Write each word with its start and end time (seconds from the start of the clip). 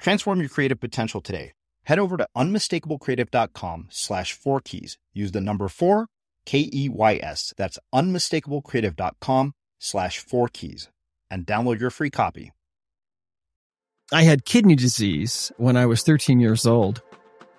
Transform 0.00 0.40
your 0.40 0.48
creative 0.48 0.80
potential 0.80 1.20
today. 1.20 1.52
Head 1.84 1.98
over 1.98 2.16
to 2.16 2.26
unmistakablecreative.com 2.36 3.88
slash 3.90 4.32
four 4.32 4.60
keys. 4.60 4.98
Use 5.12 5.32
the 5.32 5.40
number 5.40 5.68
four, 5.68 6.06
K 6.46 6.68
E 6.72 6.88
Y 6.88 7.20
S. 7.22 7.52
That's 7.56 7.78
unmistakablecreative.com 7.94 9.52
slash 9.78 10.18
four 10.18 10.48
keys 10.48 10.88
and 11.30 11.46
download 11.46 11.80
your 11.80 11.90
free 11.90 12.10
copy. 12.10 12.52
I 14.12 14.22
had 14.22 14.44
kidney 14.44 14.74
disease 14.74 15.52
when 15.56 15.76
I 15.76 15.86
was 15.86 16.02
13 16.02 16.40
years 16.40 16.66
old, 16.66 17.00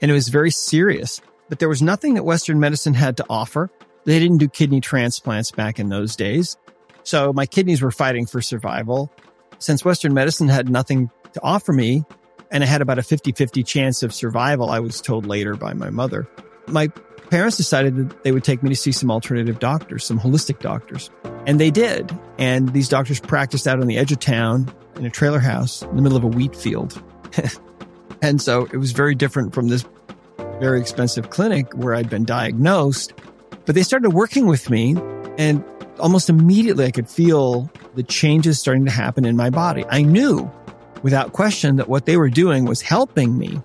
and 0.02 0.12
it 0.12 0.14
was 0.14 0.28
very 0.28 0.52
serious, 0.52 1.22
but 1.48 1.60
there 1.60 1.70
was 1.70 1.82
nothing 1.82 2.16
that 2.16 2.24
Western 2.24 2.60
medicine 2.60 2.94
had 2.94 3.18
to 3.18 3.26
offer. 3.30 3.70
They 4.04 4.20
didn't 4.20 4.40
do 4.40 4.50
kidney 4.50 4.82
transplants 4.82 5.52
back 5.52 5.80
in 5.80 5.90
those 5.90 6.16
days. 6.16 6.58
So 7.04 7.32
my 7.32 7.46
kidneys 7.46 7.82
were 7.82 7.92
fighting 7.92 8.26
for 8.26 8.42
survival. 8.42 9.12
Since 9.60 9.86
Western 9.86 10.14
medicine 10.14 10.50
had 10.50 10.70
nothing 10.70 11.10
to 11.34 11.42
offer 11.42 11.72
me, 11.72 12.04
and 12.52 12.64
I 12.64 12.68
had 12.68 12.82
about 12.82 13.00
a 13.00 13.04
50 13.04 13.32
50 13.32 13.64
chance 13.64 14.04
of 14.04 14.14
survival, 14.14 14.70
I 14.70 14.80
was 14.80 15.02
told 15.02 15.26
later 15.26 15.56
by 15.56 15.74
my 15.74 15.90
mother. 15.90 16.28
My 16.68 16.90
parents 17.30 17.58
decided 17.58 17.96
that 17.96 18.24
they 18.24 18.32
would 18.32 18.44
take 18.44 18.62
me 18.62 18.70
to 18.70 18.76
see 18.76 18.92
some 18.92 19.10
alternative 19.10 19.60
doctors, 19.60 20.04
some 20.04 20.20
holistic 20.20 20.60
doctors. 20.60 21.10
And 21.48 21.60
they 21.60 21.72
did. 21.72 22.16
And 22.38 22.74
these 22.74 22.90
doctors 22.90 23.20
practiced 23.20 23.68
out 23.68 23.80
on 23.80 23.88
the 23.88 23.98
edge 23.98 24.12
of 24.12 24.20
town 24.20 24.72
in 24.98 25.06
a 25.06 25.10
trailer 25.10 25.40
house 25.40 25.82
in 25.82 25.96
the 25.96 26.02
middle 26.02 26.18
of 26.18 26.24
a 26.24 26.28
wheat 26.28 26.56
field. 26.56 27.02
and 28.22 28.42
so 28.42 28.66
it 28.66 28.78
was 28.78 28.92
very 28.92 29.16
different 29.16 29.54
from 29.54 29.70
this 29.70 29.86
very 30.60 30.80
expensive 30.80 31.30
clinic 31.30 31.74
where 31.74 31.96
I'd 31.96 32.10
been 32.10 32.26
diagnosed. 32.26 33.14
But 33.66 33.76
they 33.76 33.84
started 33.84 34.12
working 34.12 34.46
with 34.46 34.70
me 34.70 34.96
and 35.38 35.64
almost 36.00 36.30
immediately 36.30 36.86
I 36.86 36.92
could 36.92 37.10
feel 37.10 37.72
the 37.96 38.04
changes 38.04 38.60
starting 38.60 38.86
to 38.86 38.92
happen 38.92 39.26
in 39.26 39.38
my 39.38 39.50
body. 39.50 39.86
I 39.90 40.02
knew 40.02 40.52
without 41.02 41.34
question 41.34 41.78
that 41.78 41.88
what 41.88 42.06
they 42.06 42.18
were 42.18 42.30
doing 42.30 42.66
was 42.66 42.82
helping 42.82 43.38
me. 43.38 43.62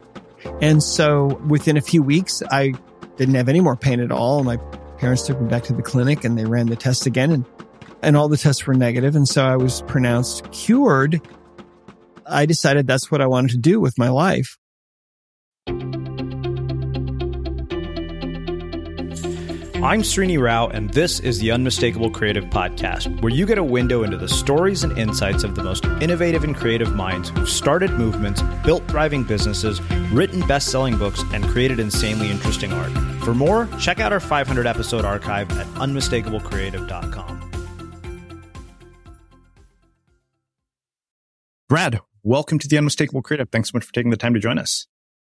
And 0.61 0.83
so 0.83 1.41
within 1.49 1.77
a 1.77 1.81
few 1.81 2.03
weeks, 2.03 2.43
I 2.51 2.73
didn't 3.17 3.35
have 3.35 3.49
any 3.49 3.61
more 3.61 3.77
pain 3.77 4.01
at 4.01 4.13
all. 4.13 4.45
My 4.45 4.57
parents 4.99 5.27
took 5.27 5.41
me 5.41 5.49
back 5.49 5.65
to 5.65 5.73
the 5.73 5.83
clinic 5.83 6.25
and 6.25 6.39
they 6.39 6.45
ran 6.45 6.67
the 6.67 6.77
test 6.77 7.07
again 7.07 7.31
and, 7.31 7.45
and 8.03 8.17
all 8.17 8.29
the 8.29 8.37
tests 8.37 8.67
were 8.67 8.75
negative. 8.75 9.17
And 9.17 9.29
so 9.29 9.45
I 9.45 9.57
was 9.57 9.83
pronounced 9.83 10.51
cured. 10.53 11.21
I 12.27 12.47
decided 12.47 12.87
that's 12.87 13.11
what 13.11 13.21
I 13.21 13.27
wanted 13.27 13.51
to 13.53 13.59
do 13.59 13.81
with 13.81 13.99
my 13.99 14.09
life. 14.09 14.59
I'm 19.83 20.01
Srini 20.01 20.41
Rao, 20.41 20.69
and 20.69 20.89
this 20.95 21.21
is 21.21 21.39
the 21.39 21.51
Unmistakable 21.51 22.11
Creative 22.11 22.45
Podcast, 22.45 23.21
where 23.21 23.31
you 23.31 23.45
get 23.45 23.59
a 23.59 23.63
window 23.63 24.05
into 24.05 24.17
the 24.17 24.27
stories 24.27 24.83
and 24.83 24.97
insights 24.97 25.45
of 25.45 25.55
the 25.55 25.63
most 25.63 25.85
innovative 26.01 26.45
and 26.45 26.57
creative 26.57 26.95
minds 26.97 27.29
who've 27.29 27.47
started 27.47 27.91
movements, 27.91 28.41
built 28.65 28.89
thriving 28.89 29.23
businesses, 29.23 29.83
written 30.11 30.41
best 30.47 30.71
selling 30.71 30.97
books, 30.97 31.23
and 31.35 31.45
created 31.45 31.79
insanely 31.79 32.31
interesting 32.31 32.73
art. 32.73 32.91
For 33.23 33.35
more, 33.35 33.69
check 33.79 34.01
out 34.01 34.15
our 34.15 34.19
500 34.19 34.67
episode 34.67 35.05
archive 35.05 35.51
at 35.59 35.67
unmistakablecreative.com. 35.75 37.51
Brad, 41.69 42.01
welcome 42.23 42.59
to 42.61 42.67
the 42.67 42.79
Unmistakable 42.79 43.21
Creative. 43.21 43.51
Thanks 43.51 43.71
so 43.71 43.77
much 43.77 43.85
for 43.85 43.93
taking 43.93 44.11
the 44.11 44.17
time 44.17 44.33
to 44.33 44.41
join 44.41 44.59
us. 44.59 44.87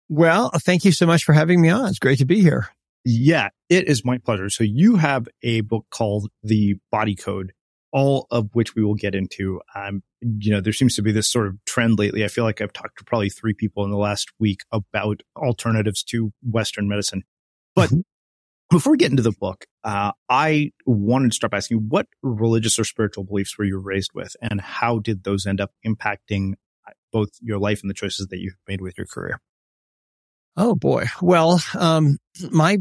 Well, 0.10 0.50
thank 0.58 0.84
you 0.84 0.92
so 0.92 1.06
much 1.06 1.24
for 1.26 1.34
having 1.34 1.62
me 1.62 1.70
on. 1.70 1.90
It's 1.90 2.00
great 2.00 2.18
to 2.18 2.26
be 2.26 2.42
here. 2.42 2.70
Yeah, 3.04 3.50
it 3.72 3.88
is 3.88 4.04
my 4.04 4.18
pleasure. 4.18 4.50
So 4.50 4.66
you 4.66 4.98
have 4.98 5.30
a 5.44 5.62
book 5.62 5.86
called 5.90 6.30
The 6.44 6.76
Body 6.92 7.16
Code, 7.16 7.54
all 7.94 8.28
of 8.30 8.50
which 8.52 8.76
we 8.76 8.84
will 8.84 8.96
get 8.96 9.16
into. 9.16 9.62
Um, 9.74 10.04
you 10.22 10.52
know, 10.52 10.60
there 10.60 10.74
seems 10.74 10.94
to 10.98 11.02
be 11.02 11.14
this 11.14 11.32
sort 11.32 11.48
of 11.48 11.56
trend 11.64 11.98
lately. 11.98 12.26
I 12.26 12.28
feel 12.28 12.44
like 12.44 12.60
I've 12.60 12.74
talked 12.74 12.98
to 13.00 13.06
probably 13.06 13.30
three 13.30 13.54
people 13.54 13.86
in 13.86 13.90
the 13.90 13.98
last 13.98 14.30
week 14.40 14.60
about 14.74 15.22
alternatives 15.38 16.04
to 16.10 16.34
Western 16.44 16.90
medicine. 16.90 17.24
But 17.74 17.92
mm-hmm. 17.92 18.02
before 18.70 18.92
we 18.92 18.98
get 18.98 19.12
into 19.12 19.24
the 19.24 19.32
book, 19.32 19.64
uh, 19.86 20.12
I 20.28 20.72
wanted 20.86 21.32
to 21.32 21.36
start 21.36 21.52
by 21.52 21.58
asking 21.58 21.78
you 21.78 21.84
what 21.88 22.08
religious 22.22 22.78
or 22.78 22.84
spiritual 22.84 23.24
beliefs 23.24 23.58
were 23.58 23.64
you 23.64 23.80
raised 23.80 24.12
with 24.14 24.36
and 24.42 24.60
how 24.60 25.00
did 25.00 25.24
those 25.24 25.46
end 25.48 25.62
up 25.62 25.72
impacting 25.88 26.56
uh, 26.86 26.92
both 27.14 27.30
your 27.40 27.58
life 27.58 27.80
and 27.84 27.90
the 27.90 27.96
choices 27.96 28.28
that 28.32 28.40
you've 28.40 28.58
made 28.68 28.82
with 28.82 28.98
your 28.98 29.08
career? 29.08 29.40
Oh 30.58 30.76
boy. 30.76 31.06
Well, 31.22 31.62
um, 31.74 32.18
my 32.52 32.80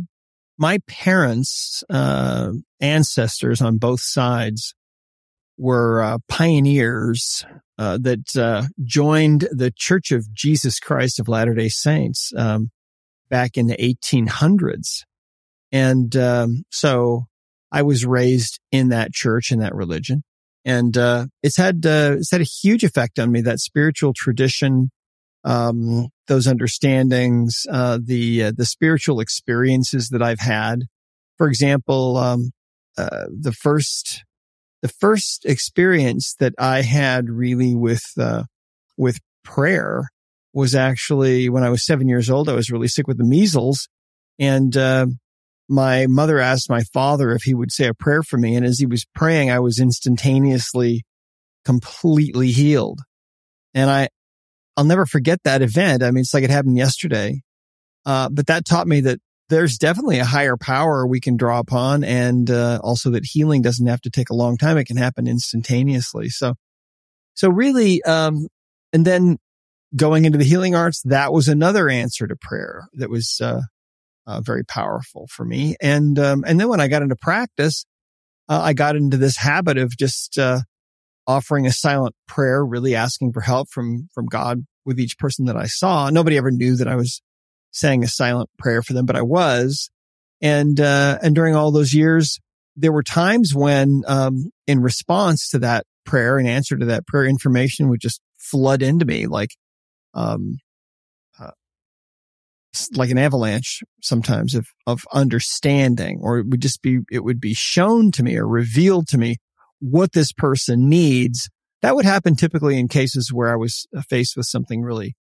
my 0.61 0.79
parents, 0.87 1.83
uh, 1.89 2.53
ancestors 2.81 3.63
on 3.63 3.79
both 3.79 4.03
sides 4.03 4.75
were 5.57 6.03
uh, 6.03 6.19
pioneers 6.29 7.47
uh, 7.79 7.99
that 8.03 8.37
uh, 8.37 8.65
joined 8.85 9.49
the 9.51 9.73
Church 9.75 10.13
of 10.13 10.33
Jesus 10.35 10.79
Christ 10.79 11.19
of 11.19 11.29
Latter 11.29 11.55
Day 11.55 11.71
Saints 11.71 12.31
um, 12.37 12.71
back 13.31 13.57
in 13.57 13.69
the 13.69 13.77
1800s, 13.77 15.05
and 15.73 16.15
um, 16.15 16.65
so 16.71 17.25
I 17.73 17.81
was 17.81 18.05
raised 18.05 18.61
in 18.71 18.91
that 18.91 19.15
church 19.15 19.53
in 19.53 19.61
that 19.61 19.75
religion, 19.75 20.25
and 20.67 20.95
uh, 20.99 21.27
it's 21.43 21.57
had 21.57 21.87
uh, 21.87 22.17
it's 22.19 22.33
had 22.33 22.43
a 22.43 22.45
huge 22.45 22.85
effect 22.85 23.19
on 23.19 23.33
me. 23.33 23.41
That 23.41 23.61
spiritual 23.61 24.13
tradition 24.13 24.91
um, 25.45 26.09
those 26.27 26.47
understandings, 26.47 27.67
uh, 27.71 27.99
the 28.03 28.45
uh, 28.45 28.53
the 28.57 28.67
spiritual 28.67 29.21
experiences 29.21 30.09
that 30.09 30.23
I've 30.23 30.41
had. 30.41 30.85
For 31.39 31.49
example, 31.49 32.17
um, 32.17 32.51
uh, 32.99 33.27
the 33.31 33.53
first 33.53 34.25
the 34.83 34.89
first 34.89 35.45
experience 35.45 36.35
that 36.39 36.55
I 36.59 36.83
had 36.83 37.29
really 37.29 37.75
with 37.75 38.05
uh, 38.19 38.45
with 38.97 39.19
prayer 39.45 40.09
was 40.53 40.75
actually 40.75 41.49
when 41.49 41.63
I 41.63 41.71
was 41.71 41.87
seven 41.87 42.09
years 42.09 42.29
old. 42.29 42.49
I 42.49 42.55
was 42.55 42.71
really 42.71 42.89
sick 42.89 43.07
with 43.07 43.19
the 43.19 43.25
measles, 43.25 43.89
and 44.39 44.77
uh, 44.77 45.07
my 45.71 46.07
mother 46.09 46.41
asked 46.41 46.69
my 46.69 46.83
father 46.93 47.31
if 47.31 47.43
he 47.43 47.55
would 47.55 47.71
say 47.71 47.87
a 47.87 47.95
prayer 47.95 48.23
for 48.23 48.37
me. 48.37 48.57
And 48.57 48.67
as 48.67 48.81
he 48.81 48.87
was 48.87 49.07
praying, 49.15 49.51
I 49.51 49.61
was 49.61 49.79
instantaneously 49.79 51.05
completely 51.65 52.51
healed. 52.51 53.01
And 53.73 53.89
I, 53.89 54.09
I'll 54.81 54.87
never 54.87 55.05
forget 55.05 55.43
that 55.45 55.61
event. 55.61 56.03
I 56.03 56.11
mean, 56.11 56.23
it's 56.23 56.33
like 56.33 56.43
it 56.43 56.49
happened 56.49 56.79
yesterday. 56.79 57.43
Uh, 58.07 58.31
but 58.31 58.47
that 58.47 58.65
taught 58.65 58.87
me 58.87 59.03
that 59.03 59.19
there's 59.51 59.77
definitely 59.77 60.21
a 60.21 60.25
higher 60.25 60.57
power 60.57 61.07
we 61.07 61.21
can 61.21 61.37
draw 61.37 61.59
upon. 61.59 62.03
And, 62.03 62.51
uh, 62.51 62.81
also 62.83 63.11
that 63.11 63.27
healing 63.27 63.61
doesn't 63.61 63.87
have 63.87 64.01
to 64.01 64.11
take 64.11 64.31
a 64.31 64.35
long 64.35 64.57
time. 64.57 64.79
It 64.79 64.87
can 64.87 64.97
happen 64.97 65.27
instantaneously. 65.27 66.31
So, 66.31 66.55
so 67.35 67.51
really, 67.51 68.03
um, 68.05 68.47
and 68.95 69.05
then 69.05 69.37
going 69.95 70.25
into 70.25 70.39
the 70.39 70.45
healing 70.45 70.75
arts, 70.75 71.03
that 71.03 71.31
was 71.31 71.47
another 71.47 71.91
answer 71.91 72.27
to 72.27 72.37
prayer 72.41 72.89
that 72.95 73.11
was, 73.11 73.39
uh, 73.43 73.61
uh 74.27 74.41
very 74.41 74.65
powerful 74.65 75.27
for 75.31 75.45
me. 75.45 75.77
And, 75.83 76.19
um, 76.19 76.43
and 76.47 76.59
then 76.59 76.71
when 76.71 76.81
I 76.81 76.89
got 76.89 77.03
into 77.03 77.17
practice, 77.17 77.85
uh, 78.49 78.63
I 78.63 78.73
got 78.73 78.97
into 78.97 79.19
this 79.19 79.37
habit 79.37 79.77
of 79.77 79.95
just, 79.95 80.39
uh, 80.39 80.61
offering 81.27 81.67
a 81.67 81.73
silent 81.73 82.15
prayer, 82.27 82.65
really 82.65 82.95
asking 82.95 83.33
for 83.33 83.43
help 83.43 83.69
from, 83.69 84.09
from 84.15 84.25
God 84.25 84.65
with 84.85 84.99
each 84.99 85.19
person 85.19 85.47
that 85.47 85.57
I 85.57 85.67
saw. 85.67 86.11
Nobody 86.11 86.37
ever 86.37 86.51
knew 86.51 86.77
that 86.77 86.89
I 86.89 86.97
was 86.97 87.23
saying 87.71 88.03
a 88.03 88.09
silent 88.09 88.51
prayer 88.59 88.83
for 88.83 88.93
them, 88.93 89.07
but 89.07 89.17
I 89.17 89.23
was. 89.23 89.91
And, 90.43 90.81
uh, 90.81 91.19
and 91.23 91.35
during 91.35 91.55
all 91.55 91.71
those 91.71 91.95
years, 91.95 92.39
there 92.77 92.93
were 92.93 93.03
times 93.03 93.55
when, 93.55 94.03
um, 94.07 94.51
in 94.67 94.81
response 94.81 95.51
to 95.51 95.59
that 95.61 95.85
prayer, 96.05 96.39
in 96.39 96.47
answer 96.47 96.77
to 96.77 96.87
that 96.87 97.07
prayer, 97.07 97.27
information 97.27 97.89
would 97.89 98.01
just 98.01 98.21
flood 98.39 98.83
into 98.83 99.05
me 99.05 99.27
like, 99.27 99.51
um, 100.15 100.57
uh, 101.39 101.51
like 102.95 103.11
an 103.11 103.19
avalanche 103.19 103.83
sometimes 104.03 104.55
of, 104.55 104.67
of 104.87 105.03
understanding, 105.13 106.21
or 106.23 106.39
it 106.39 106.47
would 106.49 106.63
just 106.63 106.81
be, 106.81 107.01
it 107.11 107.23
would 107.23 107.41
be 107.41 107.55
shown 107.55 108.11
to 108.13 108.23
me 108.23 108.37
or 108.37 108.49
revealed 108.49 109.09
to 109.09 109.19
me 109.19 109.37
what 109.81 110.13
this 110.13 110.33
person 110.33 110.89
needs. 110.89 111.51
That 111.83 111.95
would 111.95 112.05
happen 112.05 112.37
typically 112.37 112.79
in 112.79 112.89
cases 112.89 113.33
where 113.33 113.53
I 113.53 113.57
was 113.57 113.87
faced 114.09 114.37
with 114.37 114.47
something 114.47 114.83
really 114.83 115.17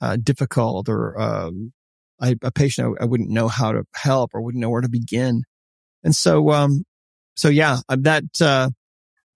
uh, 0.00 0.16
difficult 0.16 0.88
or 0.88 1.20
um, 1.20 1.72
I, 2.20 2.36
a 2.42 2.50
patient 2.50 2.96
I, 3.00 3.04
I, 3.04 3.06
wouldn't 3.06 3.30
know 3.30 3.48
how 3.48 3.72
to 3.72 3.84
help 3.94 4.30
or 4.32 4.40
wouldn't 4.40 4.60
know 4.60 4.70
where 4.70 4.80
to 4.80 4.88
begin. 4.88 5.42
And 6.04 6.14
so, 6.14 6.50
um, 6.50 6.84
so 7.36 7.48
yeah, 7.48 7.78
uh, 7.88 7.96
that, 8.00 8.24
uh, 8.40 8.70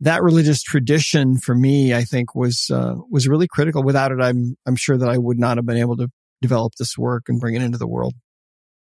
that 0.00 0.22
religious 0.22 0.62
tradition 0.62 1.36
for 1.36 1.54
me, 1.54 1.94
I 1.94 2.04
think 2.04 2.34
was, 2.34 2.70
uh, 2.72 2.94
was 3.10 3.28
really 3.28 3.48
critical. 3.48 3.82
Without 3.82 4.12
it, 4.12 4.20
I'm, 4.20 4.56
I'm 4.66 4.76
sure 4.76 4.96
that 4.96 5.08
I 5.08 5.19
would 5.19 5.38
not 5.38 5.58
have 5.58 5.66
been 5.66 5.76
able 5.76 5.96
to 5.96 6.08
develop 6.40 6.74
this 6.78 6.96
work 6.96 7.24
and 7.28 7.40
bring 7.40 7.54
it 7.54 7.62
into 7.62 7.78
the 7.78 7.86
world. 7.86 8.14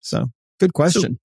So 0.01 0.27
good 0.59 0.73
question. 0.73 1.19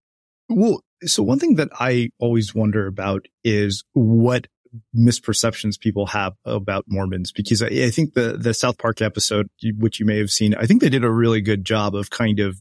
So, 0.51 0.57
well, 0.57 0.81
so 1.05 1.23
one 1.23 1.39
thing 1.39 1.57
that 1.57 1.69
I 1.79 2.11
always 2.19 2.55
wonder 2.55 2.87
about 2.87 3.27
is 3.45 3.85
what 3.93 4.47
misperceptions 4.95 5.79
people 5.79 6.07
have 6.07 6.35
about 6.45 6.85
Mormons 6.89 7.33
because 7.33 7.63
I, 7.63 7.67
I, 7.67 7.91
think 7.91 8.15
the 8.15 8.37
the 8.39 8.55
South 8.55 8.79
Park 8.79 9.03
episode, 9.03 9.49
which 9.79 10.01
you 10.01 10.07
may 10.07 10.19
have 10.19 10.31
seen, 10.31 10.55
I 10.55 10.67
think 10.67 10.81
they 10.81 10.89
did 10.89 11.05
a 11.05 11.11
really 11.11 11.41
good 11.41 11.65
job 11.65 11.95
of 11.95 12.11
kind 12.11 12.41
of 12.41 12.61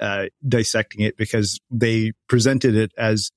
uh, 0.00 0.26
dissecting 0.46 1.02
it 1.02 1.16
because 1.16 1.60
they 1.70 2.12
presented 2.28 2.74
it 2.74 2.92
as 2.98 3.30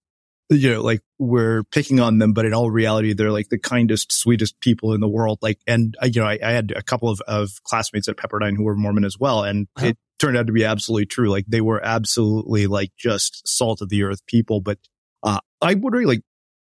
you 0.49 0.71
know 0.71 0.81
like 0.81 1.01
we're 1.17 1.63
picking 1.65 1.99
on 1.99 2.17
them, 2.19 2.33
but 2.33 2.45
in 2.45 2.53
all 2.53 2.69
reality, 2.69 3.13
they're 3.13 3.31
like 3.31 3.49
the 3.49 3.57
kindest, 3.57 4.11
sweetest 4.11 4.59
people 4.59 4.93
in 4.93 4.99
the 4.99 5.07
world. 5.07 5.39
Like, 5.41 5.59
and 5.65 5.95
you 6.03 6.21
know, 6.21 6.27
I, 6.27 6.39
I 6.43 6.51
had 6.51 6.71
a 6.75 6.83
couple 6.83 7.09
of, 7.09 7.21
of 7.21 7.51
classmates 7.63 8.07
at 8.07 8.17
Pepperdine 8.17 8.55
who 8.57 8.63
were 8.63 8.75
Mormon 8.75 9.05
as 9.05 9.17
well, 9.17 9.43
and 9.43 9.67
uh-huh. 9.77 9.87
it 9.87 9.97
turned 10.19 10.37
out 10.37 10.47
to 10.47 10.53
be 10.53 10.65
absolutely 10.65 11.05
true. 11.05 11.29
Like, 11.29 11.45
they 11.47 11.61
were 11.61 11.83
absolutely 11.83 12.67
like 12.67 12.91
just 12.97 13.47
salt 13.47 13.81
of 13.81 13.89
the 13.89 14.03
earth 14.03 14.25
people. 14.25 14.59
But 14.59 14.79
uh, 15.23 15.39
I'm 15.61 15.81
wondering, 15.81 16.07
like, 16.07 16.21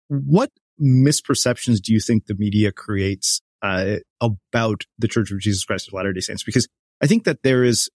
what 0.09 0.51
misperceptions 0.81 1.81
do 1.81 1.93
you 1.93 2.01
think 2.01 2.27
the 2.27 2.35
media 2.35 2.73
creates 2.73 3.41
uh, 3.63 3.97
about 4.21 4.85
the 4.99 5.09
Church 5.09 5.31
of 5.31 5.41
Jesus 5.41 5.65
Christ 5.65 5.89
of 5.89 5.95
Latter 5.95 6.13
Day 6.13 6.21
Saints? 6.21 6.45
Because 6.45 6.69
I 7.01 7.07
think 7.07 7.25
that 7.25 7.43
there 7.43 7.65
is 7.65 7.89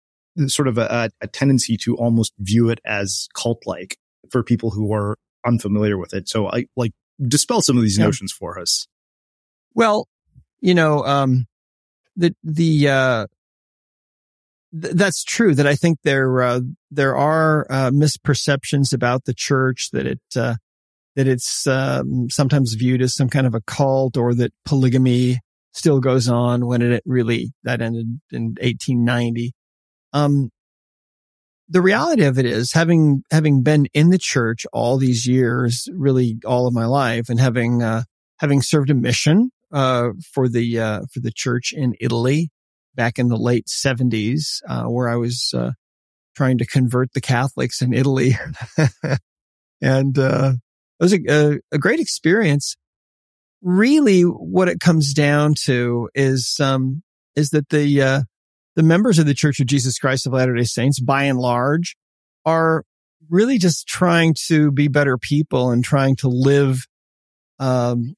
sort 0.47 0.69
of 0.69 0.79
a, 0.79 1.11
a 1.21 1.27
tendency 1.27 1.77
to 1.77 1.97
almost 1.97 2.33
view 2.39 2.71
it 2.71 2.81
as 2.85 3.29
cult-like 3.35 3.99
for 4.31 4.43
people 4.43 4.71
who 4.71 4.93
are 4.93 5.17
unfamiliar 5.45 5.99
with 5.99 6.15
it. 6.15 6.29
So 6.29 6.49
I 6.49 6.67
like 6.77 6.93
dispel 7.21 7.63
some 7.63 7.77
of 7.77 7.83
these 7.83 7.99
yeah. 7.99 8.07
notions 8.07 8.33
for 8.33 8.59
us. 8.59 8.87
Well, 9.75 10.09
you 10.61 10.75
know, 10.75 11.05
um, 11.05 11.47
the 12.17 12.35
the 12.43 12.89
uh, 12.89 13.27
th- 14.81 14.95
that's 14.95 15.25
true. 15.25 15.55
That 15.55 15.67
I 15.67 15.75
think 15.75 15.99
there 16.05 16.43
uh, 16.43 16.61
there 16.91 17.17
are 17.17 17.67
uh, 17.69 17.91
misperceptions 17.91 18.93
about 18.93 19.25
the 19.25 19.35
church 19.35 19.91
that 19.93 20.07
it 20.07 20.21
uh, 20.37 20.57
that 21.17 21.27
it's 21.27 21.67
um, 21.67 22.29
sometimes 22.31 22.75
viewed 22.75 23.03
as 23.03 23.15
some 23.15 23.29
kind 23.29 23.47
of 23.47 23.55
a 23.55 23.61
cult 23.61 24.17
or 24.17 24.35
that 24.35 24.53
polygamy 24.65 25.39
still 25.73 26.01
goes 26.01 26.29
on 26.29 26.67
when 26.67 26.83
it 26.83 27.03
really 27.07 27.53
that 27.65 27.81
ended 27.81 28.21
in 28.31 28.45
1890 28.61 29.53
um, 30.13 30.51
the 31.69 31.81
reality 31.81 32.25
of 32.25 32.39
it 32.39 32.45
is 32.45 32.73
having 32.73 33.23
having 33.31 33.63
been 33.63 33.87
in 33.95 34.11
the 34.11 34.19
church 34.19 34.67
all 34.73 34.99
these 34.99 35.27
years 35.27 35.89
really 35.95 36.37
all 36.45 36.67
of 36.67 36.75
my 36.75 36.85
life 36.85 37.29
and 37.29 37.41
having 37.41 37.83
uh, 37.83 38.03
having 38.39 38.61
served 38.61 38.91
a 38.91 38.95
mission 38.95 39.51
uh, 39.73 40.09
for 40.35 40.49
the 40.49 40.79
uh, 40.79 41.01
for 41.13 41.21
the 41.21 41.33
church 41.35 41.73
in 41.75 41.95
Italy 42.01 42.51
back 42.95 43.19
in 43.19 43.29
the 43.29 43.39
late 43.39 43.67
70s 43.67 44.61
uh, 44.69 44.85
where 44.85 45.09
I 45.09 45.17
was 45.17 45.55
uh, 45.57 45.71
trying 46.37 46.59
to 46.59 46.67
convert 46.67 47.15
the 47.15 47.23
Catholics 47.23 47.81
in 47.81 47.95
Italy. 47.95 48.37
And 49.83 50.17
uh, 50.17 50.53
it 51.03 51.05
was 51.05 51.13
a, 51.15 51.21
a, 51.29 51.59
a 51.73 51.79
great 51.79 51.99
experience. 51.99 52.77
Really, 53.61 54.23
what 54.23 54.69
it 54.69 54.79
comes 54.79 55.13
down 55.13 55.55
to 55.65 56.09
is 56.15 56.57
um, 56.61 57.03
is 57.35 57.51
that 57.51 57.69
the 57.71 58.03
uh, 58.03 58.21
the 58.77 58.83
members 58.83 59.19
of 59.19 59.27
the 59.27 59.35
Church 59.35 59.59
of 59.59 59.67
Jesus 59.67 59.99
Christ 59.99 60.27
of 60.27 60.33
Latter 60.33 60.55
Day 60.55 60.65
Saints, 60.65 61.01
by 61.01 61.25
and 61.25 61.39
large, 61.39 61.97
are 62.45 62.85
really 63.29 63.59
just 63.59 63.87
trying 63.87 64.35
to 64.47 64.71
be 64.71 64.89
better 64.89 65.19
people 65.19 65.71
and 65.71 65.85
trying 65.85 66.17
to 66.17 66.29
live 66.29 66.87
um, 67.59 68.15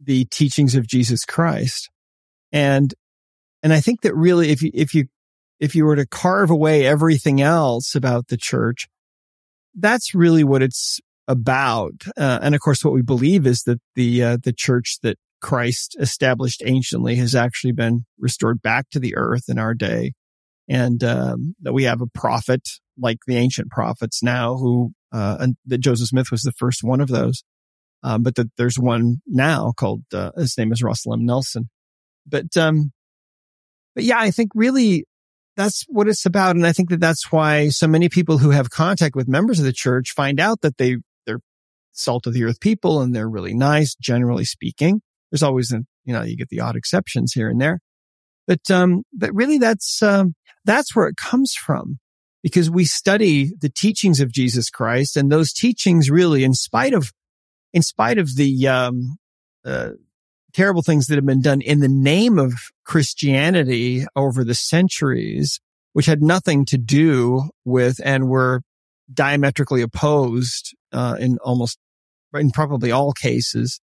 the 0.00 0.24
teachings 0.26 0.74
of 0.74 0.86
Jesus 0.86 1.24
Christ. 1.26 1.90
And 2.52 2.94
and 3.62 3.72
I 3.72 3.80
think 3.80 4.00
that 4.02 4.14
really, 4.14 4.50
if 4.50 4.62
you 4.62 4.70
if 4.72 4.94
you 4.94 5.08
if 5.60 5.74
you 5.74 5.84
were 5.84 5.96
to 5.96 6.06
carve 6.06 6.50
away 6.50 6.86
everything 6.86 7.42
else 7.42 7.94
about 7.94 8.28
the 8.28 8.38
church, 8.38 8.88
that's 9.74 10.14
really 10.14 10.42
what 10.42 10.62
it's 10.62 11.00
about. 11.28 11.94
Uh, 12.16 12.38
and 12.42 12.54
of 12.54 12.60
course, 12.60 12.84
what 12.84 12.94
we 12.94 13.02
believe 13.02 13.46
is 13.46 13.62
that 13.62 13.80
the 13.94 14.22
uh, 14.22 14.36
the 14.42 14.52
church 14.52 14.98
that 15.02 15.18
Christ 15.40 15.96
established 15.98 16.62
anciently 16.64 17.16
has 17.16 17.34
actually 17.34 17.72
been 17.72 18.04
restored 18.18 18.62
back 18.62 18.90
to 18.90 19.00
the 19.00 19.16
earth 19.16 19.44
in 19.48 19.58
our 19.58 19.74
day, 19.74 20.12
and 20.68 21.02
um, 21.02 21.54
that 21.60 21.72
we 21.72 21.84
have 21.84 22.00
a 22.00 22.06
prophet 22.06 22.68
like 22.98 23.18
the 23.26 23.36
ancient 23.36 23.70
prophets 23.70 24.22
now, 24.22 24.56
who 24.56 24.92
uh, 25.12 25.36
and 25.40 25.56
that 25.66 25.78
Joseph 25.78 26.08
Smith 26.08 26.30
was 26.30 26.42
the 26.42 26.52
first 26.52 26.82
one 26.82 27.00
of 27.00 27.08
those, 27.08 27.42
um, 28.02 28.22
but 28.22 28.34
that 28.36 28.50
there's 28.56 28.78
one 28.78 29.16
now 29.26 29.72
called 29.76 30.02
uh, 30.12 30.30
his 30.36 30.56
name 30.56 30.72
is 30.72 30.82
Russell 30.82 31.14
M. 31.14 31.24
Nelson. 31.24 31.68
But 32.26 32.56
um, 32.56 32.92
but 33.94 34.04
yeah, 34.04 34.18
I 34.18 34.30
think 34.30 34.50
really 34.54 35.04
that's 35.56 35.84
what 35.88 36.08
it's 36.08 36.24
about. 36.24 36.56
And 36.56 36.66
I 36.66 36.72
think 36.72 36.90
that 36.90 37.00
that's 37.00 37.30
why 37.30 37.68
so 37.68 37.86
many 37.86 38.08
people 38.08 38.38
who 38.38 38.50
have 38.50 38.70
contact 38.70 39.14
with 39.14 39.28
members 39.28 39.58
of 39.58 39.64
the 39.64 39.72
church 39.72 40.12
find 40.12 40.40
out 40.40 40.62
that 40.62 40.78
they 40.78 40.96
salt 41.92 42.26
of 42.26 42.34
the 42.34 42.44
earth 42.44 42.60
people 42.60 43.00
and 43.00 43.14
they're 43.14 43.28
really 43.28 43.54
nice, 43.54 43.94
generally 43.94 44.44
speaking. 44.44 45.00
There's 45.30 45.42
always, 45.42 45.72
a, 45.72 45.80
you 46.04 46.12
know, 46.12 46.22
you 46.22 46.36
get 46.36 46.48
the 46.48 46.60
odd 46.60 46.76
exceptions 46.76 47.32
here 47.32 47.48
and 47.48 47.60
there, 47.60 47.80
but, 48.46 48.70
um, 48.70 49.02
but 49.12 49.34
really 49.34 49.58
that's, 49.58 50.02
um, 50.02 50.34
that's 50.64 50.94
where 50.94 51.08
it 51.08 51.16
comes 51.16 51.54
from 51.54 51.98
because 52.42 52.70
we 52.70 52.84
study 52.84 53.52
the 53.60 53.68
teachings 53.70 54.20
of 54.20 54.32
Jesus 54.32 54.70
Christ 54.70 55.16
and 55.16 55.30
those 55.30 55.52
teachings 55.52 56.10
really, 56.10 56.44
in 56.44 56.54
spite 56.54 56.94
of, 56.94 57.12
in 57.72 57.82
spite 57.82 58.18
of 58.18 58.36
the, 58.36 58.68
um, 58.68 59.16
uh, 59.64 59.90
terrible 60.52 60.82
things 60.82 61.06
that 61.06 61.16
have 61.16 61.26
been 61.26 61.40
done 61.40 61.60
in 61.60 61.80
the 61.80 61.88
name 61.88 62.38
of 62.38 62.52
Christianity 62.84 64.04
over 64.14 64.44
the 64.44 64.54
centuries, 64.54 65.60
which 65.92 66.06
had 66.06 66.22
nothing 66.22 66.64
to 66.66 66.78
do 66.78 67.50
with 67.64 68.00
and 68.04 68.28
were 68.28 68.62
diametrically 69.12 69.82
opposed 69.82 70.74
uh, 70.92 71.16
in 71.18 71.38
almost 71.38 71.78
in 72.34 72.50
probably 72.50 72.90
all 72.90 73.12
cases 73.12 73.80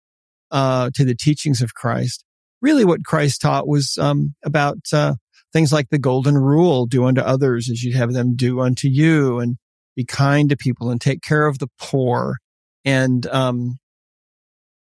uh, 0.51 0.91
to 0.95 1.05
the 1.05 1.15
teachings 1.15 1.61
of 1.61 1.75
Christ. 1.75 2.25
Really, 2.63 2.85
what 2.85 3.05
Christ 3.05 3.41
taught 3.43 3.69
was 3.69 3.99
um, 3.99 4.35
about 4.45 4.79
uh, 4.93 5.15
things 5.53 5.73
like 5.73 5.89
the 5.91 5.99
golden 5.99 6.37
rule: 6.39 6.87
do 6.87 7.05
unto 7.05 7.21
others 7.21 7.69
as 7.71 7.83
you'd 7.83 7.97
have 7.97 8.13
them 8.13 8.37
do 8.37 8.61
unto 8.61 8.89
you, 8.89 9.39
and 9.39 9.57
be 9.97 10.05
kind 10.05 10.49
to 10.49 10.57
people 10.57 10.91
and 10.91 11.01
take 11.01 11.23
care 11.23 11.47
of 11.47 11.59
the 11.59 11.69
poor, 11.79 12.39
and 12.85 13.27
um, 13.27 13.79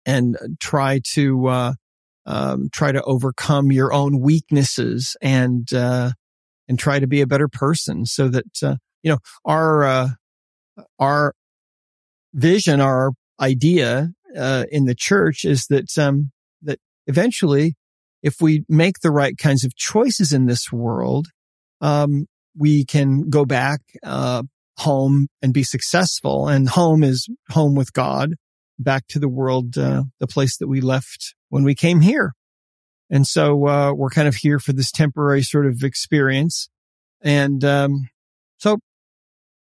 and 0.05 0.37
try 0.59 0.99
to 1.13 1.47
uh, 1.47 1.73
um, 2.25 2.69
try 2.73 2.91
to 2.91 3.03
overcome 3.03 3.71
your 3.71 3.93
own 3.93 4.19
weaknesses 4.19 5.15
and 5.21 5.71
uh, 5.73 6.11
and 6.67 6.77
try 6.77 6.99
to 6.99 7.07
be 7.07 7.21
a 7.21 7.27
better 7.27 7.47
person, 7.47 8.05
so 8.05 8.27
that 8.27 8.63
uh, 8.63 8.75
you 9.03 9.11
know 9.11 9.19
our 9.45 9.83
uh, 9.83 10.09
our 10.99 11.33
vision, 12.33 12.81
our 12.81 13.11
idea 13.39 14.09
uh, 14.37 14.65
in 14.71 14.85
the 14.85 14.95
church 14.95 15.45
is 15.45 15.65
that 15.69 15.97
um, 15.97 16.31
that 16.61 16.79
eventually, 17.07 17.75
if 18.21 18.41
we 18.41 18.65
make 18.67 18.99
the 18.99 19.11
right 19.11 19.37
kinds 19.37 19.63
of 19.63 19.75
choices 19.75 20.33
in 20.33 20.45
this 20.45 20.71
world, 20.71 21.27
um, 21.81 22.27
we 22.57 22.85
can 22.85 23.29
go 23.29 23.45
back 23.45 23.81
uh, 24.03 24.43
home 24.79 25.27
and 25.41 25.53
be 25.53 25.63
successful. 25.63 26.47
And 26.47 26.69
home 26.69 27.03
is 27.03 27.27
home 27.49 27.75
with 27.75 27.93
God, 27.93 28.33
back 28.77 29.07
to 29.09 29.19
the 29.19 29.29
world, 29.29 29.77
uh, 29.77 30.03
the 30.19 30.27
place 30.27 30.57
that 30.57 30.67
we 30.67 30.81
left 30.81 31.35
when 31.49 31.63
we 31.63 31.75
came 31.75 32.01
here. 32.01 32.33
And 33.09 33.25
so 33.25 33.67
uh, 33.67 33.93
we're 33.93 34.09
kind 34.09 34.27
of 34.27 34.35
here 34.35 34.59
for 34.59 34.73
this 34.73 34.91
temporary 34.91 35.41
sort 35.41 35.65
of 35.65 35.83
experience. 35.83 36.69
And 37.21 37.63
um, 37.63 38.09
so, 38.57 38.77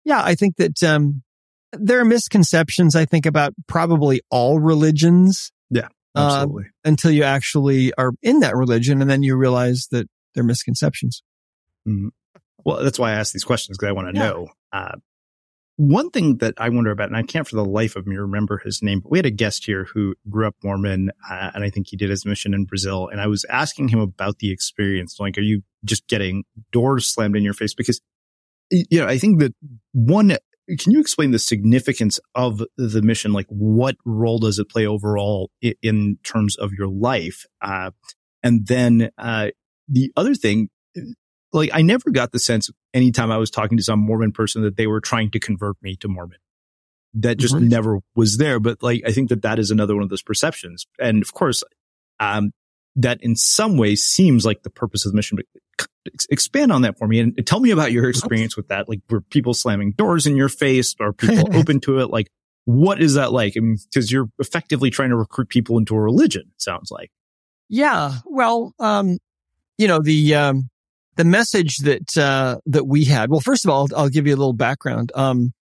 yeah, 0.05 0.23
I 0.25 0.35
think 0.35 0.57
that 0.57 0.83
um, 0.83 1.24
there 1.79 2.01
are 2.01 2.05
misconceptions, 2.05 2.97
I 2.97 3.05
think, 3.05 3.27
about 3.27 3.53
probably 3.67 4.21
all 4.31 4.59
religions. 4.59 5.53
Yeah, 5.71 5.89
uh, 6.15 6.21
absolutely. 6.21 6.65
Uh, 6.65 6.89
until 6.89 7.11
you 7.11 7.25
actually 7.25 7.93
are 7.95 8.13
in 8.23 8.41
that 8.41 8.57
religion 8.57 9.01
and 9.01 9.11
then 9.11 9.23
you 9.23 9.37
realize 9.37 9.89
that 9.91 10.09
they're 10.35 10.45
misconceptions. 10.45 11.23
Mm-hmm. 11.89 12.09
Well, 12.65 12.83
that's 12.83 12.99
why 12.99 13.11
I 13.11 13.15
ask 13.15 13.33
these 13.33 13.45
questions 13.45 13.77
because 13.77 13.89
I 13.89 13.93
want 13.93 14.15
to 14.15 14.19
yeah. 14.19 14.29
know. 14.29 14.49
Uh, 14.73 14.97
one 15.77 16.11
thing 16.11 16.39
that 16.39 16.55
I 16.57 16.69
wonder 16.69 16.93
about, 16.93 17.09
and 17.09 17.17
I 17.17 17.23
can't 17.23 17.47
for 17.47 17.57
the 17.57 17.65
life 17.65 17.97
of 17.97 18.07
me 18.07 18.17
remember 18.17 18.59
his 18.59 18.81
name, 18.81 19.01
but 19.01 19.11
we 19.11 19.19
had 19.19 19.27
a 19.27 19.31
guest 19.31 19.67
here 19.67 19.87
who 19.93 20.15
grew 20.31 20.47
up 20.47 20.55
Mormon, 20.63 21.11
uh, 21.29 21.51
and 21.53 21.65
I 21.65 21.71
think 21.71 21.89
he 21.89 21.97
did 21.97 22.11
his 22.11 22.25
mission 22.25 22.55
in 22.55 22.65
Brazil. 22.65 23.09
And 23.09 23.21
I 23.21 23.27
was 23.27 23.45
asking 23.51 23.89
him 23.89 23.99
about 23.99 24.39
the 24.39 24.53
experience. 24.53 25.17
Like, 25.19 25.37
are 25.37 25.43
you 25.43 25.63
just 25.85 26.07
getting 26.07 26.45
doors 26.71 27.13
slammed 27.13 27.37
in 27.37 27.43
your 27.43 27.55
face? 27.55 27.75
Because 27.75 28.01
you 28.71 29.01
know, 29.01 29.07
I 29.07 29.19
think 29.19 29.41
that 29.41 29.55
one, 29.93 30.37
can 30.79 30.93
you 30.93 31.01
explain 31.01 31.31
the 31.31 31.39
significance 31.39 32.21
of 32.35 32.63
the 32.77 33.03
mission? 33.03 33.33
Like 33.33 33.47
what 33.49 33.97
role 34.05 34.39
does 34.39 34.59
it 34.59 34.69
play 34.69 34.87
overall 34.87 35.51
in, 35.61 35.75
in 35.83 36.19
terms 36.23 36.57
of 36.57 36.73
your 36.73 36.89
life? 36.89 37.45
Uh, 37.61 37.91
and 38.43 38.67
then, 38.67 39.11
uh, 39.19 39.49
the 39.89 40.13
other 40.17 40.35
thing, 40.35 40.71
like 41.53 41.71
I 41.73 41.83
never 41.83 42.11
got 42.11 42.33
the 42.33 42.39
sense 42.39 42.71
anytime 42.93 43.31
I 43.31 43.37
was 43.37 43.51
talking 43.51 43.77
to 43.77 43.85
some 43.85 44.01
Mormon 44.01 44.33
person 44.33 44.63
that 44.63 44.77
they 44.77 44.87
were 44.87 45.01
trying 45.01 45.31
to 45.33 45.41
convert 45.41 45.77
me 45.83 45.97
to 45.97 46.09
Mormon. 46.09 46.39
That 47.15 47.39
just 47.39 47.55
mm-hmm. 47.55 47.69
never 47.69 47.99
was 48.17 48.39
there. 48.39 48.59
But 48.59 48.83
like, 48.83 49.03
I 49.07 49.13
think 49.13 49.29
that 49.29 49.43
that 49.43 49.59
is 49.59 49.71
another 49.71 49.95
one 49.95 50.03
of 50.03 50.11
those 50.11 50.23
perceptions. 50.23 50.87
And 50.99 51.23
of 51.23 51.33
course, 51.33 51.63
um, 52.19 52.53
that 52.97 53.23
in 53.23 53.37
some 53.37 53.77
ways 53.77 54.05
seems 54.05 54.45
like 54.45 54.63
the 54.63 54.71
purpose 54.71 55.05
of 55.05 55.13
the 55.13 55.17
mission. 55.17 55.37
But 55.37 55.87
expand 56.31 56.73
on 56.73 56.83
that 56.83 56.99
for 56.99 57.09
me 57.09 57.19
and 57.19 57.47
tell 57.47 57.61
me 57.61 57.71
about 57.71 57.93
your 57.93 58.09
experience 58.09 58.57
with 58.57 58.69
that. 58.69 58.89
Like, 58.89 59.01
were 59.09 59.21
people 59.21 59.55
slamming 59.55 59.93
doors 59.93 60.27
in 60.27 60.37
your 60.37 60.49
face? 60.49 60.95
Are 61.01 61.13
people 61.13 61.49
open 61.57 61.81
to 61.81 62.01
it? 62.01 62.11
Like, 62.11 62.31
what 62.67 63.01
is 63.01 63.15
that 63.15 63.33
like? 63.33 63.55
I 63.57 63.61
mean, 63.61 63.79
because 63.91 64.11
you're 64.11 64.29
effectively 64.39 64.91
trying 64.91 65.11
to 65.11 65.17
recruit 65.17 65.49
people 65.49 65.79
into 65.79 65.95
a 65.95 66.01
religion. 66.01 66.53
Sounds 66.57 66.91
like. 66.91 67.11
Yeah. 67.69 68.19
Well, 68.27 68.75
um, 68.79 69.19
you 69.79 69.89
know 69.89 70.01
the 70.01 70.35
um, 70.35 70.71
the 71.17 71.25
message 71.25 71.79
that 71.79 72.17
uh, 72.17 72.59
that 72.67 72.87
we 72.87 73.05
had. 73.05 73.31
Well, 73.31 73.41
first 73.41 73.65
of 73.65 73.71
all, 73.71 73.89
I'll, 73.93 74.03
I'll 74.03 74.09
give 74.09 74.27
you 74.27 74.35
a 74.35 74.37
little 74.37 74.53
background. 74.53 75.13
Um, 75.15 75.53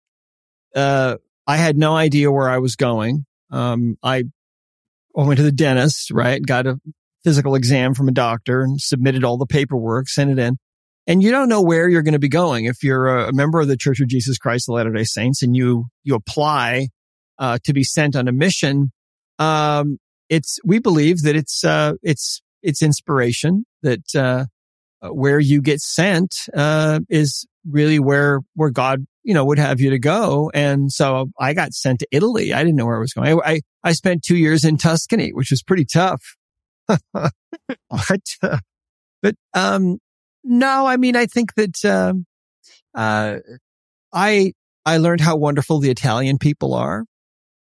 uh, 0.74 1.16
I 1.46 1.56
had 1.56 1.76
no 1.76 1.94
idea 1.94 2.30
where 2.30 2.48
I 2.48 2.58
was 2.58 2.76
going. 2.76 3.24
Um, 3.50 3.96
I 4.02 4.24
went 5.14 5.36
to 5.38 5.42
the 5.42 5.52
dentist, 5.52 6.10
right? 6.10 6.44
Got 6.44 6.66
a 6.66 6.80
physical 7.24 7.54
exam 7.54 7.94
from 7.94 8.08
a 8.08 8.12
doctor 8.12 8.62
and 8.62 8.80
submitted 8.80 9.24
all 9.24 9.38
the 9.38 9.46
paperwork, 9.46 10.08
sent 10.08 10.30
it 10.30 10.38
in. 10.38 10.56
And 11.06 11.22
you 11.22 11.30
don't 11.30 11.48
know 11.48 11.62
where 11.62 11.88
you're 11.88 12.02
going 12.02 12.12
to 12.12 12.20
be 12.20 12.28
going. 12.28 12.66
If 12.66 12.82
you're 12.82 13.08
a 13.08 13.32
member 13.32 13.60
of 13.60 13.68
the 13.68 13.76
Church 13.76 14.00
of 14.00 14.08
Jesus 14.08 14.38
Christ 14.38 14.68
of 14.68 14.74
Latter-day 14.74 15.04
Saints 15.04 15.42
and 15.42 15.56
you, 15.56 15.86
you 16.04 16.14
apply, 16.14 16.88
uh, 17.38 17.58
to 17.64 17.72
be 17.72 17.82
sent 17.82 18.14
on 18.14 18.28
a 18.28 18.32
mission, 18.32 18.92
um, 19.38 19.98
it's, 20.28 20.58
we 20.64 20.78
believe 20.78 21.22
that 21.22 21.34
it's, 21.34 21.64
uh, 21.64 21.94
it's, 22.02 22.40
it's 22.62 22.82
inspiration 22.82 23.64
that, 23.82 24.14
uh, 24.14 24.44
where 25.10 25.40
you 25.40 25.60
get 25.60 25.80
sent, 25.80 26.34
uh, 26.54 27.00
is 27.08 27.46
really 27.68 27.98
where, 27.98 28.40
where 28.54 28.70
God, 28.70 29.04
you 29.24 29.34
know, 29.34 29.44
would 29.44 29.58
have 29.58 29.80
you 29.80 29.90
to 29.90 29.98
go. 29.98 30.50
And 30.54 30.92
so 30.92 31.30
I 31.38 31.54
got 31.54 31.72
sent 31.72 31.98
to 32.00 32.06
Italy. 32.12 32.52
I 32.52 32.58
didn't 32.62 32.76
know 32.76 32.86
where 32.86 32.96
I 32.96 33.00
was 33.00 33.12
going. 33.12 33.40
I, 33.40 33.52
I, 33.52 33.60
I 33.82 33.92
spent 33.92 34.22
two 34.22 34.36
years 34.36 34.64
in 34.64 34.76
Tuscany, 34.76 35.30
which 35.32 35.50
was 35.50 35.62
pretty 35.64 35.84
tough. 35.84 36.22
but, 37.12 37.32
uh, 38.42 38.58
but, 39.22 39.34
um, 39.54 39.98
no, 40.44 40.86
I 40.86 40.96
mean, 40.96 41.16
I 41.16 41.26
think 41.26 41.54
that, 41.54 41.84
um, 41.84 42.26
uh, 42.94 43.38
I, 44.12 44.52
I 44.84 44.96
learned 44.98 45.20
how 45.20 45.36
wonderful 45.36 45.78
the 45.78 45.90
Italian 45.90 46.38
people 46.38 46.74
are. 46.74 47.04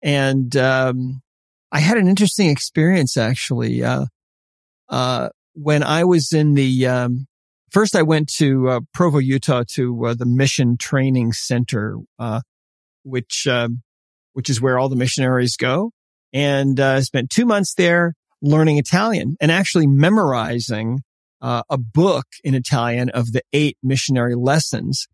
And, 0.02 0.54
um, 0.56 1.22
I 1.72 1.80
had 1.80 1.96
an 1.96 2.08
interesting 2.08 2.50
experience 2.50 3.16
actually. 3.16 3.82
Uh, 3.82 4.06
uh, 4.88 5.28
when 5.54 5.82
I 5.82 6.04
was 6.04 6.32
in 6.32 6.54
the, 6.54 6.86
um, 6.86 7.26
first 7.70 7.96
I 7.96 8.02
went 8.02 8.28
to, 8.36 8.68
uh, 8.68 8.80
Provo, 8.92 9.18
Utah 9.18 9.64
to, 9.74 10.06
uh, 10.06 10.14
the 10.14 10.26
mission 10.26 10.76
training 10.76 11.32
center, 11.32 11.98
uh, 12.18 12.40
which, 13.04 13.46
um, 13.46 13.82
which 14.32 14.50
is 14.50 14.60
where 14.60 14.78
all 14.78 14.88
the 14.88 14.96
missionaries 14.96 15.56
go. 15.56 15.92
And, 16.32 16.78
uh, 16.80 17.00
spent 17.02 17.30
two 17.30 17.46
months 17.46 17.74
there 17.74 18.14
learning 18.44 18.78
Italian 18.78 19.36
and 19.40 19.50
actually 19.50 19.86
memorizing 19.86 21.00
uh, 21.40 21.62
a 21.70 21.78
book 21.78 22.26
in 22.44 22.54
Italian 22.54 23.08
of 23.10 23.32
the 23.32 23.42
eight 23.52 23.76
missionary 23.82 24.34
lessons. 24.34 25.06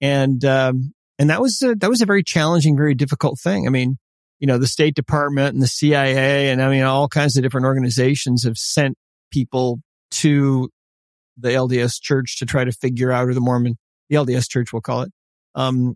And, 0.00 0.44
um, 0.44 0.92
and 1.18 1.30
that 1.30 1.40
was, 1.40 1.60
a, 1.62 1.74
that 1.76 1.88
was 1.88 2.02
a 2.02 2.06
very 2.06 2.22
challenging, 2.22 2.76
very 2.76 2.94
difficult 2.94 3.40
thing. 3.40 3.66
I 3.66 3.70
mean, 3.70 3.96
you 4.38 4.46
know, 4.46 4.58
the 4.58 4.66
State 4.66 4.94
Department 4.94 5.54
and 5.54 5.62
the 5.62 5.66
CIA 5.66 6.50
and 6.50 6.62
I 6.62 6.70
mean, 6.70 6.82
all 6.82 7.08
kinds 7.08 7.36
of 7.36 7.42
different 7.42 7.64
organizations 7.64 8.44
have 8.44 8.58
sent 8.58 8.96
people 9.32 9.80
to 10.12 10.68
the 11.38 11.48
LDS 11.48 12.00
church 12.00 12.38
to 12.38 12.46
try 12.46 12.64
to 12.64 12.72
figure 12.72 13.10
out, 13.10 13.28
or 13.28 13.34
the 13.34 13.40
Mormon, 13.40 13.76
the 14.10 14.16
LDS 14.16 14.48
church, 14.50 14.72
we'll 14.72 14.82
call 14.82 15.02
it, 15.02 15.12
um, 15.54 15.94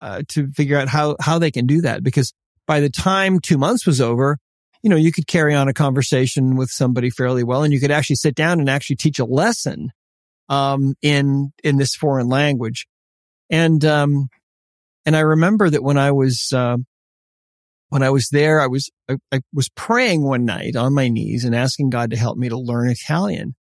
uh, 0.00 0.22
to 0.28 0.48
figure 0.52 0.78
out 0.78 0.88
how, 0.88 1.16
how 1.20 1.40
they 1.40 1.50
can 1.50 1.66
do 1.66 1.80
that. 1.82 2.04
Because 2.04 2.32
by 2.66 2.78
the 2.78 2.90
time 2.90 3.40
two 3.40 3.58
months 3.58 3.84
was 3.84 4.00
over, 4.00 4.38
you 4.82 4.90
know, 4.90 4.96
you 4.96 5.12
could 5.12 5.26
carry 5.26 5.54
on 5.54 5.68
a 5.68 5.74
conversation 5.74 6.56
with 6.56 6.70
somebody 6.70 7.10
fairly 7.10 7.44
well 7.44 7.62
and 7.62 7.72
you 7.72 7.80
could 7.80 7.90
actually 7.90 8.16
sit 8.16 8.34
down 8.34 8.60
and 8.60 8.70
actually 8.70 8.96
teach 8.96 9.18
a 9.18 9.24
lesson, 9.24 9.90
um, 10.48 10.94
in, 11.02 11.52
in 11.62 11.76
this 11.76 11.94
foreign 11.94 12.28
language. 12.28 12.86
And, 13.50 13.84
um, 13.84 14.28
and 15.04 15.16
I 15.16 15.20
remember 15.20 15.68
that 15.68 15.82
when 15.82 15.98
I 15.98 16.12
was, 16.12 16.52
uh, 16.54 16.76
when 17.88 18.02
I 18.02 18.10
was 18.10 18.28
there, 18.30 18.60
I 18.60 18.68
was, 18.68 18.90
I, 19.08 19.16
I, 19.32 19.40
was 19.52 19.68
praying 19.70 20.22
one 20.22 20.44
night 20.44 20.76
on 20.76 20.94
my 20.94 21.08
knees 21.08 21.44
and 21.44 21.54
asking 21.54 21.90
God 21.90 22.10
to 22.10 22.16
help 22.16 22.38
me 22.38 22.48
to 22.48 22.58
learn 22.58 22.88
Italian. 22.88 23.54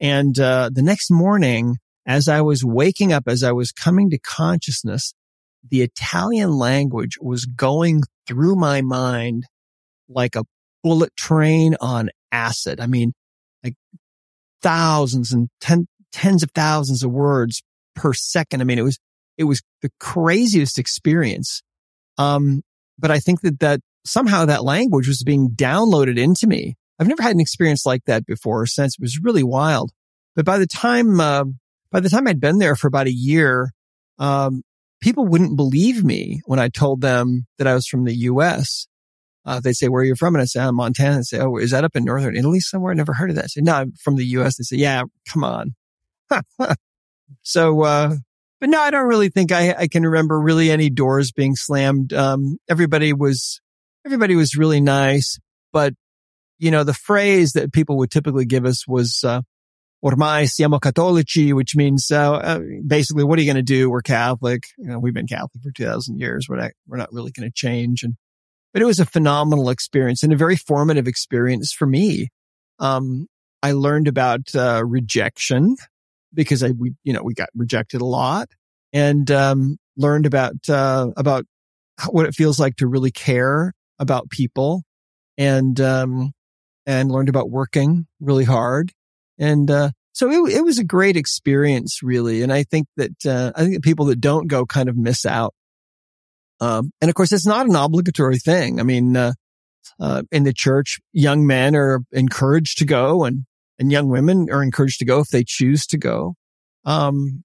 And, 0.00 0.38
uh, 0.38 0.70
the 0.72 0.82
next 0.82 1.10
morning, 1.10 1.76
as 2.06 2.28
I 2.28 2.40
was 2.40 2.64
waking 2.64 3.12
up, 3.12 3.24
as 3.26 3.42
I 3.42 3.52
was 3.52 3.72
coming 3.72 4.10
to 4.10 4.18
consciousness, 4.18 5.14
the 5.68 5.82
Italian 5.82 6.50
language 6.50 7.16
was 7.20 7.46
going 7.46 8.02
through 8.26 8.56
my 8.56 8.82
mind 8.82 9.44
like 10.08 10.36
a 10.36 10.44
bullet 10.84 11.16
train 11.16 11.74
on 11.80 12.10
acid. 12.30 12.78
I 12.78 12.86
mean, 12.86 13.12
like 13.64 13.74
thousands 14.62 15.32
and 15.32 15.48
ten, 15.60 15.88
tens 16.12 16.44
of 16.44 16.50
thousands 16.54 17.02
of 17.02 17.10
words 17.10 17.62
per 17.96 18.12
second. 18.12 18.60
I 18.60 18.64
mean, 18.64 18.78
it 18.78 18.82
was, 18.82 19.00
it 19.36 19.44
was 19.44 19.62
the 19.82 19.90
craziest 19.98 20.78
experience. 20.78 21.62
Um, 22.18 22.62
but 22.98 23.10
I 23.10 23.18
think 23.18 23.40
that 23.40 23.58
that 23.60 23.80
somehow 24.06 24.44
that 24.44 24.62
language 24.62 25.08
was 25.08 25.24
being 25.24 25.50
downloaded 25.50 26.18
into 26.18 26.46
me. 26.46 26.76
I've 26.98 27.08
never 27.08 27.22
had 27.22 27.34
an 27.34 27.40
experience 27.40 27.84
like 27.84 28.04
that 28.04 28.24
before 28.26 28.66
since 28.66 28.94
it 28.94 29.02
was 29.02 29.18
really 29.20 29.42
wild. 29.42 29.90
But 30.36 30.44
by 30.44 30.58
the 30.58 30.66
time, 30.66 31.18
uh, 31.18 31.44
by 31.90 32.00
the 32.00 32.08
time 32.08 32.28
I'd 32.28 32.40
been 32.40 32.58
there 32.58 32.76
for 32.76 32.86
about 32.86 33.06
a 33.06 33.12
year, 33.12 33.72
um, 34.18 34.62
people 35.00 35.26
wouldn't 35.26 35.56
believe 35.56 36.04
me 36.04 36.40
when 36.44 36.58
I 36.58 36.68
told 36.68 37.00
them 37.00 37.46
that 37.58 37.66
I 37.66 37.74
was 37.74 37.86
from 37.86 38.04
the 38.04 38.14
U.S. 38.14 38.86
Uh, 39.46 39.60
they 39.60 39.72
say, 39.72 39.88
where 39.88 40.02
are 40.02 40.06
you 40.06 40.14
from? 40.14 40.34
And 40.34 40.42
I 40.42 40.46
say, 40.46 40.60
I'm 40.60 40.76
Montana. 40.76 41.16
And 41.16 41.26
say, 41.26 41.38
oh, 41.38 41.56
is 41.56 41.70
that 41.72 41.84
up 41.84 41.96
in 41.96 42.04
Northern 42.04 42.36
Italy 42.36 42.60
somewhere? 42.60 42.92
I 42.92 42.94
never 42.94 43.12
heard 43.12 43.30
of 43.30 43.36
that. 43.36 43.44
I 43.44 43.48
say, 43.48 43.60
no, 43.60 43.74
I'm 43.74 43.92
from 43.92 44.16
the 44.16 44.24
U.S. 44.26 44.56
They 44.56 44.62
say, 44.62 44.76
yeah, 44.76 45.02
come 45.28 45.44
on. 45.44 45.74
so, 47.42 47.82
uh, 47.82 48.14
but 48.60 48.70
no, 48.70 48.80
I 48.80 48.90
don't 48.90 49.06
really 49.06 49.28
think 49.28 49.52
I, 49.52 49.74
I 49.74 49.88
can 49.88 50.04
remember 50.04 50.40
really 50.40 50.70
any 50.70 50.88
doors 50.88 51.32
being 51.32 51.56
slammed. 51.56 52.14
Um, 52.14 52.56
everybody 52.70 53.12
was, 53.12 53.60
everybody 54.06 54.34
was 54.34 54.56
really 54.56 54.80
nice, 54.80 55.38
but 55.72 55.92
you 56.58 56.70
know, 56.70 56.84
the 56.84 56.94
phrase 56.94 57.52
that 57.52 57.72
people 57.72 57.98
would 57.98 58.10
typically 58.10 58.46
give 58.46 58.64
us 58.64 58.86
was, 58.88 59.22
uh, 59.24 59.42
ormai 60.02 60.48
siamo 60.48 60.78
cattolici, 60.78 61.52
which 61.52 61.76
means, 61.76 62.10
uh, 62.10 62.32
uh 62.32 62.60
basically, 62.86 63.24
what 63.24 63.38
are 63.38 63.42
you 63.42 63.52
going 63.52 63.56
to 63.56 63.62
do? 63.62 63.90
We're 63.90 64.02
Catholic. 64.02 64.64
You 64.78 64.88
know, 64.88 64.98
we've 64.98 65.12
been 65.12 65.26
Catholic 65.26 65.62
for 65.62 65.70
2000 65.70 66.18
years. 66.18 66.46
We're 66.48 66.56
not, 66.56 66.70
we're 66.86 66.96
not 66.96 67.12
really 67.12 67.32
going 67.32 67.48
to 67.48 67.54
change. 67.54 68.02
And 68.02 68.14
but 68.74 68.82
it 68.82 68.86
was 68.86 69.00
a 69.00 69.06
phenomenal 69.06 69.70
experience 69.70 70.22
and 70.22 70.32
a 70.32 70.36
very 70.36 70.56
formative 70.56 71.06
experience 71.08 71.72
for 71.72 71.86
me. 71.86 72.28
Um, 72.80 73.28
I 73.62 73.72
learned 73.72 74.08
about 74.08 74.54
uh, 74.54 74.82
rejection 74.84 75.76
because 76.34 76.62
I, 76.64 76.72
we, 76.72 76.94
you 77.04 77.12
know, 77.12 77.22
we 77.22 77.32
got 77.34 77.48
rejected 77.54 78.02
a 78.02 78.04
lot 78.04 78.48
and, 78.92 79.30
um, 79.30 79.78
learned 79.96 80.26
about, 80.26 80.68
uh, 80.68 81.06
about 81.16 81.46
what 82.10 82.26
it 82.26 82.34
feels 82.34 82.58
like 82.58 82.74
to 82.76 82.88
really 82.88 83.12
care 83.12 83.72
about 84.00 84.28
people 84.28 84.82
and, 85.38 85.80
um, 85.80 86.32
and 86.84 87.12
learned 87.12 87.28
about 87.28 87.48
working 87.48 88.06
really 88.20 88.44
hard. 88.44 88.90
And, 89.38 89.70
uh, 89.70 89.90
so 90.12 90.30
it, 90.30 90.56
it 90.56 90.64
was 90.64 90.78
a 90.78 90.84
great 90.84 91.16
experience 91.16 92.02
really. 92.02 92.42
And 92.42 92.52
I 92.52 92.64
think 92.64 92.88
that, 92.96 93.24
uh, 93.24 93.52
I 93.54 93.62
think 93.62 93.74
that 93.74 93.84
people 93.84 94.06
that 94.06 94.20
don't 94.20 94.48
go 94.48 94.66
kind 94.66 94.88
of 94.88 94.96
miss 94.96 95.24
out 95.24 95.54
um, 96.64 96.92
and 97.02 97.10
of 97.10 97.14
course, 97.14 97.30
it's 97.30 97.46
not 97.46 97.66
an 97.66 97.76
obligatory 97.76 98.38
thing. 98.38 98.80
I 98.80 98.84
mean, 98.84 99.16
uh, 99.16 99.32
uh, 100.00 100.22
in 100.32 100.44
the 100.44 100.54
church, 100.54 100.98
young 101.12 101.46
men 101.46 101.76
are 101.76 102.00
encouraged 102.10 102.78
to 102.78 102.86
go 102.86 103.24
and, 103.24 103.44
and 103.78 103.92
young 103.92 104.08
women 104.08 104.48
are 104.50 104.62
encouraged 104.62 104.98
to 105.00 105.04
go 105.04 105.20
if 105.20 105.28
they 105.28 105.44
choose 105.46 105.86
to 105.88 105.98
go. 105.98 106.34
Um, 106.86 107.44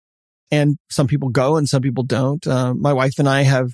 and 0.52 0.78
some 0.90 1.08
people 1.08 1.30
go 1.30 1.58
and 1.58 1.68
some 1.68 1.82
people 1.82 2.04
don't. 2.04 2.48
Uh, 2.48 2.74
my 2.74 2.94
wife 2.94 3.20
and 3.20 3.28
I 3.28 3.42
have, 3.42 3.72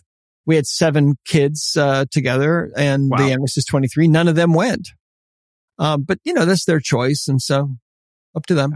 we 0.48 0.56
had 0.56 0.66
seven 0.66 1.16
kids, 1.26 1.78
uh, 1.78 2.06
together 2.10 2.72
and 2.76 3.12
wow. 3.12 3.18
the 3.18 3.30
youngest 3.30 3.58
is 3.60 3.66
23. 3.66 4.08
None 4.08 4.28
of 4.28 4.36
them 4.36 4.54
went. 4.54 4.90
Um, 5.78 6.04
but 6.04 6.18
you 6.24 6.34
know, 6.34 6.46
that's 6.46 6.66
their 6.66 6.80
choice. 6.80 7.28
And 7.28 7.40
so 7.40 7.76
up 8.36 8.48
to 8.48 8.56
them. 8.56 8.76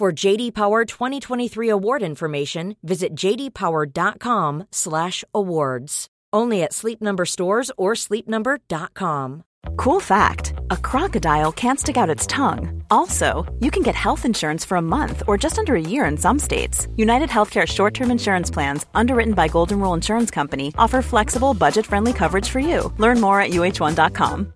For 0.00 0.12
JD 0.12 0.54
Power 0.54 0.84
2023 0.86 1.68
award 1.68 2.02
information, 2.02 2.76
visit 2.82 3.14
jdpower.com/awards. 3.14 6.06
Only 6.32 6.62
at 6.62 6.72
Sleep 6.72 7.02
Number 7.02 7.26
stores 7.26 7.70
or 7.76 7.92
sleepnumber.com. 7.92 9.42
Cool 9.76 10.00
fact 10.00 10.54
a 10.70 10.78
crocodile 10.78 11.52
can't 11.52 11.78
stick 11.78 11.98
out 11.98 12.08
its 12.08 12.26
tongue. 12.26 12.82
Also, 12.90 13.44
you 13.60 13.70
can 13.70 13.82
get 13.82 13.94
health 13.94 14.24
insurance 14.24 14.64
for 14.64 14.78
a 14.78 14.88
month 14.96 15.22
or 15.26 15.36
just 15.36 15.58
under 15.58 15.74
a 15.74 15.88
year 15.92 16.06
in 16.06 16.16
some 16.16 16.38
states. 16.38 16.88
United 16.96 17.28
Healthcare 17.28 17.66
short 17.66 17.92
term 17.92 18.10
insurance 18.10 18.50
plans, 18.50 18.86
underwritten 18.94 19.34
by 19.34 19.48
Golden 19.48 19.78
Rule 19.78 19.92
Insurance 19.92 20.30
Company, 20.30 20.72
offer 20.78 21.02
flexible, 21.02 21.52
budget 21.52 21.84
friendly 21.84 22.14
coverage 22.14 22.48
for 22.48 22.60
you. 22.60 22.90
Learn 22.96 23.20
more 23.20 23.38
at 23.38 23.50
uh1.com. 23.50 24.54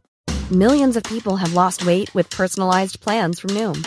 Millions 0.51 0.97
of 0.97 1.03
people 1.05 1.37
have 1.37 1.55
lost 1.55 1.87
weight 1.87 2.15
with 2.15 2.29
personalized 2.29 3.01
plans 3.01 3.41
from 3.41 3.51
Noom, 3.51 3.87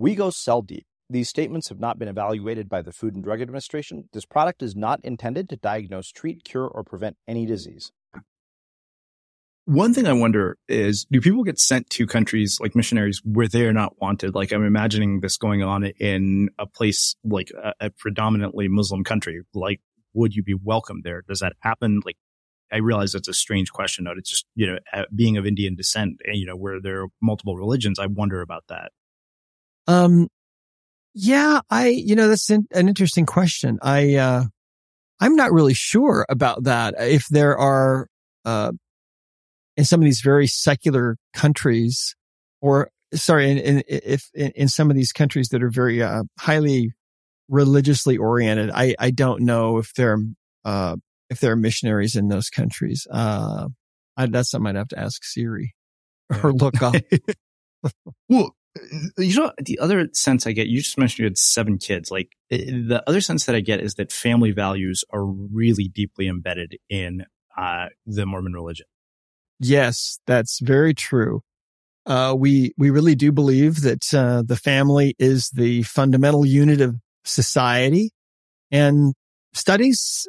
We 0.00 0.14
go 0.14 0.30
cell 0.30 0.62
deep. 0.62 0.86
These 1.10 1.28
statements 1.28 1.70
have 1.70 1.80
not 1.80 1.98
been 1.98 2.06
evaluated 2.06 2.68
by 2.68 2.82
the 2.82 2.92
Food 2.92 3.16
and 3.16 3.24
Drug 3.24 3.42
Administration. 3.42 4.08
This 4.12 4.24
product 4.24 4.62
is 4.62 4.76
not 4.76 5.00
intended 5.02 5.48
to 5.48 5.56
diagnose, 5.56 6.12
treat, 6.12 6.44
cure, 6.44 6.68
or 6.68 6.84
prevent 6.84 7.16
any 7.26 7.46
disease. 7.46 7.90
One 9.64 9.92
thing 9.92 10.06
I 10.06 10.12
wonder 10.12 10.56
is 10.68 11.04
do 11.10 11.20
people 11.20 11.42
get 11.42 11.58
sent 11.58 11.90
to 11.90 12.06
countries 12.06 12.58
like 12.60 12.76
missionaries 12.76 13.20
where 13.24 13.48
they 13.48 13.66
are 13.66 13.72
not 13.72 14.00
wanted? 14.00 14.36
Like 14.36 14.52
I'm 14.52 14.64
imagining 14.64 15.18
this 15.18 15.36
going 15.36 15.64
on 15.64 15.84
in 15.84 16.50
a 16.60 16.66
place 16.66 17.16
like 17.24 17.50
a, 17.60 17.72
a 17.80 17.90
predominantly 17.90 18.68
Muslim 18.68 19.02
country. 19.02 19.42
Like, 19.52 19.80
would 20.14 20.32
you 20.32 20.44
be 20.44 20.54
welcome 20.54 21.00
there? 21.02 21.24
Does 21.28 21.40
that 21.40 21.54
happen? 21.60 22.02
Like, 22.04 22.18
I 22.72 22.76
realize 22.76 23.12
that's 23.12 23.28
a 23.28 23.34
strange 23.34 23.72
question, 23.72 24.04
but 24.04 24.16
it's 24.16 24.30
just, 24.30 24.46
you 24.54 24.68
know, 24.68 24.78
uh, 24.92 25.04
being 25.12 25.36
of 25.36 25.44
Indian 25.44 25.74
descent, 25.74 26.20
eh, 26.24 26.34
you 26.34 26.46
know, 26.46 26.56
where 26.56 26.80
there 26.80 27.02
are 27.02 27.08
multiple 27.20 27.56
religions, 27.56 27.98
I 27.98 28.06
wonder 28.06 28.40
about 28.42 28.64
that. 28.68 28.92
Um, 29.88 30.28
yeah, 31.14 31.60
I, 31.70 31.88
you 31.88 32.14
know, 32.14 32.28
that's 32.28 32.48
an, 32.50 32.68
an 32.72 32.88
interesting 32.88 33.26
question. 33.26 33.78
I, 33.82 34.14
uh, 34.16 34.44
I'm 35.18 35.34
not 35.34 35.50
really 35.50 35.74
sure 35.74 36.24
about 36.28 36.64
that. 36.64 36.94
If 36.98 37.26
there 37.28 37.58
are, 37.58 38.06
uh, 38.44 38.72
in 39.76 39.84
some 39.84 40.00
of 40.00 40.04
these 40.04 40.20
very 40.20 40.46
secular 40.46 41.16
countries 41.32 42.14
or 42.60 42.90
sorry, 43.14 43.50
in, 43.50 43.58
in 43.58 43.82
if 43.88 44.28
in, 44.34 44.50
in, 44.50 44.68
some 44.68 44.90
of 44.90 44.96
these 44.96 45.12
countries 45.12 45.48
that 45.48 45.62
are 45.62 45.70
very, 45.70 46.02
uh, 46.02 46.24
highly 46.38 46.92
religiously 47.48 48.16
oriented, 48.16 48.70
I, 48.70 48.94
I 48.98 49.10
don't 49.10 49.42
know 49.42 49.78
if 49.78 49.94
there, 49.94 50.12
are 50.12 50.18
uh, 50.64 50.96
if 51.30 51.40
there 51.40 51.52
are 51.52 51.56
missionaries 51.56 52.14
in 52.14 52.28
those 52.28 52.50
countries. 52.50 53.06
Uh, 53.10 53.68
I, 54.16 54.26
that's 54.26 54.50
something 54.50 54.68
I'd 54.68 54.76
have 54.76 54.88
to 54.88 54.98
ask 54.98 55.24
Siri 55.24 55.74
or 56.42 56.52
look 56.52 56.82
up. 56.82 56.94
well, 58.28 58.54
you 59.18 59.36
know, 59.36 59.52
the 59.58 59.78
other 59.78 60.08
sense 60.12 60.46
I 60.46 60.52
get, 60.52 60.68
you 60.68 60.78
just 60.78 60.98
mentioned 60.98 61.18
you 61.20 61.24
had 61.26 61.38
seven 61.38 61.78
kids. 61.78 62.10
Like 62.10 62.36
the 62.50 63.02
other 63.06 63.20
sense 63.20 63.46
that 63.46 63.54
I 63.54 63.60
get 63.60 63.80
is 63.80 63.94
that 63.94 64.12
family 64.12 64.52
values 64.52 65.04
are 65.12 65.24
really 65.24 65.88
deeply 65.88 66.28
embedded 66.28 66.76
in 66.88 67.24
uh, 67.56 67.86
the 68.06 68.26
Mormon 68.26 68.52
religion. 68.52 68.86
Yes, 69.60 70.20
that's 70.26 70.60
very 70.60 70.94
true. 70.94 71.42
Uh, 72.06 72.34
we 72.38 72.72
we 72.78 72.90
really 72.90 73.14
do 73.14 73.32
believe 73.32 73.82
that 73.82 74.14
uh, 74.14 74.42
the 74.46 74.56
family 74.56 75.14
is 75.18 75.50
the 75.50 75.82
fundamental 75.82 76.46
unit 76.46 76.80
of 76.80 76.96
society, 77.24 78.12
and 78.70 79.12
studies 79.52 80.26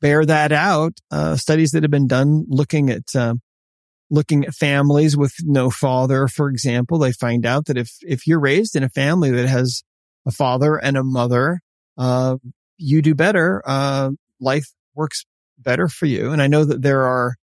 bear 0.00 0.24
that 0.24 0.52
out. 0.52 0.94
Uh, 1.10 1.36
studies 1.36 1.70
that 1.72 1.82
have 1.84 1.90
been 1.90 2.08
done 2.08 2.44
looking 2.48 2.90
at 2.90 3.14
uh, 3.14 3.34
looking 4.12 4.44
at 4.44 4.54
families 4.54 5.16
with 5.16 5.32
no 5.42 5.70
father, 5.70 6.28
for 6.28 6.50
example, 6.50 6.98
they 6.98 7.12
find 7.12 7.46
out 7.46 7.64
that 7.64 7.78
if, 7.78 7.96
if 8.02 8.26
you're 8.26 8.38
raised 8.38 8.76
in 8.76 8.82
a 8.82 8.90
family 8.90 9.30
that 9.30 9.48
has 9.48 9.82
a 10.26 10.30
father 10.30 10.76
and 10.76 10.98
a 10.98 11.02
mother, 11.02 11.60
uh, 11.96 12.36
you 12.76 13.00
do 13.00 13.14
better. 13.14 13.62
Uh, 13.64 14.10
life 14.38 14.66
works 14.94 15.24
better 15.58 15.88
for 15.88 16.04
you. 16.04 16.30
And 16.30 16.42
I 16.42 16.46
know 16.46 16.62
that 16.62 16.82
there 16.82 17.04
are, 17.04 17.36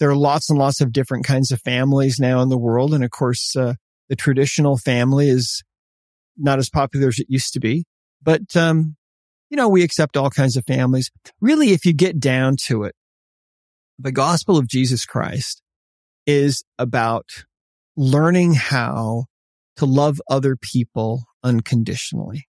there 0.00 0.10
are 0.10 0.16
lots 0.16 0.50
and 0.50 0.58
lots 0.58 0.82
of 0.82 0.92
different 0.92 1.24
kinds 1.24 1.50
of 1.50 1.62
families 1.62 2.20
now 2.20 2.42
in 2.42 2.50
the 2.50 2.58
world. 2.58 2.92
And 2.92 3.02
of 3.02 3.10
course, 3.10 3.56
uh, 3.56 3.74
the 4.10 4.16
traditional 4.16 4.76
family 4.76 5.30
is 5.30 5.64
not 6.36 6.58
as 6.58 6.68
popular 6.68 7.08
as 7.08 7.18
it 7.18 7.26
used 7.30 7.54
to 7.54 7.60
be, 7.60 7.86
but, 8.22 8.54
um, 8.54 8.96
you 9.48 9.56
know, 9.56 9.68
we 9.68 9.82
accept 9.82 10.18
all 10.18 10.28
kinds 10.28 10.58
of 10.58 10.66
families. 10.66 11.10
Really, 11.40 11.70
if 11.70 11.86
you 11.86 11.94
get 11.94 12.20
down 12.20 12.56
to 12.66 12.82
it, 12.82 12.94
the 13.98 14.12
gospel 14.12 14.58
of 14.58 14.66
Jesus 14.66 15.06
Christ 15.06 15.62
is 16.26 16.64
about 16.78 17.26
learning 17.96 18.54
how 18.54 19.24
to 19.76 19.86
love 19.86 20.20
other 20.28 20.56
people 20.56 21.24
unconditionally. 21.42 22.46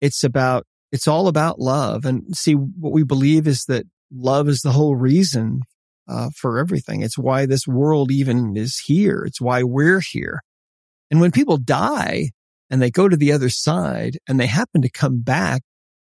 It's 0.00 0.24
about, 0.24 0.66
it's 0.92 1.08
all 1.08 1.28
about 1.28 1.58
love. 1.58 2.04
And 2.04 2.36
see, 2.36 2.54
what 2.54 2.92
we 2.92 3.04
believe 3.04 3.46
is 3.46 3.64
that 3.64 3.84
love 4.12 4.48
is 4.48 4.60
the 4.60 4.72
whole 4.72 4.96
reason 4.96 5.62
uh, 6.08 6.30
for 6.36 6.58
everything. 6.58 7.02
It's 7.02 7.18
why 7.18 7.46
this 7.46 7.66
world 7.66 8.10
even 8.10 8.56
is 8.56 8.82
here. 8.84 9.24
It's 9.26 9.40
why 9.40 9.62
we're 9.62 10.00
here. 10.00 10.40
And 11.10 11.20
when 11.20 11.30
people 11.30 11.56
die 11.56 12.30
and 12.68 12.80
they 12.80 12.90
go 12.90 13.08
to 13.08 13.16
the 13.16 13.32
other 13.32 13.48
side 13.48 14.18
and 14.28 14.38
they 14.38 14.46
happen 14.46 14.82
to 14.82 14.90
come 14.90 15.22
back 15.22 15.62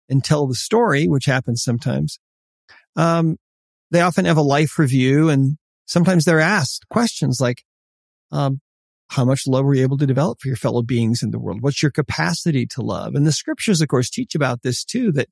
and 0.09 0.23
tell 0.23 0.47
the 0.47 0.55
story, 0.55 1.07
which 1.07 1.25
happens 1.25 1.63
sometimes, 1.63 2.19
um, 2.95 3.37
they 3.91 4.01
often 4.01 4.25
have 4.25 4.37
a 4.37 4.41
life 4.41 4.77
review 4.77 5.29
and 5.29 5.57
sometimes 5.85 6.25
they're 6.25 6.39
asked 6.39 6.87
questions 6.89 7.39
like, 7.39 7.63
um, 8.31 8.59
how 9.09 9.23
much 9.23 9.47
love 9.47 9.65
were 9.65 9.75
you 9.75 9.83
able 9.83 9.97
to 9.97 10.07
develop 10.07 10.39
for 10.41 10.47
your 10.47 10.57
fellow 10.57 10.81
beings 10.81 11.21
in 11.21 11.31
the 11.31 11.39
world? 11.39 11.61
What's 11.61 11.81
your 11.81 11.91
capacity 11.91 12.65
to 12.67 12.81
love? 12.81 13.13
And 13.15 13.25
the 13.25 13.31
scriptures, 13.31 13.81
of 13.81 13.87
course, 13.87 14.09
teach 14.09 14.35
about 14.35 14.63
this 14.63 14.83
too, 14.83 15.11
that 15.13 15.29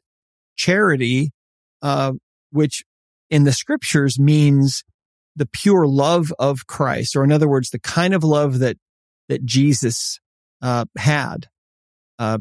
charity, 0.55 1.31
uh, 1.81 2.13
which 2.51 2.83
in 3.29 3.43
the 3.43 3.51
scriptures 3.51 4.19
means 4.19 4.83
the 5.35 5.47
pure 5.47 5.87
love 5.87 6.31
of 6.37 6.67
Christ, 6.67 7.15
or 7.15 7.23
in 7.23 7.31
other 7.31 7.49
words, 7.49 7.71
the 7.71 7.79
kind 7.79 8.13
of 8.13 8.23
love 8.23 8.59
that, 8.59 8.77
that 9.29 9.43
Jesus, 9.43 10.19
uh, 10.61 10.85
had, 10.95 11.47
uh, 12.19 12.37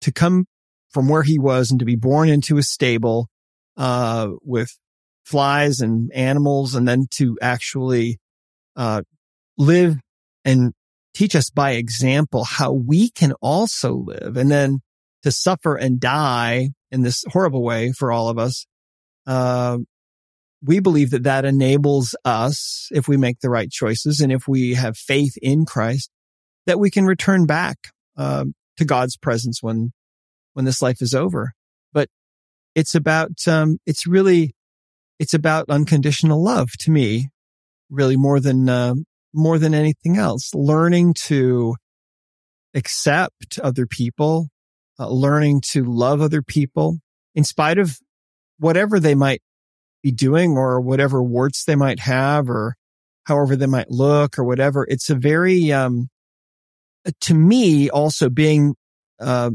to 0.00 0.12
come 0.12 0.46
from 0.88 1.08
where 1.08 1.22
he 1.22 1.38
was 1.38 1.70
and 1.70 1.78
to 1.78 1.84
be 1.84 1.96
born 1.96 2.30
into 2.30 2.56
a 2.56 2.62
stable, 2.62 3.28
uh, 3.76 4.28
with 4.42 4.78
flies 5.24 5.80
and 5.80 6.10
animals 6.12 6.74
and 6.74 6.86
then 6.86 7.06
to 7.10 7.38
actually, 7.40 8.18
uh, 8.76 9.02
live 9.58 9.96
and 10.44 10.72
teach 11.14 11.34
us 11.34 11.50
by 11.50 11.72
example 11.72 12.44
how 12.44 12.72
we 12.72 13.10
can 13.10 13.32
also 13.40 13.92
live 13.92 14.36
and 14.36 14.50
then 14.50 14.80
to 15.22 15.30
suffer 15.30 15.74
and 15.76 16.00
die 16.00 16.70
in 16.90 17.02
this 17.02 17.24
horrible 17.30 17.62
way 17.62 17.92
for 17.92 18.10
all 18.10 18.28
of 18.28 18.38
us. 18.38 18.66
Uh, 19.26 19.78
we 20.62 20.80
believe 20.80 21.10
that 21.10 21.22
that 21.24 21.44
enables 21.44 22.14
us, 22.24 22.88
if 22.90 23.08
we 23.08 23.16
make 23.16 23.40
the 23.40 23.50
right 23.50 23.70
choices 23.70 24.20
and 24.20 24.32
if 24.32 24.46
we 24.46 24.74
have 24.74 24.96
faith 24.96 25.34
in 25.40 25.64
Christ, 25.64 26.10
that 26.66 26.78
we 26.78 26.90
can 26.90 27.06
return 27.06 27.46
back 27.46 27.76
uh, 28.16 28.44
to 28.76 28.84
God's 28.84 29.16
presence 29.16 29.62
when 29.62 29.92
when 30.52 30.64
this 30.64 30.82
life 30.82 31.00
is 31.00 31.14
over. 31.14 31.52
But 31.92 32.08
it's 32.74 32.94
about 32.94 33.46
um, 33.46 33.78
it's 33.86 34.06
really 34.06 34.54
it's 35.20 35.34
about 35.34 35.68
unconditional 35.68 36.42
love 36.42 36.70
to 36.80 36.90
me, 36.90 37.28
really 37.90 38.16
more 38.16 38.40
than 38.40 38.68
uh, 38.68 38.94
more 39.34 39.58
than 39.58 39.74
anything 39.74 40.16
else. 40.16 40.54
Learning 40.54 41.12
to 41.14 41.76
accept 42.74 43.58
other 43.62 43.86
people, 43.86 44.48
uh, 44.98 45.08
learning 45.08 45.60
to 45.72 45.84
love 45.84 46.22
other 46.22 46.40
people 46.42 46.98
in 47.34 47.44
spite 47.44 47.78
of 47.78 47.98
whatever 48.58 48.98
they 48.98 49.14
might 49.14 49.42
be 50.02 50.10
doing 50.10 50.56
or 50.56 50.80
whatever 50.80 51.22
warts 51.22 51.64
they 51.64 51.76
might 51.76 52.00
have 52.00 52.48
or 52.48 52.74
however 53.24 53.56
they 53.56 53.66
might 53.66 53.90
look 53.90 54.38
or 54.38 54.44
whatever. 54.44 54.86
It's 54.88 55.10
a 55.10 55.14
very, 55.14 55.70
um, 55.70 56.08
to 57.20 57.34
me, 57.34 57.90
also 57.90 58.30
being, 58.30 58.74
uh, 59.20 59.50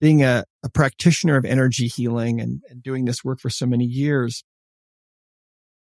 being 0.00 0.24
a, 0.24 0.44
a 0.64 0.70
practitioner 0.70 1.36
of 1.36 1.44
energy 1.44 1.86
healing 1.86 2.40
and, 2.40 2.62
and 2.70 2.82
doing 2.82 3.04
this 3.04 3.22
work 3.22 3.40
for 3.40 3.50
so 3.50 3.66
many 3.66 3.84
years, 3.84 4.42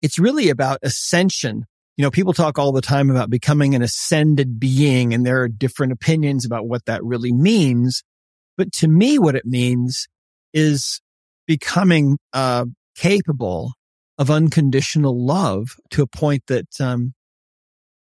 it's 0.02 0.18
really 0.18 0.48
about 0.50 0.78
ascension. 0.82 1.64
You 1.96 2.04
know, 2.04 2.10
people 2.10 2.32
talk 2.32 2.58
all 2.58 2.72
the 2.72 2.80
time 2.80 3.10
about 3.10 3.30
becoming 3.30 3.74
an 3.74 3.82
ascended 3.82 4.60
being 4.60 5.12
and 5.12 5.26
there 5.26 5.42
are 5.42 5.48
different 5.48 5.92
opinions 5.92 6.44
about 6.44 6.68
what 6.68 6.84
that 6.86 7.02
really 7.04 7.32
means. 7.32 8.02
But 8.56 8.72
to 8.74 8.88
me, 8.88 9.18
what 9.18 9.34
it 9.34 9.44
means 9.44 10.06
is 10.52 11.00
becoming, 11.46 12.18
uh, 12.32 12.66
capable 12.96 13.72
of 14.18 14.30
unconditional 14.30 15.24
love 15.24 15.76
to 15.90 16.02
a 16.02 16.06
point 16.06 16.42
that 16.48 16.66
um, 16.80 17.14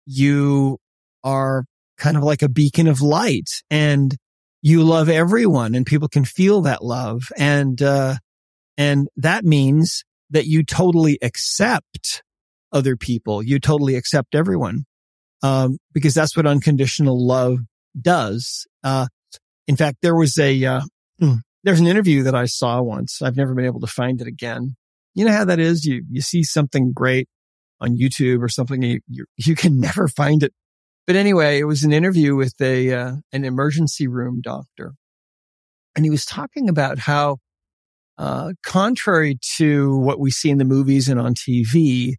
you 0.06 0.78
are 1.24 1.66
kind 1.98 2.18
of 2.18 2.24
like 2.24 2.42
a 2.42 2.50
beacon 2.50 2.88
of 2.88 3.02
light 3.02 3.50
and 3.70 4.16
you 4.62 4.84
love 4.84 5.10
everyone 5.10 5.76
and 5.76 5.86
people 5.86 6.08
can 6.08 6.26
feel 6.26 6.62
that 6.62 6.84
love 6.84 7.24
and 7.38 7.82
uh, 7.82 8.16
and 8.78 9.08
that 9.16 9.46
means 9.46 10.04
that 10.30 10.46
you 10.46 10.63
totally 10.63 11.18
accept 11.22 12.24
other 12.72 12.96
people 12.96 13.42
you 13.42 13.60
totally 13.60 13.96
accept 13.96 14.36
everyone 14.36 14.86
um, 15.44 15.78
because 15.94 16.13
that's 16.13 16.36
what 16.36 16.46
unconditional 16.46 17.26
love 17.26 17.60
does 18.00 18.66
uh, 18.84 19.08
in 19.68 19.76
fact 19.76 19.98
there 20.02 20.16
was 20.16 20.38
a 20.38 20.66
uh, 20.66 20.82
hmm, 21.20 21.36
there's 21.63 21.80
an 21.80 21.88
interview 21.88 22.24
that 22.24 22.36
i 22.36 22.46
saw 22.46 22.82
once 22.82 23.22
i've 23.22 23.38
never 23.38 23.54
been 23.54 23.66
able 23.66 23.80
to 23.80 23.88
find 23.88 24.22
it 24.22 24.28
again 24.28 24.76
you 25.18 25.26
know 25.26 25.32
how 25.32 25.46
that 25.46 25.60
is? 25.60 25.84
You, 25.84 26.04
you 26.12 26.22
see 26.22 26.44
something 26.44 26.94
great 26.94 27.28
on 27.82 27.98
YouTube 27.98 28.44
or 28.44 28.50
something, 28.50 28.84
you, 28.84 29.00
you, 29.08 29.26
you 29.36 29.56
can 29.56 29.80
never 29.82 30.08
find 30.08 30.44
it. 30.44 30.54
But 31.08 31.16
anyway, 31.16 31.58
it 31.60 31.63
was 31.63 31.84
an 31.84 31.92
interview 31.92 32.36
with 32.36 32.54
a, 32.62 32.94
uh, 32.94 33.13
an 33.34 33.44
emergency 33.44 34.08
room 34.08 34.42
doctor. 34.42 34.94
And 35.96 36.06
he 36.06 36.12
was 36.12 36.24
talking 36.24 36.70
about 36.70 37.00
how, 37.00 37.38
uh, 38.18 38.54
contrary 38.64 39.38
to 39.58 39.98
what 39.98 40.20
we 40.20 40.32
see 40.32 40.50
in 40.50 40.58
the 40.58 40.66
movies 40.66 41.08
and 41.08 41.20
on 41.20 41.36
TV, 41.36 42.14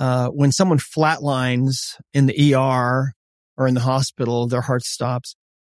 uh, 0.00 0.28
when 0.28 0.52
someone 0.52 0.78
flatlines 0.78 1.94
in 2.12 2.26
the 2.26 2.54
ER 2.54 3.12
or 3.56 3.66
in 3.66 3.74
the 3.74 3.80
hospital, 3.80 4.46
their 4.46 4.60
heart 4.60 4.84
stops. 4.84 5.36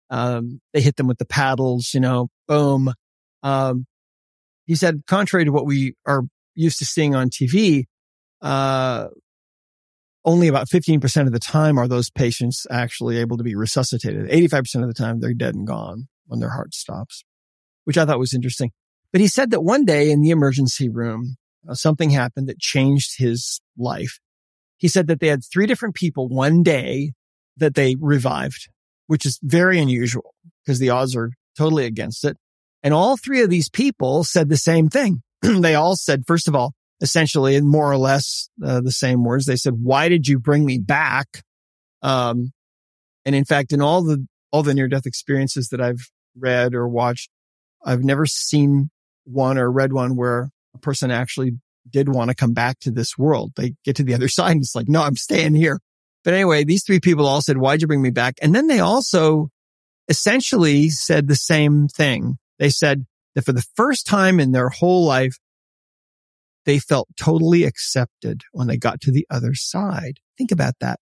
Um, 0.10 0.62
they 0.74 0.82
hit 0.82 0.98
them 0.98 1.08
with 1.08 1.18
the 1.18 1.26
paddles, 1.26 1.92
you 1.94 2.00
know, 2.00 2.28
boom. 2.48 2.94
Um, 3.44 3.86
he 4.66 4.76
said, 4.76 5.04
contrary 5.08 5.46
to 5.46 5.52
what 5.52 5.66
we 5.66 5.96
are 6.06 6.24
used 6.56 6.80
to 6.80 6.86
seeing 6.86 7.16
on 7.16 7.30
TV, 7.30 7.86
uh, 8.42 9.08
only 10.24 10.48
about 10.48 10.68
15% 10.68 11.26
of 11.26 11.32
the 11.32 11.40
time 11.40 11.80
are 11.80 11.88
those 11.88 12.12
patients 12.12 12.68
actually 12.70 13.18
able 13.18 13.38
to 13.38 13.44
be 13.44 13.56
resuscitated. 13.56 14.30
85% 14.30 14.82
of 14.84 14.88
the 14.88 14.94
time 14.94 15.20
they're 15.20 15.34
dead 15.34 15.56
and 15.56 15.66
gone 15.66 16.08
when 16.28 16.40
their 16.40 16.52
heart 16.52 16.74
stops, 16.74 17.24
which 17.86 17.98
I 17.98 18.06
thought 18.06 18.20
was 18.20 18.34
interesting. 18.34 18.72
But 19.12 19.22
he 19.22 19.28
said 19.28 19.52
that 19.52 19.62
one 19.62 19.86
day 19.86 20.12
in 20.12 20.22
the 20.22 20.30
emergency 20.30 20.90
room, 20.90 21.36
uh, 21.68 21.74
something 21.74 22.10
happened 22.10 22.48
that 22.48 22.60
changed 22.60 23.18
his 23.18 23.60
life. 23.78 24.20
He 24.78 24.88
said 24.88 25.08
that 25.08 25.20
they 25.20 25.28
had 25.28 25.44
three 25.44 25.68
different 25.68 25.96
people 25.96 26.28
one 26.28 26.64
day 26.64 27.14
that 27.58 27.76
they 27.76 27.96
revived, 28.00 28.70
which 29.08 29.26
is 29.26 29.40
very 29.44 29.80
unusual 29.80 30.34
because 30.64 30.80
the 30.80 30.90
odds 30.90 31.16
are 31.16 31.32
totally 31.58 31.86
against 31.86 32.26
it. 32.26 32.38
And 32.84 32.94
all 32.94 33.18
three 33.18 33.42
of 33.42 33.50
these 33.50 33.70
people 33.70 34.24
said 34.24 34.50
the 34.50 34.58
same 34.58 34.90
thing. 34.90 35.22
they 35.42 35.76
all 35.76 35.96
said, 35.96 36.24
first 36.26 36.48
of 36.48 36.56
all, 36.56 36.74
essentially 37.02 37.56
in 37.56 37.68
more 37.68 37.92
or 37.92 37.98
less 37.98 38.50
uh, 38.64 38.82
the 38.82 38.92
same 38.92 39.24
words, 39.24 39.46
they 39.46 39.56
said, 39.56 39.74
why 39.82 40.10
did 40.10 40.28
you 40.28 40.40
bring 40.40 40.66
me 40.66 40.80
back? 40.80 41.44
Um, 42.02 42.52
and 43.26 43.36
in 43.36 43.46
fact, 43.46 43.74
in 43.74 43.82
all 43.82 44.04
the, 44.04 44.26
all 44.52 44.64
the 44.64 44.74
near 44.74 44.88
death 44.88 45.06
experiences 45.06 45.70
that 45.70 45.82
I've 45.82 46.10
read 46.36 46.74
or 46.74 46.88
watched, 46.88 47.30
I've 47.86 48.04
never 48.04 48.26
seen 48.26 48.90
one 49.26 49.58
or 49.58 49.72
read 49.72 49.94
one 49.94 50.16
where 50.16 50.50
a 50.74 50.78
person 50.80 51.12
actually 51.12 51.54
did 51.90 52.10
want 52.10 52.30
to 52.30 52.36
come 52.36 52.54
back 52.54 52.80
to 52.80 52.92
this 52.92 53.18
world. 53.18 53.52
They 53.56 53.74
get 53.84 53.96
to 53.98 54.04
the 54.04 54.14
other 54.14 54.28
side 54.30 54.52
and 54.52 54.62
it's 54.62 54.76
like, 54.76 54.90
no, 54.90 55.02
I'm 55.02 55.16
staying 55.16 55.56
here. 55.56 55.80
But 56.24 56.34
anyway, 56.36 56.64
these 56.64 56.84
three 56.84 57.00
people 57.00 57.26
all 57.26 57.42
said, 57.42 57.58
why'd 57.58 57.82
you 57.82 57.88
bring 57.88 58.02
me 58.02 58.12
back? 58.12 58.36
And 58.42 58.54
then 58.54 58.68
they 58.68 58.80
also 58.80 59.50
essentially 60.08 60.90
said 60.90 61.28
the 61.28 61.36
same 61.36 61.88
thing. 61.88 62.38
They 62.60 62.70
said, 62.70 63.06
that 63.36 63.46
for 63.46 63.54
the 63.54 63.66
first 63.76 64.06
time 64.06 64.40
in 64.40 64.52
their 64.52 64.70
whole 64.70 65.06
life, 65.06 65.38
they 66.66 66.80
felt 66.80 67.08
totally 67.20 67.64
accepted 67.64 68.42
when 68.52 68.68
they 68.68 68.78
got 68.78 69.02
to 69.02 69.12
the 69.12 69.26
other 69.30 69.54
side. 69.56 70.20
Think 70.38 70.52
about 70.52 70.76
that. 70.80 71.00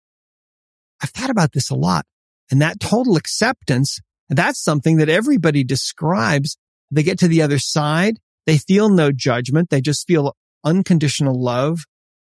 I've 1.02 1.10
thought 1.10 1.30
about 1.30 1.52
this 1.52 1.70
a 1.70 1.74
lot 1.74 2.06
and 2.50 2.60
that 2.60 2.80
total 2.80 3.16
acceptance, 3.16 4.00
that's 4.28 4.62
something 4.62 4.96
that 4.96 5.08
everybody 5.08 5.64
describes. 5.64 6.56
They 6.94 7.02
get 7.02 7.18
to 7.20 7.28
the 7.28 7.42
other 7.42 7.58
side. 7.58 8.18
They 8.46 8.58
feel 8.58 8.88
no 8.88 9.12
judgment. 9.12 9.70
They 9.70 9.80
just 9.80 10.06
feel 10.06 10.36
unconditional 10.64 11.40
love 11.40 11.80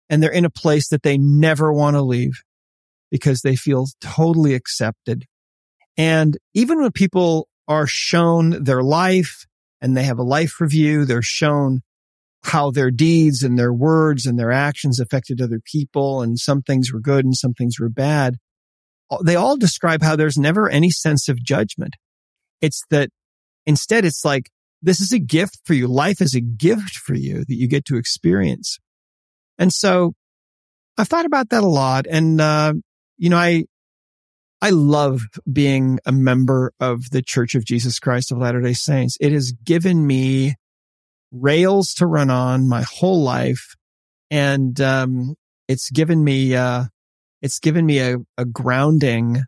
and 0.09 0.21
they're 0.21 0.31
in 0.31 0.45
a 0.45 0.49
place 0.49 0.89
that 0.89 1.03
they 1.03 1.17
never 1.17 1.71
want 1.71 1.95
to 1.95 2.01
leave 2.01 2.43
because 3.11 3.41
they 3.41 3.55
feel 3.55 3.87
totally 4.01 4.53
accepted. 4.53 5.25
And 5.97 6.37
even 6.53 6.81
when 6.81 6.91
people 6.91 7.47
are 7.67 7.87
shown 7.87 8.63
their 8.63 8.83
life 8.83 9.45
and 9.83 9.97
they 9.97 10.03
have 10.03 10.17
a 10.17 10.23
life 10.23 10.59
review. 10.59 11.05
They're 11.05 11.21
shown 11.21 11.81
how 12.43 12.71
their 12.71 12.89
deeds 12.89 13.43
and 13.43 13.59
their 13.59 13.73
words 13.73 14.25
and 14.25 14.39
their 14.39 14.51
actions 14.51 14.99
affected 14.99 15.41
other 15.41 15.59
people. 15.63 16.21
And 16.21 16.39
some 16.39 16.61
things 16.61 16.91
were 16.91 17.01
good 17.01 17.25
and 17.25 17.35
some 17.35 17.53
things 17.53 17.79
were 17.79 17.89
bad. 17.89 18.37
They 19.23 19.35
all 19.35 19.57
describe 19.57 20.01
how 20.01 20.15
there's 20.15 20.37
never 20.37 20.69
any 20.69 20.89
sense 20.89 21.27
of 21.29 21.43
judgment. 21.43 21.95
It's 22.61 22.81
that 22.89 23.09
instead 23.65 24.05
it's 24.05 24.25
like, 24.25 24.49
this 24.83 24.99
is 24.99 25.13
a 25.13 25.19
gift 25.19 25.59
for 25.65 25.73
you. 25.73 25.87
Life 25.87 26.21
is 26.21 26.35
a 26.35 26.41
gift 26.41 26.97
for 26.97 27.15
you 27.15 27.45
that 27.45 27.55
you 27.55 27.67
get 27.67 27.85
to 27.85 27.97
experience. 27.97 28.79
And 29.57 29.71
so 29.71 30.13
I've 30.97 31.07
thought 31.07 31.25
about 31.25 31.49
that 31.49 31.63
a 31.63 31.67
lot. 31.67 32.05
And, 32.07 32.39
uh, 32.39 32.73
you 33.17 33.29
know, 33.29 33.37
I, 33.37 33.63
I 34.61 34.69
love 34.71 35.21
being 35.51 35.99
a 36.05 36.11
member 36.11 36.73
of 36.79 37.09
the 37.11 37.21
Church 37.21 37.55
of 37.55 37.65
Jesus 37.65 37.97
Christ 37.97 38.31
of 38.31 38.37
Latter-day 38.37 38.73
Saints. 38.73 39.17
It 39.19 39.31
has 39.31 39.53
given 39.63 40.05
me 40.05 40.55
rails 41.31 41.93
to 41.95 42.05
run 42.05 42.29
on 42.29 42.67
my 42.67 42.83
whole 42.83 43.23
life. 43.23 43.75
And, 44.29 44.79
um, 44.81 45.35
it's 45.67 45.89
given 45.89 46.23
me, 46.23 46.55
uh, 46.55 46.85
it's 47.41 47.59
given 47.59 47.85
me 47.85 47.99
a, 47.99 48.17
a 48.37 48.45
grounding 48.45 49.43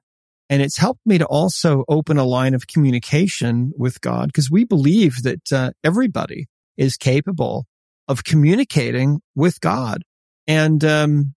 and 0.50 0.62
it's 0.62 0.78
helped 0.78 1.02
me 1.06 1.18
to 1.18 1.26
also 1.26 1.84
open 1.88 2.18
a 2.18 2.24
line 2.24 2.54
of 2.54 2.68
communication 2.68 3.72
with 3.78 4.00
God 4.02 4.28
because 4.28 4.52
we 4.52 4.64
believe 4.64 5.24
that 5.24 5.52
uh, 5.52 5.72
everybody 5.84 6.48
is 6.78 6.98
capable 6.98 7.66
of 8.08 8.24
communicating 8.24 9.22
with 9.36 9.60
God. 9.60 10.04
And, 10.48 10.84
um, 10.84 11.34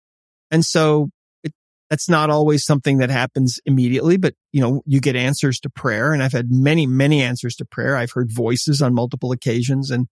and 0.50 0.64
so 0.64 1.08
it, 1.42 1.54
that's 1.88 2.08
not 2.08 2.28
always 2.28 2.64
something 2.64 2.98
that 2.98 3.08
happens 3.08 3.58
immediately, 3.64 4.18
but 4.18 4.34
you 4.52 4.60
know, 4.60 4.82
you 4.84 5.00
get 5.00 5.16
answers 5.16 5.58
to 5.60 5.70
prayer 5.70 6.12
and 6.12 6.22
I've 6.22 6.32
had 6.32 6.50
many, 6.50 6.86
many 6.86 7.22
answers 7.22 7.56
to 7.56 7.64
prayer. 7.64 7.96
I've 7.96 8.12
heard 8.12 8.30
voices 8.30 8.82
on 8.82 8.92
multiple 8.92 9.32
occasions. 9.32 9.90
And, 9.90 10.06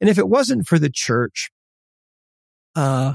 and 0.00 0.08
if 0.08 0.16
it 0.16 0.28
wasn't 0.28 0.66
for 0.66 0.78
the 0.78 0.90
church, 0.90 1.50
uh, 2.74 3.14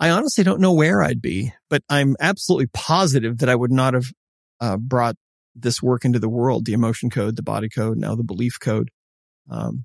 I 0.00 0.10
honestly 0.10 0.42
don't 0.42 0.60
know 0.60 0.72
where 0.72 1.02
I'd 1.02 1.20
be, 1.20 1.52
but 1.68 1.82
I'm 1.90 2.16
absolutely 2.18 2.68
positive 2.72 3.38
that 3.38 3.48
I 3.48 3.54
would 3.54 3.70
not 3.70 3.94
have 3.94 4.06
uh, 4.60 4.76
brought 4.76 5.16
this 5.54 5.82
work 5.82 6.04
into 6.04 6.18
the 6.18 6.28
world, 6.28 6.64
the 6.64 6.72
emotion 6.72 7.10
code, 7.10 7.36
the 7.36 7.42
body 7.42 7.68
code, 7.68 7.98
now 7.98 8.14
the 8.14 8.24
belief 8.24 8.58
code. 8.60 8.90
Um, 9.50 9.84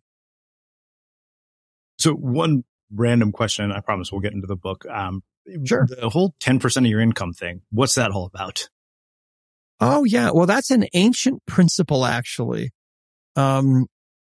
so 1.98 2.14
one 2.14 2.64
random 2.94 3.32
question, 3.32 3.72
I 3.72 3.82
promise 3.82 4.12
we'll 4.12 4.22
get 4.22 4.34
into 4.34 4.48
the 4.48 4.56
book. 4.56 4.86
Um, 4.90 5.22
sure. 5.66 5.88
The 5.88 6.10
whole 6.10 6.34
10% 6.40 6.78
of 6.78 6.86
your 6.86 7.02
income 7.02 7.34
thing, 7.34 7.62
what's 7.72 7.96
that 7.96 8.12
all 8.12 8.26
about? 8.26 8.70
Oh 9.80 10.04
yeah. 10.04 10.32
Well, 10.32 10.46
that's 10.46 10.72
an 10.72 10.86
ancient 10.94 11.46
principle 11.46 12.06
actually. 12.06 12.72
Um, 13.36 13.86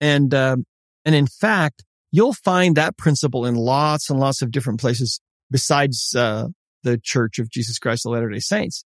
and, 0.01 0.33
uh, 0.33 0.57
and 1.05 1.15
in 1.15 1.27
fact, 1.27 1.85
you'll 2.11 2.33
find 2.33 2.77
that 2.77 2.97
principle 2.97 3.45
in 3.45 3.55
lots 3.55 4.09
and 4.09 4.21
lots 4.21 4.41
of 4.41 4.51
different 4.51 4.81
places 4.81 5.21
besides, 5.51 6.15
uh, 6.15 6.49
the 6.83 6.99
Church 7.03 7.39
of 7.39 7.51
Jesus 7.51 7.79
Christ 7.79 8.07
of 8.07 8.13
Latter-day 8.13 8.39
Saints. 8.39 8.85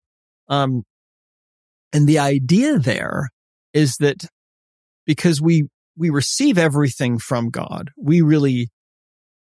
Um, 0.47 0.83
and 1.93 2.07
the 2.07 2.19
idea 2.19 2.79
there 2.79 3.29
is 3.73 3.97
that 3.97 4.25
because 5.05 5.41
we, 5.41 5.67
we 5.95 6.09
receive 6.09 6.57
everything 6.57 7.17
from 7.17 7.49
God, 7.49 7.91
we 7.97 8.21
really, 8.21 8.69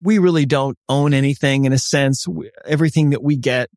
we 0.02 0.18
really 0.18 0.46
don't 0.46 0.76
own 0.88 1.12
anything 1.12 1.64
in 1.64 1.72
a 1.72 1.78
sense. 1.78 2.26
Everything 2.64 3.10
that 3.10 3.22
we 3.22 3.36
get, 3.36 3.68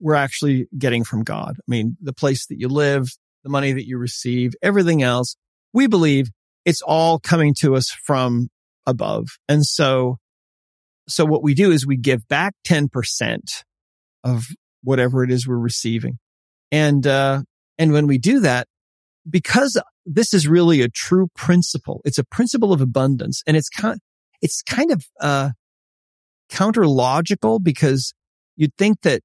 we're 0.00 0.14
actually 0.14 0.68
getting 0.76 1.04
from 1.04 1.24
God. 1.24 1.56
I 1.58 1.64
mean, 1.66 1.96
the 2.00 2.12
place 2.12 2.46
that 2.46 2.58
you 2.58 2.68
live, 2.68 3.08
the 3.44 3.50
money 3.50 3.72
that 3.72 3.86
you 3.86 3.98
receive, 3.98 4.52
everything 4.62 5.02
else, 5.02 5.36
we 5.72 5.86
believe 5.86 6.28
it's 6.64 6.82
all 6.82 7.18
coming 7.18 7.54
to 7.60 7.74
us 7.74 7.90
from 7.90 8.48
above. 8.86 9.26
And 9.48 9.64
so, 9.64 10.18
so 11.08 11.24
what 11.24 11.42
we 11.42 11.54
do 11.54 11.70
is 11.70 11.86
we 11.86 11.96
give 11.96 12.28
back 12.28 12.54
10% 12.66 13.38
of 14.24 14.46
whatever 14.82 15.24
it 15.24 15.30
is 15.30 15.48
we're 15.48 15.56
receiving. 15.56 16.18
And, 16.70 17.06
uh, 17.06 17.42
and 17.78 17.92
when 17.92 18.06
we 18.06 18.18
do 18.18 18.40
that, 18.40 18.66
because 19.28 19.80
this 20.04 20.34
is 20.34 20.48
really 20.48 20.80
a 20.82 20.88
true 20.88 21.28
principle, 21.34 22.00
it's 22.04 22.18
a 22.18 22.24
principle 22.24 22.72
of 22.72 22.80
abundance 22.80 23.42
and 23.46 23.56
it's 23.56 23.68
kind, 23.68 24.00
it's 24.42 24.62
kind 24.62 24.90
of, 24.90 25.04
uh, 25.20 25.50
counter 26.48 26.86
logical 26.86 27.58
because 27.58 28.14
you'd 28.56 28.74
think 28.76 29.02
that 29.02 29.20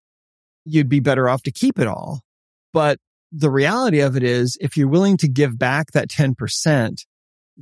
you'd 0.66 0.90
be 0.90 1.00
better 1.00 1.28
off 1.28 1.44
to 1.44 1.52
keep 1.52 1.80
it 1.80 1.88
all. 1.88 2.22
But 2.72 3.00
the 3.32 3.50
reality 3.50 4.00
of 4.00 4.16
it 4.16 4.24
is 4.24 4.58
if 4.62 4.78
you're 4.78 4.88
willing 4.88 5.18
to 5.18 5.28
give 5.28 5.58
back 5.58 5.92
that 5.94 6.10
10%, 6.10 6.98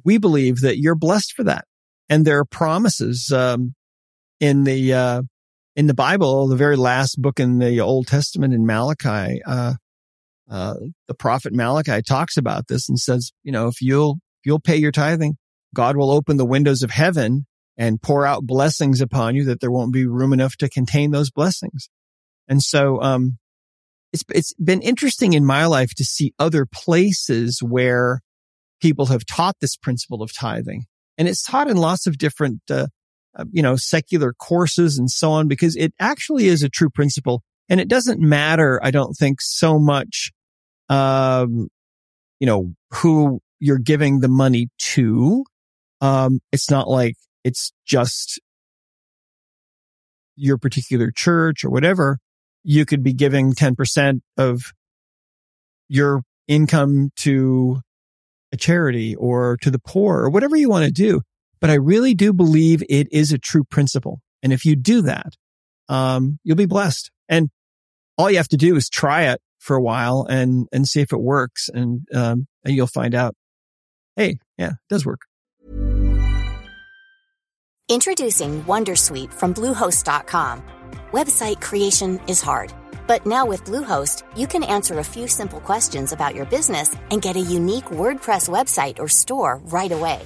we 0.03 0.17
believe 0.17 0.61
that 0.61 0.77
you're 0.77 0.95
blessed 0.95 1.33
for 1.33 1.43
that. 1.43 1.65
And 2.09 2.25
there 2.25 2.39
are 2.39 2.45
promises, 2.45 3.31
um, 3.31 3.73
in 4.39 4.63
the, 4.63 4.93
uh, 4.93 5.21
in 5.75 5.87
the 5.87 5.93
Bible, 5.93 6.47
the 6.47 6.55
very 6.55 6.75
last 6.75 7.21
book 7.21 7.39
in 7.39 7.59
the 7.59 7.79
Old 7.79 8.07
Testament 8.07 8.53
in 8.53 8.65
Malachi, 8.65 9.41
uh, 9.45 9.75
uh, 10.51 10.75
the 11.07 11.13
prophet 11.13 11.53
Malachi 11.53 12.01
talks 12.01 12.35
about 12.35 12.67
this 12.67 12.89
and 12.89 12.99
says, 12.99 13.31
you 13.41 13.51
know, 13.51 13.67
if 13.67 13.81
you'll, 13.81 14.19
if 14.41 14.45
you'll 14.45 14.59
pay 14.59 14.75
your 14.75 14.91
tithing, 14.91 15.37
God 15.73 15.95
will 15.95 16.11
open 16.11 16.35
the 16.35 16.45
windows 16.45 16.83
of 16.83 16.91
heaven 16.91 17.45
and 17.77 18.01
pour 18.01 18.25
out 18.25 18.43
blessings 18.45 18.99
upon 18.99 19.35
you 19.35 19.45
that 19.45 19.61
there 19.61 19.71
won't 19.71 19.93
be 19.93 20.05
room 20.05 20.33
enough 20.33 20.57
to 20.57 20.69
contain 20.69 21.11
those 21.11 21.31
blessings. 21.31 21.89
And 22.49 22.61
so, 22.61 23.01
um, 23.01 23.37
it's, 24.11 24.25
it's 24.35 24.53
been 24.55 24.81
interesting 24.81 25.31
in 25.31 25.45
my 25.45 25.67
life 25.67 25.95
to 25.95 26.03
see 26.03 26.33
other 26.37 26.65
places 26.65 27.63
where 27.63 28.19
people 28.81 29.05
have 29.05 29.25
taught 29.25 29.55
this 29.61 29.77
principle 29.77 30.21
of 30.21 30.33
tithing 30.37 30.83
and 31.17 31.29
it's 31.29 31.43
taught 31.43 31.69
in 31.69 31.77
lots 31.77 32.07
of 32.07 32.17
different, 32.17 32.59
uh, 32.69 32.87
uh, 33.37 33.45
you 33.51 33.61
know, 33.61 33.77
secular 33.77 34.33
courses 34.33 34.97
and 34.97 35.09
so 35.09 35.31
on, 35.31 35.47
because 35.47 35.77
it 35.77 35.93
actually 35.97 36.47
is 36.47 36.61
a 36.61 36.69
true 36.69 36.89
principle. 36.89 37.41
And 37.69 37.79
it 37.79 37.87
doesn't 37.87 38.19
matter, 38.19 38.81
I 38.83 38.91
don't 38.91 39.13
think 39.13 39.39
so 39.39 39.79
much 39.79 40.31
um, 40.91 41.69
you 42.39 42.47
know, 42.47 42.73
who 42.91 43.39
you're 43.59 43.79
giving 43.79 44.19
the 44.19 44.27
money 44.27 44.67
to. 44.77 45.45
Um, 46.01 46.41
it's 46.51 46.69
not 46.69 46.89
like 46.89 47.15
it's 47.43 47.71
just 47.85 48.41
your 50.35 50.57
particular 50.57 51.11
church 51.15 51.63
or 51.63 51.69
whatever. 51.69 52.19
You 52.63 52.85
could 52.85 53.03
be 53.03 53.13
giving 53.13 53.53
10% 53.53 54.19
of 54.37 54.73
your 55.87 56.23
income 56.47 57.11
to 57.17 57.79
a 58.51 58.57
charity 58.57 59.15
or 59.15 59.57
to 59.61 59.71
the 59.71 59.79
poor 59.79 60.19
or 60.19 60.29
whatever 60.29 60.57
you 60.57 60.69
want 60.69 60.85
to 60.85 60.91
do. 60.91 61.21
But 61.61 61.69
I 61.69 61.75
really 61.75 62.13
do 62.15 62.33
believe 62.33 62.83
it 62.89 63.07
is 63.11 63.31
a 63.31 63.37
true 63.37 63.63
principle. 63.63 64.19
And 64.43 64.51
if 64.51 64.65
you 64.65 64.75
do 64.75 65.03
that, 65.03 65.33
um, 65.87 66.39
you'll 66.43 66.57
be 66.57 66.65
blessed. 66.65 67.11
And 67.29 67.49
all 68.17 68.29
you 68.29 68.37
have 68.37 68.49
to 68.49 68.57
do 68.57 68.75
is 68.75 68.89
try 68.89 69.31
it 69.31 69.39
for 69.61 69.75
a 69.75 69.81
while 69.81 70.25
and 70.29 70.67
and 70.73 70.87
see 70.87 70.99
if 70.99 71.13
it 71.13 71.21
works. 71.21 71.69
And 71.73 72.07
um 72.13 72.47
and 72.65 72.75
you'll 72.75 72.87
find 72.87 73.15
out 73.15 73.35
hey 74.15 74.39
yeah 74.57 74.71
it 74.71 74.89
does 74.89 75.05
work. 75.05 75.21
Introducing 77.87 78.63
wondersuite 78.63 79.31
from 79.31 79.53
bluehost.com 79.53 80.63
website 81.11 81.61
creation 81.61 82.19
is 82.27 82.41
hard 82.41 82.73
but 83.07 83.25
now 83.25 83.45
with 83.45 83.65
bluehost 83.65 84.23
you 84.37 84.47
can 84.47 84.63
answer 84.63 84.99
a 84.99 85.03
few 85.03 85.27
simple 85.27 85.59
questions 85.59 86.13
about 86.13 86.33
your 86.33 86.45
business 86.45 86.95
and 87.09 87.21
get 87.21 87.35
a 87.35 87.49
unique 87.57 87.91
wordpress 88.01 88.47
website 88.47 88.99
or 88.99 89.09
store 89.09 89.59
right 89.65 89.91
away. 89.91 90.21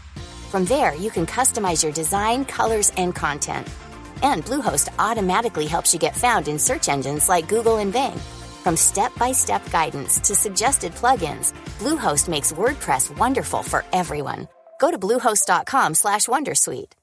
From 0.51 0.65
there 0.65 0.93
you 0.95 1.09
can 1.09 1.25
customize 1.25 1.83
your 1.83 1.91
design 1.91 2.45
colors 2.45 2.91
and 2.95 3.15
content. 3.15 3.67
And 4.21 4.45
bluehost 4.45 4.89
automatically 4.99 5.65
helps 5.65 5.93
you 5.93 5.99
get 5.99 6.15
found 6.15 6.47
in 6.47 6.59
search 6.59 6.87
engines 6.87 7.27
like 7.27 7.49
google 7.49 7.77
and 7.77 7.91
bing 7.91 8.19
from 8.65 8.75
step-by-step 8.75 9.61
guidance 9.71 10.19
to 10.19 10.33
suggested 10.33 10.91
plugins, 10.95 11.53
Bluehost 11.79 12.27
makes 12.27 12.51
WordPress 12.51 13.15
wonderful 13.19 13.61
for 13.63 13.85
everyone. 13.93 14.47
Go 14.81 14.89
to 14.91 14.97
bluehost.com/wondersuite. 14.97 16.93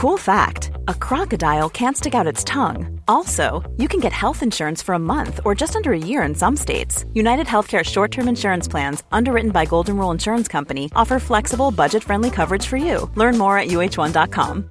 Cool 0.00 0.18
fact: 0.18 0.70
A 0.88 0.94
crocodile 1.06 1.70
can't 1.70 1.96
stick 1.96 2.14
out 2.14 2.32
its 2.32 2.44
tongue. 2.44 3.00
Also, 3.06 3.46
you 3.76 3.88
can 3.88 4.00
get 4.00 4.12
health 4.12 4.42
insurance 4.42 4.84
for 4.84 4.94
a 4.94 5.06
month 5.14 5.40
or 5.44 5.54
just 5.54 5.76
under 5.76 5.92
a 5.92 6.06
year 6.10 6.22
in 6.28 6.34
some 6.34 6.56
states. 6.56 7.04
United 7.14 7.46
Healthcare 7.46 7.84
short-term 7.84 8.28
insurance 8.28 8.68
plans, 8.68 9.02
underwritten 9.10 9.52
by 9.52 9.64
Golden 9.66 9.96
Rule 9.96 10.12
Insurance 10.12 10.48
Company, 10.48 10.90
offer 10.94 11.18
flexible, 11.18 11.70
budget-friendly 11.70 12.30
coverage 12.30 12.66
for 12.66 12.78
you. 12.78 13.10
Learn 13.16 13.38
more 13.38 13.58
at 13.58 13.68
uh1.com. 13.68 14.70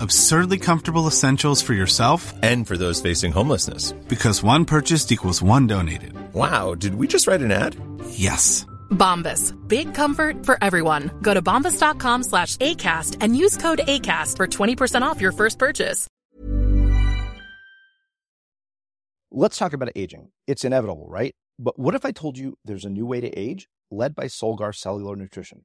Absurdly 0.00 0.58
comfortable 0.58 1.06
essentials 1.06 1.62
for 1.62 1.74
yourself 1.74 2.32
and 2.42 2.66
for 2.66 2.76
those 2.76 3.02
facing 3.02 3.32
homelessness. 3.32 3.92
Because 4.08 4.42
one 4.42 4.64
purchased 4.64 5.12
equals 5.12 5.42
one 5.42 5.66
donated. 5.66 6.14
Wow, 6.32 6.74
did 6.74 6.94
we 6.94 7.06
just 7.06 7.26
write 7.26 7.42
an 7.42 7.52
ad? 7.52 7.76
Yes. 8.08 8.64
Bombas. 8.90 9.52
Big 9.68 9.94
comfort 9.94 10.46
for 10.46 10.56
everyone. 10.62 11.10
Go 11.20 11.34
to 11.34 11.42
bombas.com 11.42 12.22
slash 12.22 12.56
ACAST 12.56 13.18
and 13.20 13.36
use 13.36 13.56
code 13.56 13.80
ACAST 13.86 14.36
for 14.36 14.46
20% 14.46 15.02
off 15.02 15.20
your 15.20 15.32
first 15.32 15.58
purchase. 15.58 16.08
Let's 19.30 19.58
talk 19.58 19.72
about 19.72 19.90
aging. 19.96 20.28
It's 20.46 20.64
inevitable, 20.64 21.06
right? 21.08 21.34
But 21.58 21.76
what 21.78 21.96
if 21.96 22.04
I 22.04 22.12
told 22.12 22.38
you 22.38 22.56
there's 22.64 22.84
a 22.84 22.90
new 22.90 23.04
way 23.04 23.20
to 23.20 23.28
age 23.38 23.68
led 23.90 24.14
by 24.14 24.26
Solgar 24.26 24.74
Cellular 24.74 25.16
Nutrition? 25.16 25.64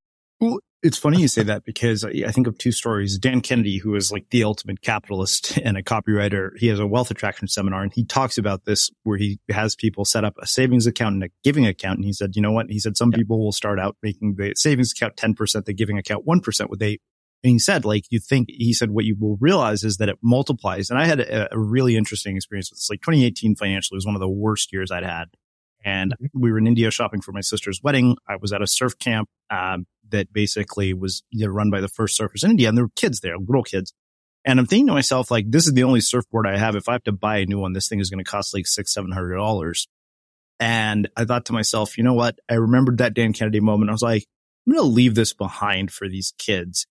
Well, 0.41 0.57
it's 0.81 0.97
funny 0.97 1.21
you 1.21 1.27
say 1.27 1.43
that 1.43 1.63
because 1.63 2.03
I 2.03 2.31
think 2.31 2.47
of 2.47 2.57
two 2.57 2.71
stories. 2.71 3.19
Dan 3.19 3.41
Kennedy, 3.41 3.77
who 3.77 3.93
is 3.93 4.11
like 4.11 4.27
the 4.31 4.43
ultimate 4.43 4.81
capitalist 4.81 5.57
and 5.63 5.77
a 5.77 5.83
copywriter, 5.83 6.57
he 6.57 6.67
has 6.67 6.79
a 6.79 6.87
wealth 6.87 7.11
attraction 7.11 7.47
seminar 7.47 7.83
and 7.83 7.93
he 7.93 8.03
talks 8.03 8.39
about 8.39 8.65
this 8.65 8.89
where 9.03 9.19
he 9.19 9.39
has 9.51 9.75
people 9.75 10.03
set 10.03 10.25
up 10.25 10.33
a 10.41 10.47
savings 10.47 10.87
account 10.87 11.13
and 11.13 11.23
a 11.25 11.29
giving 11.43 11.67
account. 11.67 11.97
And 11.97 12.05
he 12.05 12.13
said, 12.13 12.35
you 12.35 12.41
know 12.41 12.51
what? 12.51 12.71
He 12.71 12.79
said, 12.79 12.97
some 12.97 13.11
people 13.11 13.39
will 13.39 13.51
start 13.51 13.79
out 13.79 13.95
making 14.01 14.35
the 14.37 14.53
savings 14.55 14.91
account 14.91 15.15
10%, 15.15 15.65
the 15.65 15.73
giving 15.73 15.99
account 15.99 16.25
1%. 16.25 16.69
What 16.69 16.79
they, 16.79 16.97
and 17.43 17.51
he 17.51 17.59
said, 17.59 17.85
like, 17.85 18.05
you 18.09 18.19
think, 18.19 18.47
he 18.49 18.73
said, 18.73 18.89
what 18.89 19.05
you 19.05 19.15
will 19.19 19.37
realize 19.39 19.83
is 19.83 19.97
that 19.97 20.09
it 20.09 20.17
multiplies. 20.23 20.89
And 20.89 20.97
I 20.97 21.05
had 21.05 21.19
a, 21.19 21.53
a 21.53 21.59
really 21.59 21.95
interesting 21.95 22.35
experience 22.35 22.71
with 22.71 22.79
this. 22.79 22.89
Like 22.89 23.01
2018 23.01 23.55
financially 23.55 23.97
was 23.97 24.07
one 24.07 24.15
of 24.15 24.21
the 24.21 24.29
worst 24.29 24.73
years 24.73 24.89
I'd 24.89 25.03
had. 25.03 25.25
And 25.83 26.15
we 26.33 26.51
were 26.51 26.57
in 26.57 26.67
India 26.67 26.91
shopping 26.91 27.21
for 27.21 27.31
my 27.31 27.41
sister's 27.41 27.81
wedding. 27.83 28.15
I 28.27 28.37
was 28.37 28.53
at 28.53 28.61
a 28.61 28.67
surf 28.67 28.97
camp. 28.99 29.29
Um, 29.49 29.85
that 30.11 30.31
basically 30.31 30.93
was 30.93 31.23
you 31.29 31.45
know, 31.45 31.51
run 31.51 31.69
by 31.69 31.81
the 31.81 31.87
first 31.87 32.19
surfers 32.19 32.43
in 32.43 32.51
India. 32.51 32.69
And 32.69 32.77
there 32.77 32.85
were 32.85 32.91
kids 32.95 33.21
there, 33.21 33.37
little 33.37 33.63
kids. 33.63 33.93
And 34.43 34.59
I'm 34.59 34.65
thinking 34.65 34.87
to 34.87 34.93
myself, 34.93 35.29
like, 35.29 35.45
this 35.49 35.67
is 35.67 35.73
the 35.73 35.83
only 35.83 36.01
surfboard 36.01 36.47
I 36.47 36.57
have. 36.57 36.75
If 36.75 36.89
I 36.89 36.93
have 36.93 37.03
to 37.03 37.11
buy 37.11 37.37
a 37.37 37.45
new 37.45 37.59
one, 37.59 37.73
this 37.73 37.87
thing 37.87 37.99
is 37.99 38.09
going 38.09 38.23
to 38.23 38.29
cost 38.29 38.53
like 38.53 38.65
six, 38.65 38.93
seven 38.93 39.11
hundred 39.11 39.35
dollars. 39.35 39.87
And 40.59 41.09
I 41.15 41.25
thought 41.25 41.45
to 41.45 41.53
myself, 41.53 41.97
you 41.97 42.03
know 42.03 42.13
what? 42.13 42.39
I 42.49 42.55
remembered 42.55 42.99
that 42.99 43.13
Dan 43.13 43.33
Kennedy 43.33 43.59
moment. 43.59 43.89
I 43.89 43.93
was 43.93 44.01
like, 44.01 44.25
I'm 44.65 44.73
going 44.73 44.83
to 44.83 44.93
leave 44.93 45.15
this 45.15 45.33
behind 45.33 45.91
for 45.91 46.07
these 46.07 46.33
kids. 46.37 46.85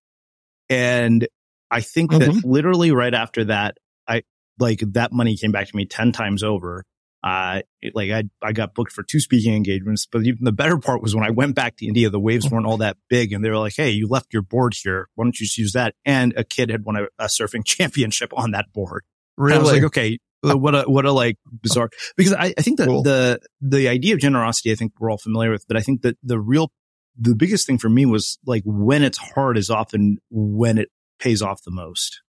And 0.69 1.27
I 1.69 1.81
think 1.81 2.11
mm-hmm. 2.11 2.39
that 2.39 2.45
literally 2.45 2.91
right 2.91 3.13
after 3.13 3.45
that, 3.45 3.77
I 4.07 4.23
like 4.59 4.81
that 4.93 5.13
money 5.13 5.37
came 5.37 5.51
back 5.51 5.67
to 5.67 5.75
me 5.75 5.85
10 5.85 6.11
times 6.11 6.43
over. 6.43 6.83
Uh, 7.23 7.61
like 7.93 8.09
I, 8.09 8.23
I 8.41 8.51
got 8.51 8.73
booked 8.73 8.91
for 8.91 9.03
two 9.03 9.19
speaking 9.19 9.53
engagements, 9.53 10.07
but 10.11 10.25
even 10.25 10.43
the 10.43 10.51
better 10.51 10.77
part 10.79 11.03
was 11.03 11.15
when 11.15 11.23
I 11.23 11.29
went 11.29 11.55
back 11.55 11.77
to 11.77 11.85
India, 11.85 12.09
the 12.09 12.19
waves 12.19 12.49
weren't 12.49 12.65
all 12.65 12.77
that 12.77 12.97
big 13.09 13.31
and 13.31 13.45
they 13.45 13.49
were 13.49 13.59
like, 13.59 13.75
Hey, 13.75 13.91
you 13.91 14.07
left 14.07 14.33
your 14.33 14.41
board 14.41 14.73
here. 14.81 15.07
Why 15.13 15.25
don't 15.25 15.39
you 15.39 15.45
just 15.45 15.57
use 15.57 15.73
that? 15.73 15.93
And 16.03 16.33
a 16.35 16.43
kid 16.43 16.71
had 16.71 16.83
won 16.83 16.95
a, 16.95 17.03
a 17.19 17.25
surfing 17.25 17.63
championship 17.65 18.31
on 18.35 18.51
that 18.51 18.73
board. 18.73 19.03
Really? 19.37 19.53
And 19.53 19.59
I 19.59 19.63
was 19.63 19.71
like, 19.71 19.83
okay, 19.83 20.17
what 20.41 20.73
a, 20.73 20.83
what 20.83 21.05
a 21.05 21.11
like 21.11 21.37
bizarre, 21.61 21.89
because 22.17 22.33
I, 22.33 22.53
I 22.57 22.61
think 22.61 22.79
that 22.79 22.87
cool. 22.87 23.03
the, 23.03 23.39
the 23.61 23.87
idea 23.87 24.15
of 24.15 24.19
generosity, 24.19 24.71
I 24.71 24.75
think 24.75 24.93
we're 24.99 25.11
all 25.11 25.19
familiar 25.19 25.51
with, 25.51 25.67
but 25.67 25.77
I 25.77 25.81
think 25.81 26.01
that 26.01 26.17
the 26.23 26.39
real, 26.39 26.71
the 27.15 27.35
biggest 27.35 27.67
thing 27.67 27.77
for 27.77 27.89
me 27.89 28.07
was 28.07 28.39
like 28.47 28.63
when 28.65 29.03
it's 29.03 29.19
hard 29.19 29.57
is 29.57 29.69
often 29.69 30.17
when 30.31 30.79
it 30.79 30.89
pays 31.19 31.43
off 31.43 31.61
the 31.63 31.71
most. 31.71 32.21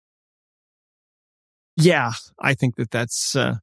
Yeah, 1.77 2.13
I 2.39 2.53
think 2.53 2.77
that 2.77 2.91
that's, 2.91 3.35
uh, 3.35 3.57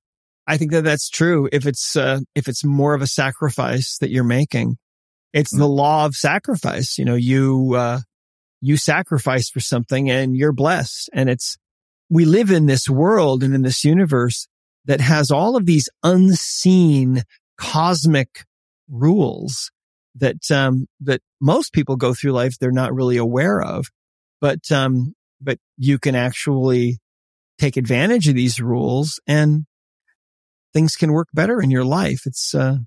I 0.50 0.58
think 0.58 0.72
that 0.72 0.84
that's 0.84 1.10
true. 1.10 1.48
If 1.52 1.68
it's, 1.68 1.96
uh, 1.96 2.22
if 2.34 2.48
it's 2.48 2.66
more 2.66 2.96
of 2.96 3.04
a 3.04 3.08
sacrifice 3.08 4.00
that 4.00 4.10
you're 4.10 4.24
making, 4.24 4.78
it's 5.32 5.54
mm-hmm. 5.54 5.62
the 5.62 5.68
law 5.68 6.06
of 6.06 6.16
sacrifice. 6.16 6.98
You 6.98 7.06
know, 7.06 7.14
you, 7.14 7.76
uh, 7.76 8.00
you 8.60 8.76
sacrifice 8.76 9.52
for 9.52 9.60
something 9.60 10.10
and 10.10 10.36
you're 10.36 10.52
blessed. 10.52 11.08
And 11.14 11.30
it's, 11.30 11.56
we 12.10 12.26
live 12.26 12.50
in 12.50 12.66
this 12.66 12.90
world 12.90 13.44
and 13.44 13.54
in 13.54 13.62
this 13.62 13.84
universe 13.84 14.48
that 14.86 15.02
has 15.02 15.30
all 15.30 15.56
of 15.56 15.68
these 15.68 15.88
unseen 16.02 17.22
cosmic 17.60 18.44
rules 18.90 19.70
that, 20.16 20.50
um, 20.50 20.88
that 21.02 21.22
most 21.40 21.74
people 21.74 21.96
go 21.96 22.16
through 22.16 22.32
life. 22.32 22.58
They're 22.58 22.72
not 22.72 22.96
really 22.96 23.18
aware 23.18 23.62
of, 23.62 23.86
but, 24.42 24.72
um, 24.72 25.14
but 25.40 25.60
you 25.78 26.00
can 26.00 26.16
actually 26.16 26.98
take 27.60 27.78
advantage 27.78 28.28
of 28.28 28.34
these 28.34 28.60
rules 28.60 29.20
and 29.28 29.68
things 30.74 30.96
can 30.96 31.12
work 31.12 31.28
better 31.34 31.62
in 31.62 31.72
your 31.72 31.84
life. 31.84 32.22
It's, 32.26 32.54
uh, 32.54 32.78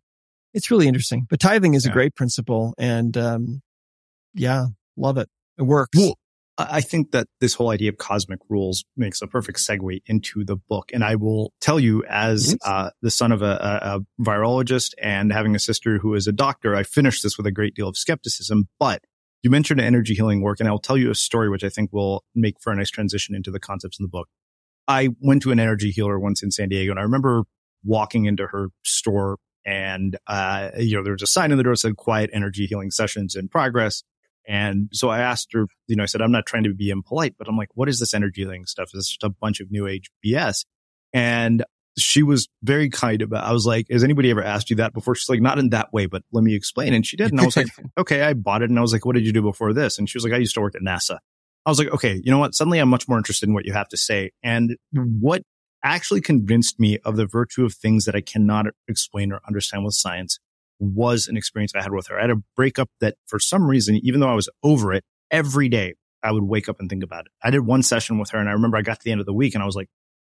it's 0.54 0.70
really 0.70 0.88
interesting, 0.88 1.26
but 1.28 1.40
tithing 1.40 1.74
is 1.74 1.84
yeah. 1.84 1.90
a 1.90 1.94
great 1.94 2.14
principle 2.14 2.74
and, 2.78 3.16
um, 3.16 3.62
yeah, 4.34 4.66
love 4.96 5.18
it. 5.18 5.28
It 5.58 5.62
works. 5.62 5.96
Well, 5.96 6.14
I 6.58 6.82
think 6.82 7.12
that 7.12 7.28
this 7.40 7.54
whole 7.54 7.70
idea 7.70 7.88
of 7.88 7.96
cosmic 7.96 8.38
rules 8.48 8.84
makes 8.96 9.22
a 9.22 9.26
perfect 9.26 9.58
segue 9.58 10.02
into 10.06 10.44
the 10.44 10.56
book. 10.56 10.90
And 10.92 11.02
I 11.02 11.14
will 11.16 11.52
tell 11.60 11.80
you 11.80 12.04
as, 12.04 12.56
uh, 12.64 12.90
the 13.00 13.10
son 13.10 13.32
of 13.32 13.40
a, 13.40 13.80
a, 13.82 14.00
virologist 14.22 14.90
and 15.00 15.32
having 15.32 15.56
a 15.56 15.58
sister 15.58 15.98
who 15.98 16.14
is 16.14 16.26
a 16.26 16.32
doctor, 16.32 16.74
I 16.74 16.82
finished 16.82 17.22
this 17.22 17.38
with 17.38 17.46
a 17.46 17.52
great 17.52 17.74
deal 17.74 17.88
of 17.88 17.96
skepticism, 17.96 18.68
but 18.78 19.02
you 19.42 19.50
mentioned 19.50 19.80
energy 19.80 20.14
healing 20.14 20.42
work 20.42 20.60
and 20.60 20.68
I'll 20.68 20.78
tell 20.78 20.98
you 20.98 21.10
a 21.10 21.14
story, 21.14 21.48
which 21.48 21.64
I 21.64 21.70
think 21.70 21.90
will 21.92 22.22
make 22.34 22.56
for 22.60 22.70
a 22.72 22.76
nice 22.76 22.90
transition 22.90 23.34
into 23.34 23.50
the 23.50 23.60
concepts 23.60 23.98
in 23.98 24.04
the 24.04 24.10
book. 24.10 24.28
I 24.86 25.08
went 25.20 25.42
to 25.42 25.52
an 25.52 25.60
energy 25.60 25.90
healer 25.90 26.18
once 26.18 26.42
in 26.42 26.50
San 26.50 26.68
Diego 26.68 26.90
and 26.90 27.00
I 27.00 27.02
remember 27.02 27.44
walking 27.84 28.26
into 28.26 28.46
her 28.46 28.68
store 28.84 29.38
and, 29.64 30.16
uh, 30.26 30.70
you 30.76 30.96
know, 30.96 31.04
there 31.04 31.12
was 31.12 31.22
a 31.22 31.26
sign 31.26 31.52
in 31.52 31.58
the 31.58 31.64
door 31.64 31.74
that 31.74 31.78
said 31.78 31.96
quiet 31.96 32.30
energy 32.32 32.66
healing 32.66 32.90
sessions 32.90 33.34
in 33.36 33.48
progress. 33.48 34.02
And 34.48 34.88
so 34.92 35.08
I 35.08 35.20
asked 35.20 35.52
her, 35.52 35.66
you 35.86 35.94
know, 35.94 36.02
I 36.02 36.06
said, 36.06 36.20
I'm 36.20 36.32
not 36.32 36.46
trying 36.46 36.64
to 36.64 36.74
be 36.74 36.90
impolite, 36.90 37.36
but 37.38 37.48
I'm 37.48 37.56
like, 37.56 37.68
what 37.74 37.88
is 37.88 38.00
this 38.00 38.12
energy 38.12 38.42
healing 38.42 38.66
stuff? 38.66 38.86
Is 38.86 38.92
this 38.92 39.08
just 39.08 39.22
a 39.22 39.30
bunch 39.30 39.60
of 39.60 39.70
new 39.70 39.86
age 39.86 40.10
BS? 40.24 40.64
And 41.12 41.64
she 41.96 42.22
was 42.22 42.48
very 42.62 42.88
kind 42.88 43.22
about, 43.22 43.44
I 43.44 43.52
was 43.52 43.66
like, 43.66 43.86
has 43.90 44.02
anybody 44.02 44.30
ever 44.30 44.42
asked 44.42 44.70
you 44.70 44.76
that 44.76 44.94
before? 44.94 45.14
She's 45.14 45.28
like, 45.28 45.40
not 45.40 45.58
in 45.58 45.70
that 45.70 45.92
way, 45.92 46.06
but 46.06 46.22
let 46.32 46.42
me 46.42 46.54
explain. 46.54 46.94
And 46.94 47.06
she 47.06 47.16
did. 47.16 47.30
And 47.30 47.40
I 47.40 47.44
was 47.44 47.56
like, 47.56 47.68
okay, 47.98 48.22
I 48.22 48.32
bought 48.32 48.62
it. 48.62 48.70
And 48.70 48.78
I 48.78 48.82
was 48.82 48.92
like, 48.92 49.04
what 49.04 49.14
did 49.14 49.26
you 49.26 49.32
do 49.32 49.42
before 49.42 49.72
this? 49.72 49.98
And 49.98 50.08
she 50.08 50.16
was 50.16 50.24
like, 50.24 50.32
I 50.32 50.38
used 50.38 50.54
to 50.54 50.60
work 50.60 50.74
at 50.74 50.82
NASA. 50.82 51.18
I 51.64 51.70
was 51.70 51.78
like, 51.78 51.92
okay, 51.92 52.20
you 52.24 52.32
know 52.32 52.38
what? 52.38 52.54
Suddenly 52.54 52.80
I'm 52.80 52.88
much 52.88 53.06
more 53.06 53.18
interested 53.18 53.48
in 53.48 53.54
what 53.54 53.64
you 53.64 53.72
have 53.72 53.88
to 53.88 53.96
say. 53.96 54.32
And 54.42 54.76
what 54.92 55.42
actually 55.84 56.20
convinced 56.20 56.78
me 56.78 56.98
of 57.04 57.16
the 57.16 57.26
virtue 57.26 57.64
of 57.64 57.74
things 57.74 58.04
that 58.04 58.14
I 58.14 58.20
cannot 58.20 58.66
explain 58.88 59.32
or 59.32 59.40
understand 59.46 59.84
with 59.84 59.94
science 59.94 60.38
was 60.78 61.28
an 61.28 61.36
experience 61.36 61.72
I 61.74 61.82
had 61.82 61.92
with 61.92 62.08
her. 62.08 62.18
I 62.18 62.22
had 62.22 62.30
a 62.30 62.42
breakup 62.56 62.88
that 63.00 63.16
for 63.26 63.38
some 63.38 63.66
reason, 63.66 63.96
even 64.02 64.20
though 64.20 64.28
I 64.28 64.34
was 64.34 64.48
over 64.62 64.92
it 64.92 65.04
every 65.30 65.68
day, 65.68 65.94
I 66.22 66.32
would 66.32 66.44
wake 66.44 66.68
up 66.68 66.78
and 66.80 66.88
think 66.88 67.02
about 67.02 67.26
it. 67.26 67.32
I 67.42 67.50
did 67.50 67.60
one 67.60 67.82
session 67.82 68.18
with 68.18 68.30
her 68.30 68.38
and 68.38 68.48
I 68.48 68.52
remember 68.52 68.76
I 68.76 68.82
got 68.82 68.98
to 69.00 69.04
the 69.04 69.12
end 69.12 69.20
of 69.20 69.26
the 69.26 69.32
week 69.32 69.54
and 69.54 69.62
I 69.62 69.66
was 69.66 69.76
like, 69.76 69.88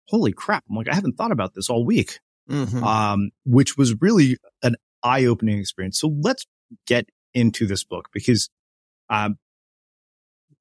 holy 0.08 0.32
crap. 0.34 0.64
I'm 0.70 0.76
like, 0.76 0.90
I 0.90 0.96
haven't 0.96 1.18
thought 1.18 1.32
about 1.32 1.54
this 1.54 1.70
all 1.70 1.86
week. 1.86 2.20
Mhm. 2.50 2.82
Um, 2.82 3.30
which 3.46 3.78
was 3.78 3.94
really 4.02 4.38
an 4.64 4.76
eye 5.04 5.26
opening 5.26 5.60
experience. 5.60 6.00
So 6.00 6.12
let's 6.22 6.48
get 6.88 7.08
into 7.36 7.68
this 7.68 7.84
book 7.84 8.10
because, 8.12 8.50
um, 9.10 9.38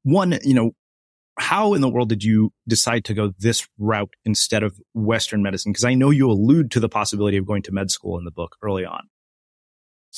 one, 0.03 0.39
you 0.45 0.53
know, 0.55 0.73
how 1.39 1.75
in 1.75 1.81
the 1.81 1.89
world 1.89 2.09
did 2.09 2.25
you 2.25 2.53
decide 2.67 3.05
to 3.07 3.15
go 3.15 3.33
this 3.39 3.67
route 3.79 4.13
instead 4.25 4.63
of 4.63 4.79
Western 4.95 5.43
medicine? 5.43 5.73
Because 5.73 5.85
I 5.85 5.95
know 5.95 6.11
you 6.11 6.31
allude 6.31 6.71
to 6.73 6.81
the 6.81 6.89
possibility 6.89 7.37
of 7.37 7.47
going 7.47 7.63
to 7.63 7.73
med 7.73 7.91
school 7.91 8.19
in 8.19 8.25
the 8.25 8.31
book 8.31 8.57
early 8.63 8.85
on. 8.85 9.09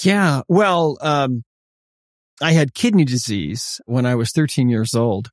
Yeah. 0.03 0.43
Well, 0.49 0.97
um, 1.01 1.43
I 2.41 2.53
had 2.53 2.75
kidney 2.75 3.05
disease 3.05 3.81
when 3.85 4.07
I 4.07 4.15
was 4.15 4.33
13 4.33 4.69
years 4.69 4.95
old 4.95 5.31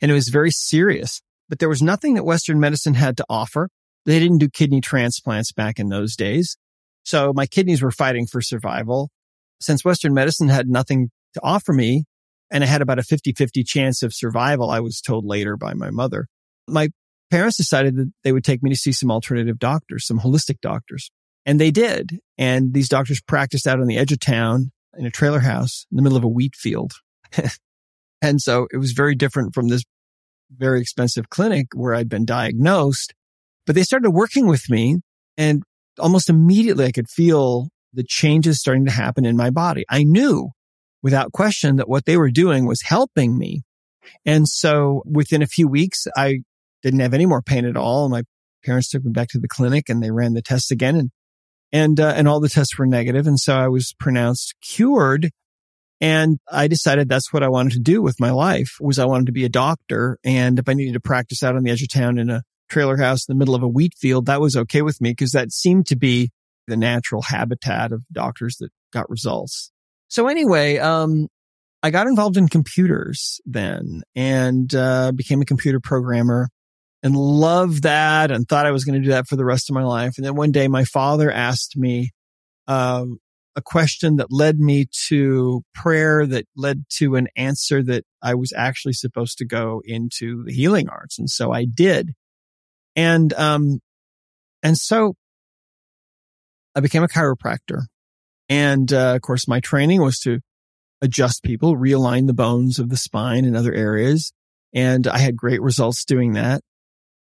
and 0.00 0.10
it 0.10 0.14
was 0.14 0.28
very 0.28 0.50
serious, 0.50 1.22
but 1.48 1.58
there 1.58 1.68
was 1.68 1.82
nothing 1.82 2.14
that 2.14 2.24
Western 2.24 2.60
medicine 2.60 2.94
had 2.94 3.16
to 3.16 3.24
offer. 3.28 3.68
They 4.04 4.18
didn't 4.18 4.38
do 4.38 4.50
kidney 4.50 4.80
transplants 4.80 5.52
back 5.52 5.78
in 5.78 5.88
those 5.88 6.14
days. 6.14 6.56
So 7.04 7.32
my 7.34 7.46
kidneys 7.46 7.82
were 7.82 7.90
fighting 7.90 8.26
for 8.26 8.42
survival. 8.42 9.10
Since 9.60 9.84
Western 9.84 10.12
medicine 10.12 10.48
had 10.48 10.68
nothing 10.68 11.10
to 11.34 11.40
offer 11.42 11.72
me 11.72 12.04
and 12.52 12.62
I 12.62 12.66
had 12.66 12.82
about 12.82 12.98
a 12.98 13.02
50-50 13.02 13.66
chance 13.66 14.02
of 14.02 14.14
survival, 14.14 14.70
I 14.70 14.80
was 14.80 15.00
told 15.00 15.24
later 15.24 15.56
by 15.56 15.72
my 15.72 15.90
mother. 15.90 16.28
My 16.68 16.90
parents 17.30 17.56
decided 17.56 17.96
that 17.96 18.12
they 18.22 18.30
would 18.30 18.44
take 18.44 18.62
me 18.62 18.70
to 18.70 18.76
see 18.76 18.92
some 18.92 19.10
alternative 19.10 19.58
doctors, 19.58 20.06
some 20.06 20.20
holistic 20.20 20.60
doctors. 20.60 21.10
And 21.46 21.58
they 21.58 21.70
did. 21.70 22.20
And 22.36 22.74
these 22.74 22.90
doctors 22.90 23.22
practiced 23.22 23.66
out 23.66 23.80
on 23.80 23.86
the 23.86 23.96
edge 23.96 24.12
of 24.12 24.20
town 24.20 24.70
in 24.96 25.06
a 25.06 25.10
trailer 25.10 25.40
house 25.40 25.86
in 25.90 25.96
the 25.96 26.02
middle 26.02 26.18
of 26.18 26.24
a 26.24 26.28
wheat 26.28 26.54
field. 26.54 26.92
and 28.22 28.40
so 28.40 28.68
it 28.70 28.76
was 28.76 28.92
very 28.92 29.14
different 29.14 29.54
from 29.54 29.68
this 29.68 29.82
very 30.54 30.82
expensive 30.82 31.30
clinic 31.30 31.68
where 31.74 31.94
I'd 31.94 32.10
been 32.10 32.26
diagnosed. 32.26 33.14
But 33.64 33.76
they 33.76 33.82
started 33.82 34.10
working 34.10 34.46
with 34.46 34.68
me 34.68 34.98
and 35.38 35.62
almost 35.98 36.28
immediately 36.28 36.84
I 36.84 36.92
could 36.92 37.08
feel 37.08 37.70
the 37.94 38.04
changes 38.04 38.60
starting 38.60 38.84
to 38.84 38.90
happen 38.90 39.24
in 39.24 39.38
my 39.38 39.48
body. 39.48 39.84
I 39.88 40.02
knew 40.04 40.50
without 41.02 41.32
question 41.32 41.76
that 41.76 41.88
what 41.88 42.04
they 42.04 42.16
were 42.16 42.30
doing 42.30 42.66
was 42.66 42.82
helping 42.82 43.36
me. 43.36 43.62
And 44.24 44.48
so 44.48 45.02
within 45.04 45.42
a 45.42 45.46
few 45.46 45.68
weeks, 45.68 46.06
I 46.16 46.40
didn't 46.82 47.00
have 47.00 47.14
any 47.14 47.26
more 47.26 47.42
pain 47.42 47.64
at 47.64 47.76
all. 47.76 48.08
My 48.08 48.22
parents 48.64 48.90
took 48.90 49.04
me 49.04 49.12
back 49.12 49.28
to 49.28 49.38
the 49.38 49.48
clinic 49.48 49.88
and 49.88 50.02
they 50.02 50.10
ran 50.10 50.34
the 50.34 50.42
tests 50.42 50.70
again 50.70 50.96
and 50.96 51.10
and 51.72 51.98
uh, 51.98 52.12
and 52.16 52.28
all 52.28 52.38
the 52.38 52.48
tests 52.48 52.78
were 52.78 52.86
negative 52.86 53.26
and 53.26 53.40
so 53.40 53.56
I 53.56 53.68
was 53.68 53.94
pronounced 53.98 54.54
cured 54.60 55.30
and 56.00 56.38
I 56.50 56.68
decided 56.68 57.08
that's 57.08 57.32
what 57.32 57.42
I 57.42 57.48
wanted 57.48 57.72
to 57.72 57.80
do 57.80 58.02
with 58.02 58.20
my 58.20 58.30
life 58.30 58.76
was 58.80 58.98
I 58.98 59.06
wanted 59.06 59.26
to 59.26 59.32
be 59.32 59.44
a 59.44 59.48
doctor 59.48 60.18
and 60.22 60.58
if 60.58 60.68
I 60.68 60.74
needed 60.74 60.94
to 60.94 61.00
practice 61.00 61.42
out 61.42 61.56
on 61.56 61.62
the 61.62 61.70
edge 61.70 61.82
of 61.82 61.88
town 61.88 62.18
in 62.18 62.30
a 62.30 62.42
trailer 62.68 62.98
house 62.98 63.26
in 63.26 63.34
the 63.34 63.38
middle 63.38 63.54
of 63.54 63.62
a 63.62 63.68
wheat 63.68 63.94
field 63.98 64.26
that 64.26 64.40
was 64.40 64.56
okay 64.56 64.82
with 64.82 65.00
me 65.00 65.10
because 65.10 65.32
that 65.32 65.50
seemed 65.50 65.86
to 65.86 65.96
be 65.96 66.30
the 66.68 66.76
natural 66.76 67.22
habitat 67.22 67.92
of 67.92 68.04
doctors 68.12 68.56
that 68.58 68.70
got 68.92 69.10
results. 69.10 69.71
So 70.12 70.28
anyway, 70.28 70.76
um 70.76 71.28
I 71.82 71.90
got 71.90 72.06
involved 72.06 72.36
in 72.36 72.48
computers 72.48 73.40
then 73.46 74.02
and 74.14 74.72
uh 74.74 75.12
became 75.12 75.40
a 75.40 75.46
computer 75.46 75.80
programmer 75.80 76.50
and 77.02 77.16
loved 77.16 77.82
that 77.84 78.30
and 78.30 78.46
thought 78.46 78.66
I 78.66 78.70
was 78.72 78.84
going 78.84 79.00
to 79.00 79.04
do 79.04 79.10
that 79.12 79.26
for 79.26 79.36
the 79.36 79.44
rest 79.44 79.70
of 79.70 79.74
my 79.74 79.82
life. 79.82 80.12
And 80.18 80.26
then 80.26 80.36
one 80.36 80.52
day 80.52 80.68
my 80.68 80.84
father 80.84 81.30
asked 81.30 81.76
me 81.76 82.10
um, 82.68 83.18
a 83.56 83.62
question 83.62 84.16
that 84.16 84.28
led 84.30 84.58
me 84.58 84.86
to 85.08 85.62
prayer 85.74 86.26
that 86.26 86.44
led 86.56 86.84
to 86.98 87.16
an 87.16 87.28
answer 87.36 87.82
that 87.82 88.04
I 88.22 88.34
was 88.34 88.52
actually 88.54 88.92
supposed 88.92 89.38
to 89.38 89.44
go 89.46 89.82
into 89.84 90.44
the 90.44 90.52
healing 90.52 90.88
arts. 90.88 91.18
And 91.18 91.28
so 91.28 91.52
I 91.52 91.64
did. 91.64 92.12
And, 92.94 93.32
um, 93.32 93.80
and 94.62 94.78
so 94.78 95.14
I 96.76 96.80
became 96.80 97.02
a 97.02 97.08
chiropractor. 97.08 97.86
And, 98.52 98.92
uh, 98.92 99.14
of 99.14 99.22
course, 99.22 99.48
my 99.48 99.60
training 99.60 100.02
was 100.02 100.18
to 100.20 100.40
adjust 101.00 101.42
people, 101.42 101.76
realign 101.76 102.26
the 102.26 102.34
bones 102.34 102.78
of 102.78 102.88
the 102.88 102.96
spine 102.96 103.44
and 103.44 103.56
other 103.56 103.72
areas. 103.72 104.32
And 104.74 105.06
I 105.06 105.18
had 105.18 105.36
great 105.36 105.62
results 105.62 106.04
doing 106.04 106.32
that 106.34 106.62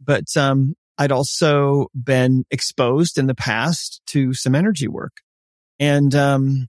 but 0.03 0.35
um, 0.35 0.75
I'd 0.97 1.11
also 1.11 1.87
been 1.93 2.43
exposed 2.51 3.17
in 3.17 3.27
the 3.27 3.35
past 3.35 4.01
to 4.07 4.33
some 4.33 4.55
energy 4.55 4.87
work, 4.87 5.13
and 5.79 6.13
um, 6.15 6.67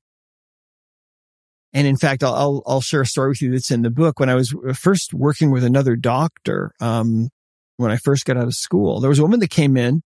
and 1.73 1.87
in 1.87 1.97
fact, 1.97 2.23
I'll, 2.23 2.35
I'll 2.35 2.63
I'll 2.67 2.81
share 2.81 3.03
a 3.03 3.07
story 3.07 3.31
with 3.31 3.43
you 3.43 3.53
that's 3.53 3.71
in 3.71 3.83
the 3.83 3.91
book. 3.91 4.21
When 4.21 4.29
I 4.29 4.35
was 4.35 4.55
first 4.75 5.15
working 5.15 5.51
with 5.51 5.65
another 5.65 5.97
doctor, 5.97 6.73
um, 6.81 7.31
when 7.79 7.91
I 7.91 7.97
first 7.97 8.25
got 8.25 8.37
out 8.37 8.45
of 8.45 8.55
school, 8.55 9.01
there 9.01 9.11
was 9.11 9.19
a 9.19 9.23
woman 9.23 9.41
that 9.41 9.51
came 9.51 9.77
in 9.77 10.03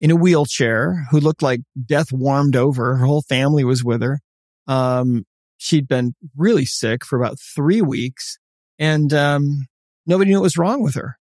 in 0.00 0.10
a 0.10 0.16
wheelchair 0.16 1.06
who 1.10 1.20
looked 1.20 1.42
like 1.42 1.60
death 1.84 2.12
warmed 2.12 2.56
over. 2.56 2.96
Her 2.96 3.06
whole 3.06 3.22
family 3.22 3.64
was 3.64 3.82
with 3.82 4.02
her. 4.02 4.20
Um, 4.66 5.24
she'd 5.58 5.88
been 5.88 6.14
really 6.36 6.66
sick 6.66 7.04
for 7.04 7.18
about 7.18 7.38
three 7.54 7.82
weeks, 7.82 8.38
and 8.78 9.12
um, 9.12 9.66
nobody 10.06 10.30
knew 10.30 10.38
what 10.38 10.44
was 10.44 10.58
wrong 10.58 10.82
with 10.82 10.94
her. 10.94 11.16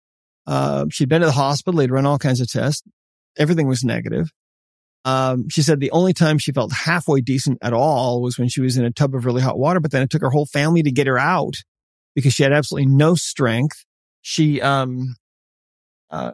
Uh, 0.47 0.87
she'd 0.91 1.09
been 1.09 1.21
to 1.21 1.27
the 1.27 1.33
hospital. 1.33 1.79
They'd 1.79 1.91
run 1.91 2.07
all 2.07 2.19
kinds 2.19 2.41
of 2.41 2.51
tests. 2.51 2.83
Everything 3.39 3.69
was 3.69 3.85
negative. 3.85 4.31
Um, 5.05 5.49
she 5.49 5.63
said 5.63 5.81
the 5.81 5.91
only 5.91 6.13
time 6.13 6.39
she 6.39 6.53
felt 6.53 6.73
halfway 6.73 7.21
decent 7.21 7.59
at 7.61 7.73
all 7.73 8.23
was 8.23 8.39
when 8.39 8.49
she 8.49 8.61
was 8.61 8.77
in 8.77 8.85
a 8.85 8.91
tub 8.93 9.15
of 9.15 9.25
really 9.25 9.43
hot 9.43 9.59
water, 9.59 9.81
but 9.81 9.91
then 9.91 10.03
it 10.03 10.11
took 10.11 10.23
her 10.23 10.31
whole 10.31 10.47
family 10.47 10.83
to 10.83 10.93
get 10.93 11.09
her 11.09 11.19
out 11.19 11.55
because 12.15 12.33
she 12.33 12.43
had 12.43 12.53
absolutely 12.53 12.87
no 12.87 13.15
strength. 13.15 13.85
She, 14.21 14.61
um, 14.61 15.17
uh, 16.11 16.33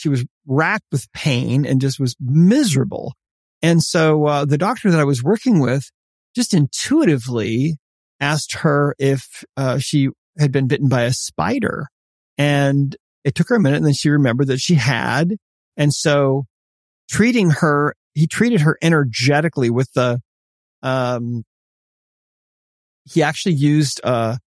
she 0.00 0.08
was 0.08 0.24
racked 0.46 0.86
with 0.90 1.12
pain 1.12 1.66
and 1.66 1.78
just 1.78 2.00
was 2.00 2.16
miserable. 2.18 3.12
And 3.60 3.82
so, 3.82 4.24
uh, 4.24 4.44
the 4.46 4.56
doctor 4.56 4.90
that 4.90 4.98
I 4.98 5.04
was 5.04 5.22
working 5.22 5.60
with 5.60 5.84
just 6.34 6.54
intuitively 6.54 7.76
asked 8.18 8.54
her 8.60 8.94
if, 8.98 9.44
uh, 9.58 9.76
she 9.78 10.08
had 10.38 10.52
been 10.52 10.68
bitten 10.68 10.88
by 10.88 11.02
a 11.02 11.12
spider. 11.12 11.88
And 12.38 12.96
it 13.24 13.34
took 13.34 13.50
her 13.50 13.56
a 13.56 13.60
minute 13.60 13.76
and 13.76 13.84
then 13.84 13.92
she 13.92 14.08
remembered 14.08 14.46
that 14.46 14.60
she 14.60 14.76
had. 14.76 15.36
And 15.76 15.92
so 15.92 16.46
treating 17.10 17.50
her, 17.50 17.94
he 18.14 18.26
treated 18.26 18.62
her 18.62 18.78
energetically 18.80 19.68
with 19.68 19.92
the, 19.92 20.22
um, 20.82 21.44
he 23.04 23.22
actually 23.22 23.56
used, 23.56 24.00
uh, 24.02 24.38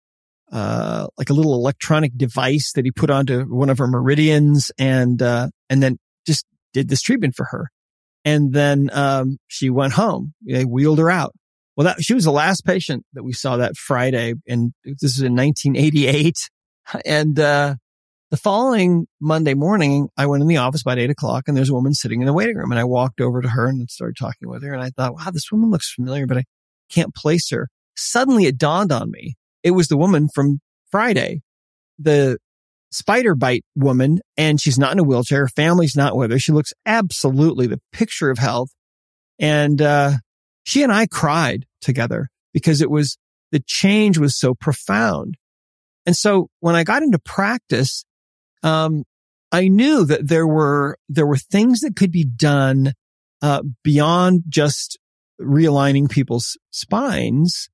uh, 0.54 1.08
like 1.18 1.32
a 1.32 1.34
little 1.34 1.56
electronic 1.56 2.16
device 2.16 2.74
that 2.74 2.86
he 2.86 2.92
put 2.92 3.10
onto 3.10 3.42
one 3.46 3.70
of 3.70 3.80
her 3.80 3.88
meridians 3.88 4.72
and, 4.78 5.22
uh, 5.22 5.50
and 5.70 5.82
then 5.82 5.98
just 6.28 6.46
did 6.74 6.88
this 6.90 7.02
treatment 7.02 7.34
for 7.36 7.46
her. 7.46 7.70
And 8.24 8.54
then, 8.54 8.90
um, 8.94 9.38
she 9.48 9.70
went 9.70 9.94
home. 9.94 10.34
They 10.46 10.64
wheeled 10.64 11.00
her 11.00 11.10
out. 11.10 11.34
Well, 11.76 11.86
that, 11.86 12.04
she 12.04 12.14
was 12.14 12.24
the 12.24 12.32
last 12.32 12.66
patient 12.66 13.04
that 13.14 13.24
we 13.24 13.34
saw 13.34 13.58
that 13.58 13.76
Friday 13.76 14.36
and 14.48 14.74
this 14.86 15.04
is 15.04 15.22
in 15.22 15.36
1988. 15.36 16.36
And, 17.06 17.40
uh, 17.40 17.76
the 18.30 18.38
following 18.38 19.08
Monday 19.22 19.54
morning, 19.54 20.10
I 20.18 20.26
went 20.26 20.42
in 20.42 20.48
the 20.48 20.58
office 20.58 20.82
about 20.82 21.00
eight 21.00 21.10
o'clock 21.10 21.44
and 21.48 21.56
there's 21.56 21.70
a 21.70 21.74
woman 21.74 21.94
sitting 21.94 22.20
in 22.20 22.26
the 22.26 22.34
waiting 22.34 22.58
room 22.58 22.72
and 22.72 22.80
I 22.80 22.84
walked 22.84 23.22
over 23.22 23.42
to 23.42 23.48
her 23.48 23.68
and 23.68 23.90
started 23.90 24.18
talking 24.20 24.50
with 24.50 24.64
her. 24.64 24.74
And 24.74 24.84
I 24.84 24.90
thought, 24.90 25.14
wow, 25.14 25.32
this 25.32 25.50
woman 25.52 25.72
looks 25.72 25.94
familiar, 25.94 26.28
but 26.28 26.38
I 26.38 26.44
can't 26.90 27.16
place 27.16 27.50
her. 27.52 27.70
Suddenly 27.96 28.46
it 28.46 28.58
dawned 28.58 28.92
on 28.92 29.10
me. 29.10 29.36
It 29.64 29.72
was 29.72 29.88
the 29.88 29.98
woman 29.98 30.28
from 30.34 30.60
Friday, 30.92 31.42
the 31.98 32.38
spider 32.92 33.34
bite 33.34 33.64
woman. 33.76 34.20
And 34.38 34.62
she's 34.62 34.78
not 34.78 34.92
in 34.92 35.00
a 35.00 35.04
wheelchair. 35.04 35.42
Her 35.42 35.48
family's 35.48 35.96
not 35.96 36.16
with 36.16 36.32
her. 36.32 36.40
She 36.40 36.52
looks 36.52 36.74
absolutely 36.86 37.68
the 37.68 37.82
picture 37.92 38.30
of 38.30 38.38
health. 38.38 38.70
And, 39.40 39.82
uh, 39.82 40.14
she 40.64 40.84
and 40.84 40.92
I 40.92 41.08
cried 41.08 41.66
together 41.82 42.30
because 42.54 42.82
it 42.82 42.92
was, 42.92 43.18
the 43.52 43.64
change 43.66 44.18
was 44.18 44.38
so 44.38 44.54
profound. 44.54 45.36
And 46.06 46.16
so 46.16 46.50
when 46.60 46.76
I 46.76 46.84
got 46.84 47.04
into 47.04 47.20
practice, 47.20 48.06
um, 48.62 49.04
I 49.52 49.68
knew 49.68 50.06
that 50.06 50.28
there 50.28 50.48
were, 50.48 50.98
there 51.10 51.28
were 51.28 51.38
things 51.38 51.82
that 51.82 51.96
could 51.96 52.12
be 52.12 52.26
done, 52.26 52.94
uh, 53.42 53.62
beyond 53.84 54.44
just 54.48 54.98
realigning 55.42 56.10
people's 56.10 56.58
spines. 56.72 57.70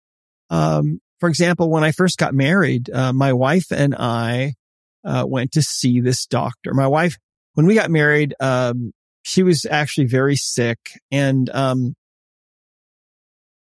Um, 0.50 1.00
for 1.20 1.30
example, 1.30 1.70
when 1.70 1.84
I 1.84 1.92
first 1.92 2.18
got 2.18 2.34
married, 2.34 2.90
uh, 2.90 3.14
my 3.14 3.34
wife 3.34 3.72
and 3.72 3.96
I, 3.96 4.54
uh, 5.04 5.26
went 5.28 5.54
to 5.54 5.62
see 5.62 6.00
this 6.02 6.26
doctor. 6.26 6.74
My 6.74 6.88
wife, 6.88 7.18
when 7.54 7.66
we 7.66 7.76
got 7.76 7.92
married, 7.92 8.36
um, 8.40 8.92
she 9.22 9.44
was 9.44 9.66
actually 9.70 10.08
very 10.08 10.36
sick 10.36 10.78
and, 11.12 11.50
um, 11.50 11.96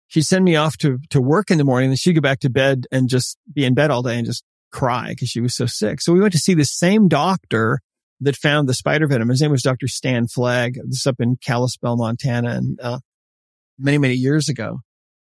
she'd 0.09 0.23
send 0.23 0.45
me 0.45 0.57
off 0.57 0.77
to, 0.79 0.99
to 1.11 1.21
work 1.21 1.51
in 1.51 1.59
the 1.59 1.65
morning 1.65 1.91
and 1.91 1.99
she'd 1.99 2.13
go 2.15 2.21
back 2.21 2.41
to 2.41 2.51
bed 2.51 2.87
and 2.93 3.09
just 3.09 3.37
be 3.53 3.65
in 3.65 3.75
bed 3.75 3.91
all 3.91 4.03
day 4.03 4.17
and 4.17 4.27
just 4.27 4.45
cry 4.73 5.09
because 5.11 5.29
she 5.29 5.41
was 5.41 5.55
so 5.55 5.67
sick. 5.67 6.01
So 6.01 6.13
we 6.13 6.21
went 6.21 6.33
to 6.33 6.39
see 6.39 6.55
the 6.55 6.65
same 6.65 7.09
doctor 7.09 7.81
that 8.21 8.37
found 8.37 8.69
the 8.69 8.75
spider 8.75 9.07
venom. 9.07 9.29
His 9.29 9.41
name 9.41 9.51
was 9.51 9.63
Dr. 9.63 9.89
Stan 9.89 10.27
Flagg. 10.27 10.75
This 10.75 11.01
is 11.01 11.07
up 11.07 11.21
in 11.21 11.37
Kalispell, 11.37 11.97
Montana, 11.97 12.51
and 12.51 12.81
uh, 12.81 12.99
many, 13.79 13.99
many 13.99 14.15
years 14.15 14.49
ago. 14.49 14.81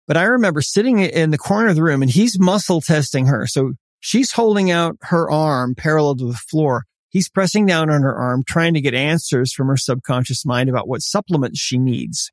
But 0.06 0.16
I 0.16 0.24
remember 0.24 0.60
sitting 0.60 0.98
in 1.00 1.30
the 1.30 1.38
corner 1.38 1.68
of 1.68 1.76
the 1.76 1.82
room 1.82 2.02
and 2.02 2.10
he's 2.10 2.38
muscle 2.38 2.80
testing 2.80 3.26
her. 3.26 3.46
So 3.46 3.72
she's 4.00 4.32
holding 4.32 4.70
out 4.70 4.96
her 5.02 5.30
arm 5.30 5.74
parallel 5.74 6.16
to 6.16 6.26
the 6.26 6.34
floor. 6.34 6.84
He's 7.08 7.28
pressing 7.28 7.64
down 7.64 7.90
on 7.90 8.02
her 8.02 8.14
arm, 8.14 8.44
trying 8.46 8.74
to 8.74 8.80
get 8.80 8.92
answers 8.92 9.52
from 9.52 9.68
her 9.68 9.76
subconscious 9.76 10.44
mind 10.44 10.68
about 10.68 10.88
what 10.88 11.00
supplements 11.00 11.60
she 11.60 11.78
needs. 11.78 12.30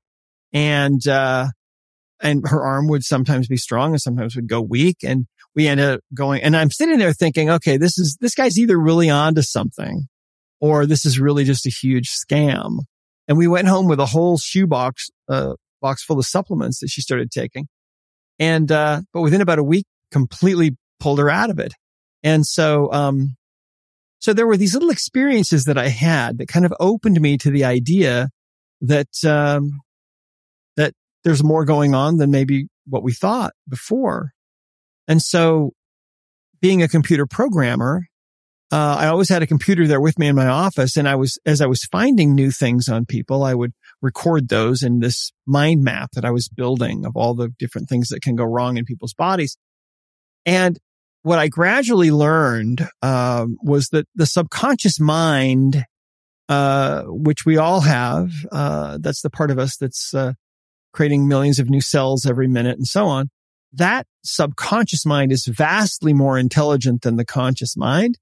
And, 0.51 1.05
uh, 1.07 1.47
and 2.21 2.47
her 2.47 2.63
arm 2.63 2.87
would 2.87 3.03
sometimes 3.03 3.47
be 3.47 3.57
strong 3.57 3.91
and 3.91 4.01
sometimes 4.01 4.35
would 4.35 4.47
go 4.47 4.61
weak. 4.61 4.97
And 5.03 5.27
we 5.55 5.67
ended 5.67 5.89
up 5.89 5.99
going, 6.13 6.43
and 6.43 6.57
I'm 6.57 6.71
sitting 6.71 6.97
there 6.97 7.13
thinking, 7.13 7.49
okay, 7.49 7.77
this 7.77 7.97
is, 7.97 8.17
this 8.19 8.35
guy's 8.35 8.59
either 8.59 8.77
really 8.77 9.09
onto 9.09 9.41
something 9.41 10.07
or 10.59 10.85
this 10.85 11.05
is 11.05 11.19
really 11.19 11.43
just 11.43 11.65
a 11.65 11.69
huge 11.69 12.09
scam. 12.09 12.79
And 13.27 13.37
we 13.37 13.47
went 13.47 13.67
home 13.67 13.87
with 13.87 13.99
a 13.99 14.05
whole 14.05 14.37
shoebox, 14.37 15.09
uh, 15.29 15.53
box 15.81 16.03
full 16.03 16.19
of 16.19 16.25
supplements 16.25 16.79
that 16.79 16.89
she 16.89 17.01
started 17.01 17.31
taking. 17.31 17.67
And, 18.39 18.71
uh, 18.71 19.01
but 19.13 19.21
within 19.21 19.41
about 19.41 19.59
a 19.59 19.63
week, 19.63 19.85
completely 20.11 20.77
pulled 20.99 21.19
her 21.19 21.29
out 21.29 21.49
of 21.49 21.59
it. 21.59 21.73
And 22.23 22.45
so, 22.45 22.91
um, 22.91 23.35
so 24.19 24.33
there 24.33 24.47
were 24.47 24.57
these 24.57 24.73
little 24.73 24.91
experiences 24.91 25.65
that 25.65 25.77
I 25.77 25.87
had 25.87 26.37
that 26.37 26.47
kind 26.47 26.65
of 26.65 26.73
opened 26.79 27.19
me 27.19 27.37
to 27.39 27.49
the 27.49 27.65
idea 27.65 28.29
that, 28.81 29.09
um, 29.25 29.81
that 30.77 30.93
there's 31.23 31.43
more 31.43 31.65
going 31.65 31.93
on 31.95 32.17
than 32.17 32.31
maybe 32.31 32.67
what 32.87 33.03
we 33.03 33.13
thought 33.13 33.53
before. 33.67 34.31
And 35.07 35.21
so 35.21 35.71
being 36.61 36.83
a 36.83 36.87
computer 36.87 37.25
programmer, 37.25 38.05
uh, 38.71 38.95
I 38.99 39.07
always 39.07 39.29
had 39.29 39.43
a 39.43 39.47
computer 39.47 39.85
there 39.87 39.99
with 39.99 40.17
me 40.17 40.27
in 40.27 40.35
my 40.35 40.47
office. 40.47 40.95
And 40.95 41.07
I 41.07 41.15
was, 41.15 41.37
as 41.45 41.59
I 41.59 41.65
was 41.65 41.83
finding 41.83 42.33
new 42.33 42.51
things 42.51 42.87
on 42.87 43.05
people, 43.05 43.43
I 43.43 43.53
would 43.53 43.73
record 44.01 44.49
those 44.49 44.81
in 44.83 44.99
this 44.99 45.31
mind 45.45 45.83
map 45.83 46.11
that 46.13 46.25
I 46.25 46.31
was 46.31 46.47
building 46.47 47.05
of 47.05 47.15
all 47.15 47.33
the 47.33 47.49
different 47.59 47.89
things 47.89 48.09
that 48.09 48.21
can 48.21 48.35
go 48.35 48.43
wrong 48.43 48.77
in 48.77 48.85
people's 48.85 49.13
bodies. 49.13 49.57
And 50.45 50.79
what 51.23 51.39
I 51.39 51.47
gradually 51.47 52.11
learned, 52.11 52.87
um, 53.01 53.57
was 53.61 53.89
that 53.89 54.07
the 54.15 54.25
subconscious 54.25 54.99
mind, 54.99 55.85
uh, 56.49 57.03
which 57.03 57.45
we 57.45 57.57
all 57.57 57.81
have, 57.81 58.31
uh, 58.51 58.97
that's 58.99 59.21
the 59.21 59.29
part 59.29 59.51
of 59.51 59.59
us 59.59 59.77
that's, 59.77 60.13
uh, 60.13 60.33
creating 60.93 61.27
millions 61.27 61.59
of 61.59 61.69
new 61.69 61.81
cells 61.81 62.25
every 62.25 62.47
minute 62.47 62.77
and 62.77 62.87
so 62.87 63.05
on. 63.05 63.29
That 63.73 64.07
subconscious 64.23 65.05
mind 65.05 65.31
is 65.31 65.45
vastly 65.45 66.11
more 66.11 66.37
intelligent 66.37 67.03
than 67.03 67.15
the 67.15 67.25
conscious 67.25 67.77
mind 67.77 68.17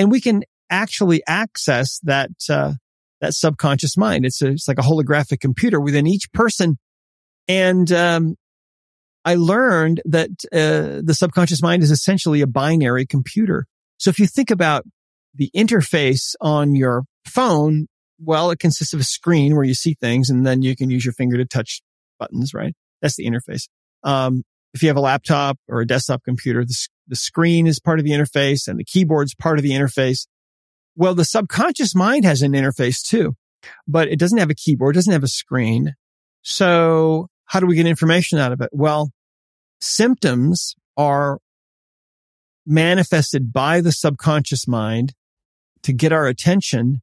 and 0.00 0.10
we 0.10 0.20
can 0.22 0.44
actually 0.70 1.22
access 1.26 2.00
that 2.04 2.30
uh, 2.48 2.72
that 3.20 3.34
subconscious 3.34 3.96
mind. 3.96 4.24
It's 4.24 4.42
a, 4.42 4.48
it's 4.48 4.68
like 4.68 4.78
a 4.78 4.82
holographic 4.82 5.40
computer 5.40 5.80
within 5.80 6.06
each 6.06 6.32
person, 6.32 6.78
and 7.48 7.90
um, 7.92 8.36
I 9.24 9.34
learned 9.34 10.00
that 10.06 10.30
uh, 10.52 11.02
the 11.04 11.14
subconscious 11.14 11.62
mind 11.62 11.82
is 11.82 11.90
essentially 11.90 12.40
a 12.40 12.46
binary 12.46 13.06
computer. 13.06 13.66
So 13.98 14.08
if 14.10 14.18
you 14.18 14.26
think 14.26 14.50
about 14.50 14.84
the 15.34 15.50
interface 15.54 16.34
on 16.40 16.74
your 16.74 17.04
phone, 17.26 17.86
well, 18.18 18.50
it 18.50 18.58
consists 18.58 18.94
of 18.94 19.00
a 19.00 19.04
screen 19.04 19.54
where 19.54 19.64
you 19.64 19.74
see 19.74 19.94
things, 19.94 20.30
and 20.30 20.46
then 20.46 20.62
you 20.62 20.74
can 20.74 20.90
use 20.90 21.04
your 21.04 21.14
finger 21.14 21.36
to 21.36 21.44
touch 21.44 21.82
buttons. 22.18 22.54
Right? 22.54 22.74
That's 23.02 23.16
the 23.16 23.26
interface. 23.26 23.68
Um, 24.02 24.42
if 24.72 24.82
you 24.82 24.88
have 24.88 24.96
a 24.96 25.00
laptop 25.00 25.58
or 25.68 25.80
a 25.80 25.86
desktop 25.86 26.22
computer, 26.24 26.64
the, 26.64 26.88
the 27.08 27.16
screen 27.16 27.66
is 27.66 27.80
part 27.80 27.98
of 27.98 28.04
the 28.04 28.12
interface 28.12 28.68
and 28.68 28.78
the 28.78 28.84
keyboard's 28.84 29.34
part 29.34 29.58
of 29.58 29.62
the 29.62 29.72
interface. 29.72 30.26
Well, 31.00 31.14
the 31.14 31.24
subconscious 31.24 31.94
mind 31.94 32.26
has 32.26 32.42
an 32.42 32.52
interface 32.52 33.00
too, 33.00 33.34
but 33.88 34.08
it 34.08 34.18
doesn't 34.18 34.36
have 34.36 34.50
a 34.50 34.54
keyboard, 34.54 34.94
it 34.94 34.98
doesn't 34.98 35.14
have 35.14 35.24
a 35.24 35.28
screen. 35.28 35.94
So 36.42 37.28
how 37.46 37.58
do 37.58 37.64
we 37.64 37.74
get 37.74 37.86
information 37.86 38.38
out 38.38 38.52
of 38.52 38.60
it? 38.60 38.68
Well, 38.70 39.08
symptoms 39.80 40.74
are 40.98 41.38
manifested 42.66 43.50
by 43.50 43.80
the 43.80 43.92
subconscious 43.92 44.68
mind 44.68 45.14
to 45.84 45.94
get 45.94 46.12
our 46.12 46.26
attention. 46.26 47.00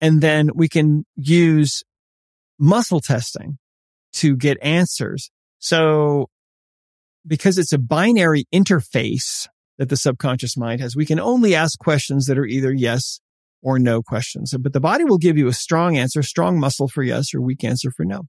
And 0.00 0.20
then 0.20 0.50
we 0.54 0.68
can 0.68 1.04
use 1.16 1.82
muscle 2.56 3.00
testing 3.00 3.58
to 4.12 4.36
get 4.36 4.58
answers. 4.62 5.28
So 5.58 6.28
because 7.26 7.58
it's 7.58 7.72
a 7.72 7.78
binary 7.78 8.44
interface 8.54 9.48
that 9.76 9.88
the 9.88 9.96
subconscious 9.96 10.56
mind 10.56 10.80
has, 10.80 10.94
we 10.94 11.04
can 11.04 11.18
only 11.18 11.56
ask 11.56 11.76
questions 11.80 12.26
that 12.26 12.38
are 12.38 12.46
either 12.46 12.72
yes 12.72 13.18
or 13.62 13.78
no 13.78 14.02
questions. 14.02 14.54
But 14.58 14.72
the 14.72 14.80
body 14.80 15.04
will 15.04 15.18
give 15.18 15.36
you 15.36 15.48
a 15.48 15.52
strong 15.52 15.96
answer, 15.96 16.22
strong 16.22 16.58
muscle 16.58 16.88
for 16.88 17.02
yes 17.02 17.34
or 17.34 17.40
weak 17.40 17.64
answer 17.64 17.90
for 17.90 18.04
no. 18.04 18.22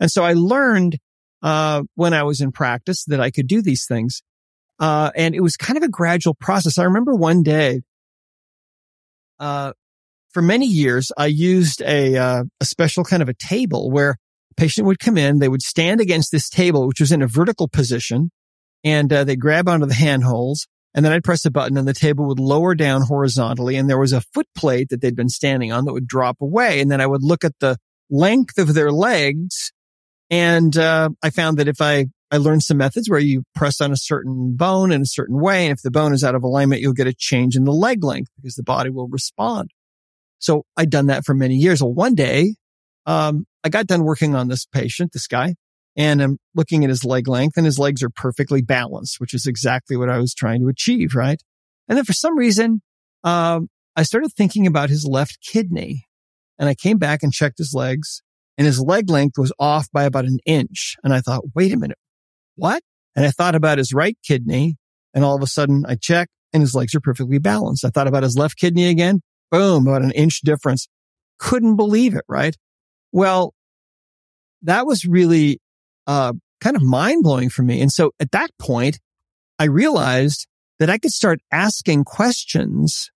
And 0.00 0.10
so 0.10 0.24
I 0.24 0.32
learned, 0.32 0.98
uh, 1.42 1.82
when 1.94 2.12
I 2.14 2.22
was 2.22 2.40
in 2.40 2.52
practice 2.52 3.04
that 3.04 3.20
I 3.20 3.30
could 3.30 3.46
do 3.46 3.62
these 3.62 3.86
things. 3.86 4.22
Uh, 4.80 5.10
and 5.14 5.34
it 5.34 5.40
was 5.40 5.56
kind 5.56 5.76
of 5.76 5.82
a 5.82 5.88
gradual 5.88 6.34
process. 6.34 6.78
I 6.78 6.84
remember 6.84 7.14
one 7.14 7.42
day, 7.42 7.82
uh, 9.38 9.72
for 10.32 10.42
many 10.42 10.66
years, 10.66 11.12
I 11.16 11.26
used 11.26 11.80
a, 11.82 12.16
uh, 12.16 12.44
a 12.60 12.64
special 12.64 13.04
kind 13.04 13.22
of 13.22 13.28
a 13.28 13.34
table 13.34 13.90
where 13.90 14.16
a 14.50 14.54
patient 14.56 14.86
would 14.86 14.98
come 14.98 15.16
in, 15.16 15.38
they 15.38 15.48
would 15.48 15.62
stand 15.62 16.00
against 16.00 16.32
this 16.32 16.48
table, 16.48 16.88
which 16.88 17.00
was 17.00 17.12
in 17.12 17.22
a 17.22 17.28
vertical 17.28 17.68
position, 17.68 18.32
and 18.82 19.12
uh, 19.12 19.22
they 19.22 19.36
grab 19.36 19.68
onto 19.68 19.86
the 19.86 19.94
handholds. 19.94 20.66
And 20.94 21.04
then 21.04 21.12
I'd 21.12 21.24
press 21.24 21.44
a 21.44 21.50
button 21.50 21.76
and 21.76 21.88
the 21.88 21.94
table 21.94 22.26
would 22.28 22.38
lower 22.38 22.74
down 22.74 23.02
horizontally. 23.02 23.76
And 23.76 23.90
there 23.90 23.98
was 23.98 24.12
a 24.12 24.20
foot 24.32 24.46
plate 24.56 24.88
that 24.90 25.00
they'd 25.00 25.16
been 25.16 25.28
standing 25.28 25.72
on 25.72 25.84
that 25.84 25.92
would 25.92 26.06
drop 26.06 26.36
away. 26.40 26.80
And 26.80 26.90
then 26.90 27.00
I 27.00 27.06
would 27.06 27.22
look 27.22 27.44
at 27.44 27.58
the 27.58 27.76
length 28.10 28.58
of 28.58 28.74
their 28.74 28.92
legs. 28.92 29.72
And 30.30 30.76
uh, 30.76 31.10
I 31.22 31.30
found 31.30 31.58
that 31.58 31.68
if 31.68 31.80
I, 31.80 32.06
I 32.30 32.36
learned 32.36 32.62
some 32.62 32.76
methods 32.76 33.10
where 33.10 33.18
you 33.18 33.42
press 33.54 33.80
on 33.80 33.92
a 33.92 33.96
certain 33.96 34.54
bone 34.56 34.92
in 34.92 35.02
a 35.02 35.06
certain 35.06 35.40
way. 35.40 35.66
And 35.66 35.76
if 35.76 35.82
the 35.82 35.90
bone 35.90 36.14
is 36.14 36.22
out 36.22 36.36
of 36.36 36.44
alignment, 36.44 36.80
you'll 36.80 36.92
get 36.92 37.08
a 37.08 37.14
change 37.14 37.56
in 37.56 37.64
the 37.64 37.72
leg 37.72 38.04
length 38.04 38.30
because 38.36 38.54
the 38.54 38.62
body 38.62 38.90
will 38.90 39.08
respond. 39.08 39.70
So 40.38 40.64
I'd 40.76 40.90
done 40.90 41.06
that 41.06 41.24
for 41.24 41.34
many 41.34 41.56
years. 41.56 41.82
Well, 41.82 41.92
one 41.92 42.14
day 42.14 42.54
um, 43.06 43.46
I 43.64 43.68
got 43.68 43.86
done 43.86 44.04
working 44.04 44.34
on 44.34 44.48
this 44.48 44.64
patient, 44.64 45.12
this 45.12 45.26
guy, 45.26 45.54
and 45.96 46.22
I'm 46.22 46.38
looking 46.54 46.84
at 46.84 46.90
his 46.90 47.04
leg 47.04 47.28
length 47.28 47.56
and 47.56 47.66
his 47.66 47.78
legs 47.78 48.02
are 48.02 48.10
perfectly 48.10 48.62
balanced, 48.62 49.20
which 49.20 49.34
is 49.34 49.46
exactly 49.46 49.96
what 49.96 50.10
I 50.10 50.18
was 50.18 50.34
trying 50.34 50.60
to 50.60 50.68
achieve. 50.68 51.14
Right. 51.14 51.40
And 51.88 51.98
then 51.98 52.04
for 52.04 52.12
some 52.12 52.36
reason, 52.36 52.82
um, 53.22 53.68
I 53.96 54.02
started 54.02 54.32
thinking 54.36 54.66
about 54.66 54.90
his 54.90 55.06
left 55.06 55.38
kidney 55.40 56.06
and 56.58 56.68
I 56.68 56.74
came 56.74 56.98
back 56.98 57.22
and 57.22 57.32
checked 57.32 57.58
his 57.58 57.72
legs 57.74 58.22
and 58.58 58.66
his 58.66 58.80
leg 58.80 59.10
length 59.10 59.38
was 59.38 59.52
off 59.58 59.88
by 59.92 60.04
about 60.04 60.24
an 60.24 60.38
inch. 60.46 60.96
And 61.04 61.12
I 61.12 61.20
thought, 61.20 61.42
wait 61.54 61.72
a 61.72 61.76
minute, 61.76 61.98
what? 62.56 62.82
And 63.16 63.24
I 63.24 63.30
thought 63.30 63.54
about 63.54 63.78
his 63.78 63.92
right 63.92 64.16
kidney 64.26 64.76
and 65.12 65.24
all 65.24 65.36
of 65.36 65.42
a 65.42 65.46
sudden 65.46 65.84
I 65.86 65.96
checked 65.96 66.32
and 66.52 66.60
his 66.62 66.74
legs 66.74 66.94
are 66.94 67.00
perfectly 67.00 67.38
balanced. 67.38 67.84
I 67.84 67.90
thought 67.90 68.08
about 68.08 68.22
his 68.22 68.36
left 68.36 68.56
kidney 68.56 68.88
again. 68.88 69.20
Boom, 69.50 69.86
about 69.86 70.02
an 70.02 70.12
inch 70.12 70.40
difference. 70.40 70.88
Couldn't 71.38 71.76
believe 71.76 72.14
it, 72.14 72.24
right? 72.28 72.56
Well, 73.12 73.54
that 74.62 74.86
was 74.86 75.04
really, 75.04 75.60
uh, 76.06 76.32
kind 76.60 76.76
of 76.76 76.82
mind 76.82 77.22
blowing 77.22 77.50
for 77.50 77.62
me. 77.62 77.80
And 77.80 77.92
so 77.92 78.12
at 78.20 78.32
that 78.32 78.50
point, 78.58 78.98
I 79.58 79.64
realized 79.64 80.46
that 80.78 80.90
I 80.90 80.98
could 80.98 81.12
start 81.12 81.40
asking 81.52 82.04
questions, 82.04 83.10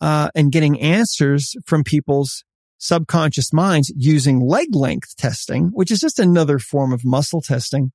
uh, 0.00 0.30
and 0.34 0.52
getting 0.52 0.80
answers 0.80 1.54
from 1.66 1.84
people's 1.84 2.44
subconscious 2.78 3.52
minds 3.52 3.92
using 3.96 4.40
leg 4.40 4.74
length 4.74 5.16
testing, 5.16 5.68
which 5.68 5.90
is 5.90 6.00
just 6.00 6.18
another 6.18 6.58
form 6.58 6.92
of 6.92 7.04
muscle 7.04 7.40
testing. 7.40 7.92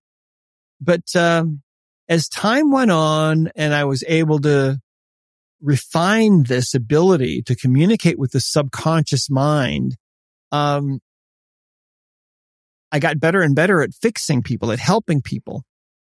But, 0.79 1.15
um, 1.15 1.61
as 2.07 2.27
time 2.27 2.71
went 2.71 2.91
on 2.91 3.51
and 3.55 3.73
I 3.73 3.83
was 3.83 4.03
able 4.07 4.39
to 4.39 4.79
refine 5.61 6.43
this 6.43 6.73
ability 6.73 7.43
to 7.43 7.55
communicate 7.55 8.17
with 8.17 8.31
the 8.31 8.39
subconscious 8.39 9.29
mind, 9.29 9.95
um, 10.51 10.99
I 12.91 12.99
got 12.99 13.19
better 13.19 13.41
and 13.41 13.55
better 13.55 13.81
at 13.81 13.93
fixing 13.93 14.41
people, 14.41 14.71
at 14.71 14.79
helping 14.79 15.21
people 15.21 15.63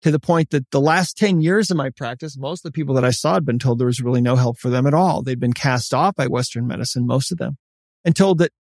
to 0.01 0.11
the 0.11 0.19
point 0.19 0.51
that 0.51 0.69
the 0.71 0.81
last 0.81 1.17
10 1.17 1.41
years 1.41 1.71
of 1.71 1.77
my 1.77 1.89
practice, 1.89 2.37
most 2.37 2.65
of 2.65 2.71
the 2.71 2.75
people 2.75 2.95
that 2.95 3.05
I 3.05 3.11
saw 3.11 3.35
had 3.35 3.45
been 3.45 3.59
told 3.59 3.79
there 3.79 3.87
was 3.87 4.01
really 4.01 4.21
no 4.21 4.35
help 4.35 4.59
for 4.59 4.69
them 4.69 4.85
at 4.85 4.93
all. 4.93 5.23
They'd 5.23 5.39
been 5.39 5.53
cast 5.53 5.93
off 5.93 6.15
by 6.15 6.27
Western 6.27 6.67
medicine, 6.67 7.07
most 7.07 7.31
of 7.31 7.37
them, 7.37 7.57
and 8.03 8.15
told 8.15 8.39
that 8.39 8.51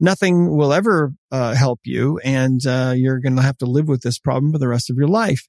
nothing 0.00 0.56
will 0.56 0.72
ever 0.72 1.12
uh, 1.30 1.54
help 1.54 1.80
you 1.84 2.18
and 2.24 2.64
uh, 2.66 2.94
you're 2.96 3.20
going 3.20 3.36
to 3.36 3.42
have 3.42 3.58
to 3.58 3.66
live 3.66 3.88
with 3.88 4.02
this 4.02 4.18
problem 4.18 4.52
for 4.52 4.58
the 4.58 4.68
rest 4.68 4.90
of 4.90 4.96
your 4.96 5.08
life. 5.08 5.46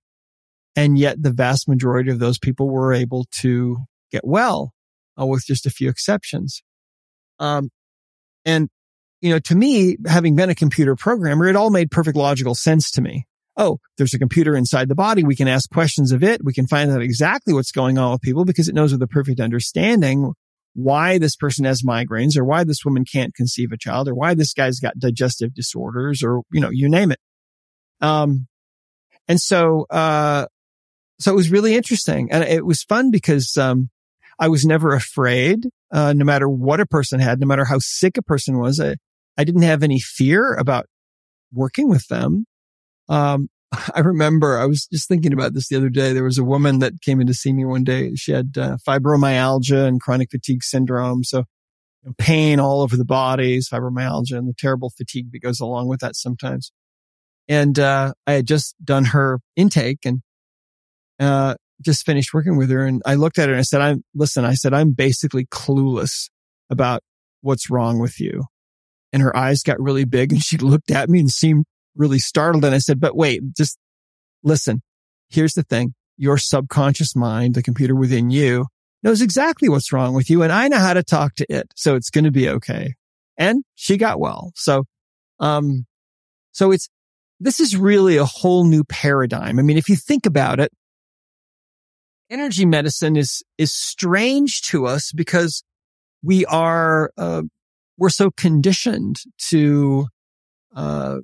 And 0.76 0.97
yet 0.97 1.21
the 1.21 1.32
vast 1.32 1.69
majority 1.69 2.11
of 2.11 2.19
those 2.19 2.38
people 2.38 2.69
were 2.69 2.93
able 2.93 3.26
to 3.39 3.78
get 4.11 4.26
well 4.26 4.73
uh, 5.19 5.26
with 5.26 5.45
just 5.45 5.65
a 5.65 5.69
few 5.69 5.89
exceptions. 5.89 6.63
Um, 7.39 7.69
and 8.43 8.69
you 9.22 9.32
know, 9.32 9.39
to 9.39 9.55
me, 9.55 9.97
having 10.05 10.36
been 10.36 10.49
a 10.49 10.55
computer 10.55 10.95
programmer, 10.95 11.47
it 11.47 11.55
all 11.55 11.70
made 11.70 11.91
perfect 11.91 12.18
logical 12.18 12.55
sense 12.55 12.91
to 12.91 13.01
me. 13.01 13.26
Oh, 13.57 13.80
there's 13.97 14.13
a 14.13 14.20
computer 14.20 14.55
inside 14.55 14.89
the 14.89 14.95
body. 14.95 15.24
We 15.24 15.36
can 15.36 15.47
ask 15.47 15.70
questions 15.70 16.11
of 16.11 16.24
it. 16.24 16.43
We 16.43 16.53
can 16.53 16.68
find 16.68 16.91
out 16.91 17.01
exactly 17.01 17.53
what's 17.53 17.72
going 17.72 17.97
on 17.97 18.11
with 18.11 18.22
people 18.22 18.43
because 18.43 18.68
it 18.68 18.76
knows 18.76 18.91
with 18.91 19.01
a 19.01 19.07
perfect 19.07 19.39
understanding 19.39 20.34
why 20.74 21.18
this 21.18 21.38
person 21.38 21.63
has 21.63 21.82
migraines 21.82 22.38
or 22.38 22.43
why 22.43 22.66
this 22.66 22.84
woman 22.84 23.05
can't 23.05 23.34
conceive 23.34 23.72
a 23.72 23.78
child 23.78 24.09
or 24.09 24.13
why 24.13 24.34
this 24.34 24.53
guy's 24.53 24.80
got 24.80 24.99
digestive 24.99 25.53
disorders 25.53 26.22
or, 26.22 26.41
you 26.51 26.59
know, 26.59 26.70
you 26.70 26.89
name 26.89 27.11
it. 27.11 27.20
Um, 28.01 28.47
and 29.30 29.39
so, 29.39 29.86
uh, 29.89 30.47
so 31.18 31.32
it 31.32 31.36
was 31.36 31.49
really 31.49 31.76
interesting 31.76 32.30
and 32.30 32.43
it 32.43 32.66
was 32.66 32.84
fun 32.84 33.09
because, 33.09 33.55
um, 33.55 33.89
I 34.39 34.47
was 34.47 34.65
never 34.65 34.93
afraid, 34.93 35.67
uh, 35.91 36.13
no 36.13 36.25
matter 36.25 36.49
what 36.49 36.79
a 36.79 36.86
person 36.86 37.19
had, 37.19 37.39
no 37.39 37.47
matter 37.47 37.65
how 37.65 37.79
sick 37.79 38.17
a 38.17 38.21
person 38.21 38.59
was. 38.59 38.79
I, 38.79 38.95
I 39.38 39.43
didn't 39.43 39.63
have 39.63 39.83
any 39.83 39.99
fear 39.99 40.53
about 40.55 40.86
working 41.53 41.89
with 41.89 42.07
them. 42.07 42.45
Um, 43.09 43.49
I 43.95 43.99
remember 43.99 44.57
I 44.57 44.65
was 44.65 44.88
just 44.91 45.07
thinking 45.07 45.33
about 45.33 45.53
this 45.53 45.69
the 45.69 45.75
other 45.75 45.89
day. 45.89 46.13
There 46.13 46.23
was 46.23 46.38
a 46.38 46.43
woman 46.43 46.79
that 46.79 47.01
came 47.01 47.21
in 47.21 47.27
to 47.27 47.33
see 47.33 47.53
me 47.53 47.65
one 47.65 47.83
day. 47.83 48.15
She 48.15 48.31
had 48.31 48.57
uh, 48.57 48.77
fibromyalgia 48.88 49.88
and 49.88 50.01
chronic 50.01 50.31
fatigue 50.31 50.63
syndrome. 50.63 51.23
So 51.23 51.45
pain 52.17 52.59
all 52.59 52.81
over 52.81 52.97
the 52.97 53.05
body, 53.05 53.59
fibromyalgia 53.59 54.38
and 54.38 54.47
the 54.47 54.53
terrible 54.57 54.91
fatigue 54.91 55.31
that 55.31 55.39
goes 55.39 55.59
along 55.59 55.88
with 55.88 56.01
that 56.01 56.15
sometimes. 56.15 56.71
And, 57.47 57.77
uh, 57.79 58.13
I 58.27 58.33
had 58.33 58.47
just 58.47 58.75
done 58.83 59.05
her 59.05 59.39
intake 59.55 59.99
and, 60.05 60.21
uh, 61.19 61.55
just 61.82 62.05
finished 62.05 62.34
working 62.34 62.57
with 62.57 62.69
her. 62.69 62.86
And 62.86 63.01
I 63.05 63.15
looked 63.15 63.39
at 63.39 63.47
her 63.47 63.53
and 63.53 63.59
I 63.59 63.63
said, 63.63 63.82
I'm, 63.82 64.03
listen, 64.13 64.45
I 64.45 64.53
said, 64.53 64.73
I'm 64.73 64.91
basically 64.91 65.45
clueless 65.45 66.30
about 66.69 67.01
what's 67.41 67.69
wrong 67.69 67.99
with 67.99 68.19
you. 68.19 68.45
And 69.13 69.21
her 69.21 69.36
eyes 69.36 69.61
got 69.61 69.80
really 69.80 70.05
big 70.05 70.32
and 70.32 70.41
she 70.43 70.57
looked 70.57 70.91
at 70.91 71.09
me 71.09 71.19
and 71.19 71.30
seemed 71.30 71.65
really 71.95 72.19
startled. 72.19 72.65
And 72.65 72.76
I 72.76 72.80
said, 72.80 72.99
but 72.99 73.15
wait, 73.15 73.41
just 73.55 73.78
listen. 74.43 74.82
Here's 75.30 75.53
the 75.53 75.63
thing. 75.63 75.93
Your 76.17 76.38
subconscious 76.38 77.15
mind, 77.15 77.55
the 77.55 77.63
computer 77.63 77.95
within 77.95 78.30
you 78.30 78.67
knows 79.03 79.21
exactly 79.21 79.69
what's 79.69 79.91
wrong 79.91 80.13
with 80.13 80.30
you. 80.30 80.43
And 80.43 80.51
I 80.51 80.67
know 80.67 80.78
how 80.78 80.93
to 80.93 81.03
talk 81.03 81.36
to 81.36 81.45
it. 81.49 81.67
So 81.76 81.95
it's 81.95 82.09
going 82.09 82.23
to 82.23 82.32
be 82.32 82.49
okay. 82.49 82.95
And 83.38 83.63
she 83.76 83.97
got 83.97 84.19
well. 84.19 84.51
So, 84.55 84.86
um, 85.39 85.86
so 86.51 86.71
it's, 86.71 86.89
this 87.39 87.59
is 87.59 87.76
really 87.76 88.17
a 88.17 88.26
whole 88.26 88.63
new 88.63 88.84
paradigm. 88.86 89.59
I 89.59 89.61
mean, 89.61 89.78
if 89.78 89.89
you 89.89 89.97
think 89.97 90.26
about 90.26 90.59
it, 90.59 90.71
energy 92.36 92.65
medicine 92.65 93.15
is, 93.15 93.43
is 93.57 93.73
strange 93.73 94.61
to 94.61 94.86
us 94.86 95.13
because 95.13 95.63
we 96.21 96.45
are, 96.47 97.09
uh, 97.17 97.43
we're 97.97 98.09
so 98.09 98.29
conditioned 98.29 99.15
to, 99.38 100.07
uh, 100.75 101.19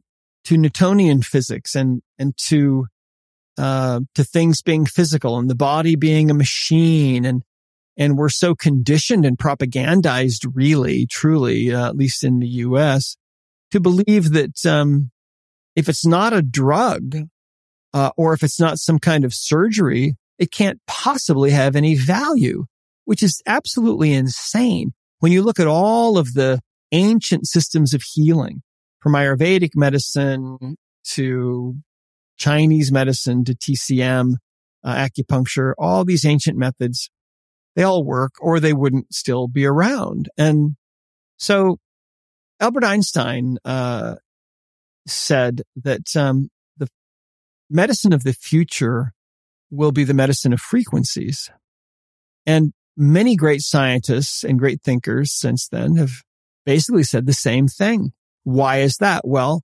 to 0.46 0.58
Newtonian 0.58 1.22
physics 1.22 1.76
and, 1.76 2.02
and 2.18 2.34
to, 2.48 2.86
uh, 3.58 4.00
to 4.16 4.24
things 4.24 4.62
being 4.62 4.86
physical 4.86 5.38
and 5.38 5.50
the 5.50 5.56
body 5.56 5.98
being 5.98 6.32
a 6.32 6.34
machine 6.34 7.26
and, 7.26 7.44
and 7.98 8.18
we're 8.18 8.30
so 8.30 8.56
conditioned 8.56 9.26
and 9.26 9.38
propagandized 9.38 10.50
really, 10.54 11.06
truly, 11.08 11.74
uh, 11.74 11.90
at 11.90 11.98
least 11.98 12.24
in 12.24 12.40
the 12.40 12.48
US 12.48 13.18
to 13.72 13.82
believe 13.82 14.32
that, 14.32 14.66
um, 14.66 15.12
if 15.76 15.90
it's 15.90 16.06
not 16.06 16.32
a 16.32 16.42
drug, 16.42 17.18
uh, 17.94 18.12
or 18.16 18.32
if 18.32 18.44
it's 18.44 18.62
not 18.62 18.80
some 18.80 18.98
kind 18.98 19.26
of 19.26 19.34
surgery, 19.34 20.16
it 20.42 20.52
can't 20.52 20.82
possibly 20.88 21.52
have 21.52 21.76
any 21.76 21.94
value, 21.94 22.66
which 23.06 23.22
is 23.22 23.44
absolutely 23.46 24.12
insane. 24.12 24.92
When 25.20 25.32
you 25.32 25.44
look 25.44 25.60
at 25.60 25.68
all 25.68 26.18
of 26.18 26.34
the 26.34 26.60
ancient 26.92 27.48
systems 27.48 27.94
of 27.94 28.02
healing, 28.02 28.64
from 29.02 29.14
Ayurvedic 29.14 29.72
medicine 29.76 30.78
to 31.04 31.76
Chinese 32.38 32.92
medicine 32.92 33.46
to 33.46 33.54
TCM, 33.54 34.34
uh, 34.84 34.96
acupuncture, 34.96 35.74
all 35.78 36.04
these 36.04 36.26
ancient 36.26 36.58
methods, 36.58 37.12
they 37.76 37.84
all 37.84 38.04
work 38.04 38.32
or 38.40 38.60
they 38.60 38.74
wouldn't 38.74 39.14
still 39.14 39.48
be 39.48 39.64
around. 39.64 40.28
And 40.40 40.76
so 41.38 41.78
Albert 42.60 42.84
Einstein, 42.84 43.58
uh, 43.64 44.16
said 45.06 45.62
that, 45.76 46.16
um, 46.16 46.50
the 46.78 46.88
medicine 47.70 48.14
of 48.14 48.24
the 48.24 48.34
future 48.34 49.14
will 49.72 49.92
be 49.92 50.04
the 50.04 50.14
medicine 50.14 50.54
of 50.54 50.60
frequencies. 50.60 51.50
And 52.46 52.74
many 52.98 53.36
great 53.36 53.62
scientists 53.62 54.44
and 54.44 54.60
great 54.60 54.82
thinkers 54.84 55.34
since 55.34 55.68
then 55.68 55.96
have 55.96 56.12
basically 56.66 57.04
said 57.04 57.26
the 57.26 57.34
same 57.34 57.68
thing. 57.68 58.12
Why 58.44 58.80
is 58.80 58.98
that? 58.98 59.22
Well, 59.26 59.64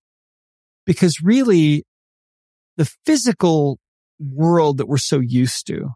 because 0.85 1.21
really 1.21 1.83
the 2.77 2.89
physical 3.05 3.79
world 4.19 4.77
that 4.77 4.87
we're 4.87 4.97
so 4.97 5.19
used 5.19 5.67
to 5.67 5.89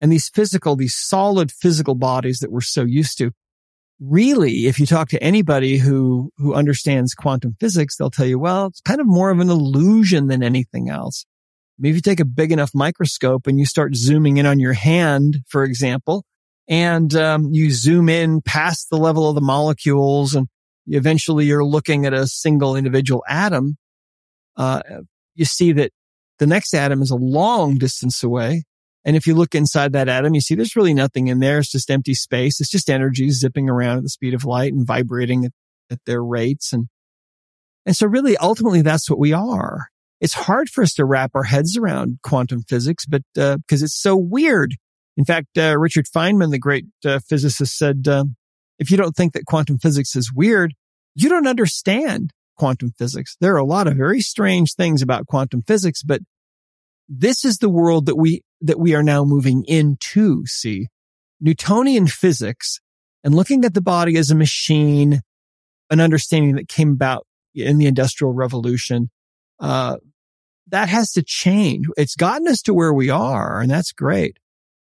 and 0.00 0.12
these 0.12 0.28
physical, 0.28 0.76
these 0.76 0.96
solid 0.96 1.50
physical 1.50 1.94
bodies 1.94 2.38
that 2.38 2.52
we're 2.52 2.60
so 2.60 2.84
used 2.84 3.18
to, 3.18 3.32
really, 3.98 4.66
if 4.66 4.78
you 4.78 4.86
talk 4.86 5.08
to 5.08 5.22
anybody 5.22 5.78
who, 5.78 6.30
who 6.36 6.54
understands 6.54 7.14
quantum 7.14 7.56
physics, 7.58 7.96
they'll 7.96 8.10
tell 8.10 8.26
you, 8.26 8.38
well, 8.38 8.66
it's 8.66 8.80
kind 8.82 9.00
of 9.00 9.06
more 9.06 9.30
of 9.30 9.40
an 9.40 9.48
illusion 9.48 10.26
than 10.28 10.42
anything 10.42 10.90
else. 10.90 11.24
Maybe 11.78 11.96
you 11.96 12.00
take 12.00 12.20
a 12.20 12.24
big 12.24 12.52
enough 12.52 12.70
microscope 12.74 13.46
and 13.46 13.58
you 13.58 13.66
start 13.66 13.94
zooming 13.94 14.38
in 14.38 14.46
on 14.46 14.58
your 14.58 14.72
hand, 14.72 15.38
for 15.48 15.62
example, 15.62 16.24
and 16.68 17.14
um, 17.14 17.48
you 17.52 17.70
zoom 17.70 18.08
in 18.08 18.40
past 18.40 18.88
the 18.90 18.96
level 18.96 19.28
of 19.28 19.34
the 19.34 19.40
molecules 19.40 20.34
and 20.34 20.48
eventually 20.86 21.44
you're 21.44 21.64
looking 21.64 22.06
at 22.06 22.14
a 22.14 22.26
single 22.26 22.76
individual 22.76 23.22
atom, 23.28 23.76
uh, 24.56 24.80
you 25.34 25.44
see 25.44 25.72
that 25.72 25.92
the 26.38 26.46
next 26.46 26.74
atom 26.74 27.02
is 27.02 27.10
a 27.10 27.16
long 27.16 27.78
distance 27.78 28.22
away. 28.22 28.64
And 29.04 29.16
if 29.16 29.26
you 29.26 29.34
look 29.34 29.54
inside 29.54 29.92
that 29.92 30.08
atom, 30.08 30.34
you 30.34 30.40
see 30.40 30.54
there's 30.54 30.76
really 30.76 30.94
nothing 30.94 31.28
in 31.28 31.38
there. 31.38 31.58
It's 31.58 31.70
just 31.70 31.90
empty 31.90 32.14
space. 32.14 32.60
It's 32.60 32.70
just 32.70 32.90
energy 32.90 33.30
zipping 33.30 33.68
around 33.68 33.98
at 33.98 34.02
the 34.02 34.08
speed 34.08 34.34
of 34.34 34.44
light 34.44 34.72
and 34.72 34.86
vibrating 34.86 35.44
at, 35.44 35.52
at 35.90 35.98
their 36.06 36.24
rates. 36.24 36.72
And, 36.72 36.88
and 37.84 37.96
so 37.96 38.06
really 38.06 38.36
ultimately 38.38 38.82
that's 38.82 39.08
what 39.08 39.18
we 39.18 39.32
are. 39.32 39.88
It's 40.20 40.34
hard 40.34 40.68
for 40.70 40.82
us 40.82 40.94
to 40.94 41.04
wrap 41.04 41.32
our 41.34 41.44
heads 41.44 41.76
around 41.76 42.18
quantum 42.22 42.62
physics, 42.62 43.04
but, 43.06 43.22
uh, 43.38 43.58
because 43.58 43.82
it's 43.82 44.00
so 44.00 44.16
weird. 44.16 44.74
In 45.16 45.24
fact, 45.24 45.58
uh, 45.58 45.78
Richard 45.78 46.06
Feynman, 46.06 46.50
the 46.50 46.58
great 46.58 46.86
uh, 47.04 47.20
physicist 47.28 47.76
said, 47.76 48.06
uh, 48.08 48.24
if 48.78 48.90
you 48.90 48.96
don't 48.96 49.16
think 49.16 49.32
that 49.32 49.46
quantum 49.46 49.78
physics 49.78 50.16
is 50.16 50.32
weird, 50.34 50.74
you 51.14 51.28
don't 51.28 51.46
understand 51.46 52.32
quantum 52.56 52.92
physics. 52.98 53.36
There 53.40 53.54
are 53.54 53.58
a 53.58 53.64
lot 53.64 53.86
of 53.86 53.96
very 53.96 54.20
strange 54.20 54.74
things 54.74 55.02
about 55.02 55.26
quantum 55.26 55.62
physics, 55.62 56.02
but 56.02 56.20
this 57.08 57.44
is 57.44 57.58
the 57.58 57.70
world 57.70 58.06
that 58.06 58.16
we, 58.16 58.42
that 58.62 58.78
we 58.78 58.94
are 58.94 59.02
now 59.02 59.24
moving 59.24 59.64
into. 59.64 60.44
See, 60.46 60.88
Newtonian 61.40 62.06
physics 62.06 62.80
and 63.22 63.34
looking 63.34 63.64
at 63.64 63.74
the 63.74 63.82
body 63.82 64.16
as 64.16 64.30
a 64.30 64.34
machine, 64.34 65.20
an 65.90 66.00
understanding 66.00 66.56
that 66.56 66.68
came 66.68 66.92
about 66.92 67.26
in 67.54 67.78
the 67.78 67.86
industrial 67.86 68.32
revolution, 68.32 69.10
uh, 69.60 69.96
that 70.68 70.88
has 70.88 71.12
to 71.12 71.22
change. 71.22 71.86
It's 71.96 72.16
gotten 72.16 72.48
us 72.48 72.62
to 72.62 72.74
where 72.74 72.92
we 72.92 73.10
are 73.10 73.60
and 73.60 73.70
that's 73.70 73.92
great. 73.92 74.38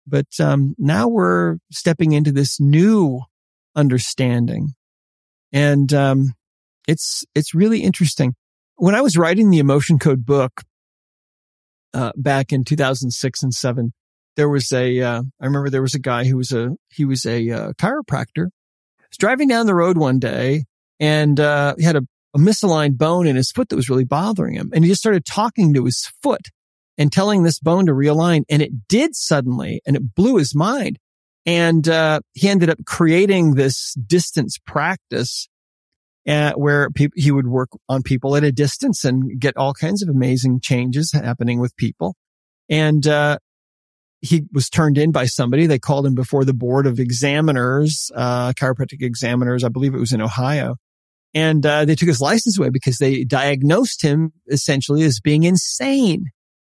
But, 0.07 0.27
um, 0.39 0.75
now 0.77 1.07
we're 1.07 1.57
stepping 1.71 2.11
into 2.11 2.31
this 2.31 2.59
new 2.59 3.21
understanding 3.75 4.73
and, 5.51 5.93
um, 5.93 6.33
it's, 6.87 7.23
it's 7.35 7.53
really 7.53 7.81
interesting. 7.81 8.33
When 8.75 8.95
I 8.95 9.01
was 9.01 9.17
writing 9.17 9.49
the 9.49 9.59
emotion 9.59 9.99
code 9.99 10.25
book, 10.25 10.61
uh, 11.93 12.11
back 12.15 12.51
in 12.51 12.63
2006 12.63 13.43
and 13.43 13.53
seven, 13.53 13.93
there 14.37 14.49
was 14.49 14.71
a, 14.71 15.01
uh, 15.01 15.21
I 15.39 15.45
remember 15.45 15.69
there 15.69 15.81
was 15.81 15.93
a 15.93 15.99
guy 15.99 16.25
who 16.25 16.37
was 16.37 16.51
a, 16.51 16.71
he 16.89 17.05
was 17.05 17.25
a 17.25 17.49
uh, 17.49 17.73
chiropractor. 17.73 18.47
He 18.97 19.05
was 19.09 19.17
driving 19.19 19.47
down 19.47 19.65
the 19.65 19.75
road 19.75 19.97
one 19.97 20.19
day 20.19 20.63
and, 20.99 21.39
uh, 21.39 21.75
he 21.77 21.83
had 21.83 21.97
a, 21.97 22.01
a 22.33 22.39
misaligned 22.39 22.97
bone 22.97 23.27
in 23.27 23.35
his 23.35 23.51
foot 23.51 23.69
that 23.69 23.75
was 23.75 23.89
really 23.89 24.05
bothering 24.05 24.55
him. 24.55 24.71
And 24.73 24.83
he 24.83 24.89
just 24.89 25.01
started 25.01 25.25
talking 25.25 25.73
to 25.73 25.85
his 25.85 26.09
foot 26.21 26.47
and 26.97 27.11
telling 27.11 27.43
this 27.43 27.59
bone 27.59 27.85
to 27.87 27.93
realign. 27.93 28.43
And 28.49 28.61
it 28.61 28.87
did 28.87 29.15
suddenly, 29.15 29.81
and 29.85 29.95
it 29.95 30.15
blew 30.15 30.37
his 30.37 30.55
mind. 30.55 30.97
And, 31.45 31.87
uh, 31.89 32.21
he 32.33 32.49
ended 32.49 32.69
up 32.69 32.77
creating 32.85 33.55
this 33.55 33.93
distance 33.95 34.57
practice 34.65 35.49
uh, 36.27 36.53
where 36.53 36.89
pe- 36.91 37.07
he 37.15 37.31
would 37.31 37.47
work 37.47 37.69
on 37.89 38.03
people 38.03 38.35
at 38.35 38.43
a 38.43 38.51
distance 38.51 39.03
and 39.03 39.39
get 39.39 39.57
all 39.57 39.73
kinds 39.73 40.03
of 40.03 40.09
amazing 40.09 40.59
changes 40.61 41.11
happening 41.11 41.59
with 41.59 41.75
people. 41.77 42.15
And, 42.69 43.05
uh, 43.07 43.39
he 44.21 44.43
was 44.53 44.69
turned 44.69 44.99
in 44.99 45.11
by 45.11 45.25
somebody. 45.25 45.65
They 45.65 45.79
called 45.79 46.05
him 46.05 46.13
before 46.13 46.45
the 46.45 46.53
board 46.53 46.85
of 46.85 46.99
examiners, 46.99 48.11
uh, 48.13 48.53
chiropractic 48.53 49.01
examiners. 49.01 49.63
I 49.63 49.69
believe 49.69 49.95
it 49.95 49.99
was 49.99 50.13
in 50.13 50.21
Ohio. 50.21 50.75
And, 51.33 51.65
uh, 51.65 51.85
they 51.85 51.95
took 51.95 52.07
his 52.07 52.21
license 52.21 52.57
away 52.57 52.69
because 52.69 52.97
they 52.97 53.23
diagnosed 53.23 54.03
him 54.03 54.33
essentially 54.49 55.03
as 55.03 55.19
being 55.19 55.43
insane. 55.43 56.25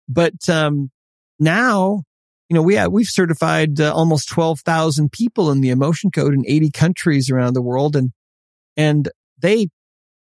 But, 0.09 0.49
um, 0.49 0.91
now, 1.39 2.03
you 2.49 2.55
know, 2.55 2.63
we 2.63 2.77
have, 2.77 2.93
we've 2.93 3.09
certified 3.09 3.81
uh, 3.81 3.93
almost 3.93 4.29
12,000 4.29 5.11
people 5.11 5.51
in 5.51 5.61
the 5.61 5.71
emotion 5.71 6.11
code 6.11 6.35
in 6.35 6.45
80 6.47 6.71
countries 6.71 7.31
around 7.31 7.55
the 7.55 7.63
world. 7.63 7.97
And, 7.97 8.13
and 8.77 9.09
they, 9.41 9.69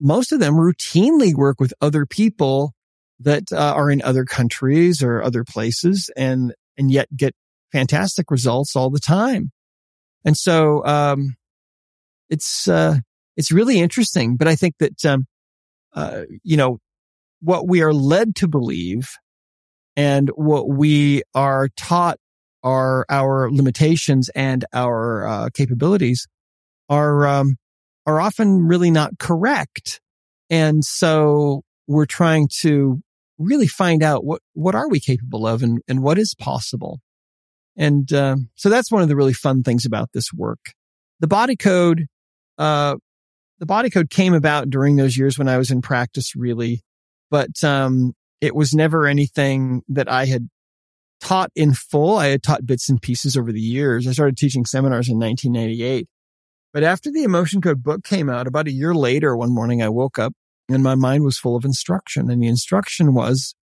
most 0.01 0.33
of 0.33 0.41
them 0.41 0.55
routinely 0.55 1.35
work 1.35 1.61
with 1.61 1.75
other 1.81 2.07
people 2.07 2.73
that 3.21 3.53
uh, 3.53 3.73
are 3.75 3.91
in 3.91 4.01
other 4.03 4.25
countries 4.25 5.03
or 5.03 5.23
other 5.23 5.45
places 5.45 6.11
and, 6.17 6.55
and 6.77 6.91
yet 6.91 7.09
get 7.17 7.35
fantastic 7.73 8.31
results 8.31 8.75
all 8.75 8.91
the 8.91 9.01
time. 9.01 9.51
And 10.25 10.37
so, 10.37 10.85
um, 10.85 11.37
it's, 12.31 12.69
uh, 12.69 12.97
it's 13.39 13.53
really 13.53 13.79
interesting, 13.79 14.37
but 14.37 14.49
I 14.49 14.57
think 14.57 14.75
that, 14.81 15.07
um, 15.07 15.27
uh, 15.95 16.23
you 16.43 16.57
know, 16.57 16.79
what 17.41 17.69
we 17.69 17.83
are 17.83 17.95
led 17.95 18.35
to 18.37 18.49
believe 18.49 19.13
and 19.97 20.29
what 20.31 20.69
we 20.69 21.23
are 21.37 21.69
taught 21.77 22.19
are 22.65 23.07
our 23.09 23.49
limitations 23.51 24.29
and 24.35 24.65
our 24.73 25.27
uh, 25.27 25.49
capabilities 25.55 26.27
are, 26.89 27.29
um, 27.29 27.57
are 28.07 28.21
often 28.21 28.67
really 28.67 28.91
not 28.91 29.21
correct. 29.21 30.01
And 30.51 30.85
so 30.85 31.63
we're 31.87 32.07
trying 32.07 32.49
to 32.63 33.01
really 33.39 33.69
find 33.69 34.03
out 34.03 34.25
what, 34.25 34.43
what 34.55 34.75
are 34.75 34.89
we 34.89 34.99
capable 34.99 35.47
of 35.47 35.63
and, 35.63 35.79
and 35.87 36.03
what 36.03 36.19
is 36.19 36.35
possible. 36.35 36.99
And, 37.77 38.13
uh, 38.13 38.35
so 38.57 38.69
that's 38.69 38.91
one 38.91 39.03
of 39.03 39.09
the 39.09 39.15
really 39.15 39.33
fun 39.33 39.63
things 39.63 39.87
about 39.87 40.11
this 40.13 40.33
work. 40.33 40.73
The 41.21 41.29
body 41.29 41.55
code, 41.55 42.07
uh, 42.59 42.97
the 43.59 43.67
body 43.67 43.91
code 43.91 44.11
came 44.11 44.35
about 44.35 44.71
during 44.71 44.97
those 44.97 45.17
years 45.17 45.39
when 45.39 45.49
I 45.49 45.59
was 45.59 45.71
in 45.71 45.83
practice, 45.83 46.35
really, 46.37 46.83
but, 47.31 47.63
um, 47.65 48.15
it 48.41 48.55
was 48.55 48.73
never 48.73 49.07
anything 49.07 49.83
that 49.89 50.11
I 50.11 50.27
had 50.27 50.49
taught 51.21 51.51
in 51.55 51.75
full. 51.75 52.17
I 52.17 52.29
had 52.29 52.43
taught 52.43 52.67
bits 52.67 52.89
and 52.89 53.03
pieces 53.03 53.37
over 53.37 53.53
the 53.53 53.61
years. 53.61 54.07
I 54.07 54.13
started 54.13 54.37
teaching 54.37 54.65
seminars 54.65 55.09
in 55.09 55.19
1998. 55.19 56.07
But 56.73 56.85
after 56.85 57.11
the 57.11 57.25
emotion 57.25 57.61
code 57.61 57.83
book 57.83 58.05
came 58.05 58.29
out 58.29 58.47
about 58.47 58.69
a 58.69 58.73
year 58.73 58.95
later, 58.95 59.37
one 59.37 59.53
morning 59.53 59.83
I 59.83 59.89
woke 59.89 60.19
up 60.19 60.33
and 60.69 60.83
my 60.83 60.95
mind 60.95 61.25
was 61.25 61.39
full 61.39 61.57
of 61.57 61.65
instruction. 61.65 62.31
And 62.31 62.43
the 62.43 62.47
instruction 62.47 63.15
was 63.15 63.55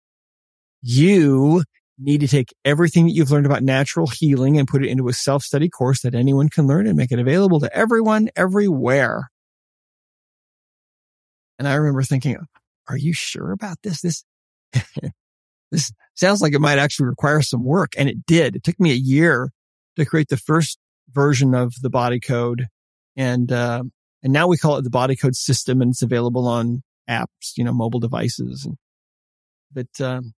you 0.82 1.62
need 1.98 2.20
to 2.20 2.28
take 2.28 2.52
everything 2.64 3.06
that 3.06 3.12
you've 3.12 3.30
learned 3.30 3.46
about 3.46 3.62
natural 3.62 4.08
healing 4.08 4.58
and 4.58 4.66
put 4.66 4.84
it 4.84 4.88
into 4.88 5.08
a 5.08 5.12
self-study 5.12 5.68
course 5.68 6.02
that 6.02 6.14
anyone 6.14 6.48
can 6.48 6.66
learn 6.66 6.86
and 6.86 6.96
make 6.96 7.12
it 7.12 7.18
available 7.18 7.60
to 7.60 7.76
everyone 7.76 8.30
everywhere. 8.34 9.30
And 11.58 11.68
I 11.68 11.74
remember 11.74 12.02
thinking, 12.02 12.36
are 12.88 12.96
you 12.96 13.12
sure 13.12 13.52
about 13.52 13.78
this? 13.82 14.02
This, 14.02 14.24
this 15.70 15.92
sounds 16.14 16.40
like 16.40 16.52
it 16.52 16.60
might 16.60 16.78
actually 16.78 17.06
require 17.06 17.42
some 17.42 17.64
work. 17.64 17.92
And 17.96 18.08
it 18.08 18.26
did. 18.26 18.56
It 18.56 18.64
took 18.64 18.78
me 18.78 18.92
a 18.92 18.96
year 18.96 19.50
to 19.96 20.04
create 20.04 20.28
the 20.28 20.36
first 20.36 20.78
version 21.10 21.54
of 21.54 21.72
the 21.80 21.90
body 21.90 22.20
code. 22.20 22.66
And, 23.16 23.50
uh, 23.52 23.84
and 24.22 24.32
now 24.32 24.48
we 24.48 24.56
call 24.56 24.76
it 24.76 24.82
the 24.82 24.90
body 24.90 25.16
code 25.16 25.36
system 25.36 25.80
and 25.80 25.90
it's 25.90 26.02
available 26.02 26.48
on 26.48 26.82
apps, 27.08 27.56
you 27.56 27.64
know, 27.64 27.72
mobile 27.72 28.00
devices. 28.00 28.68
But, 29.72 30.00
um, 30.00 30.32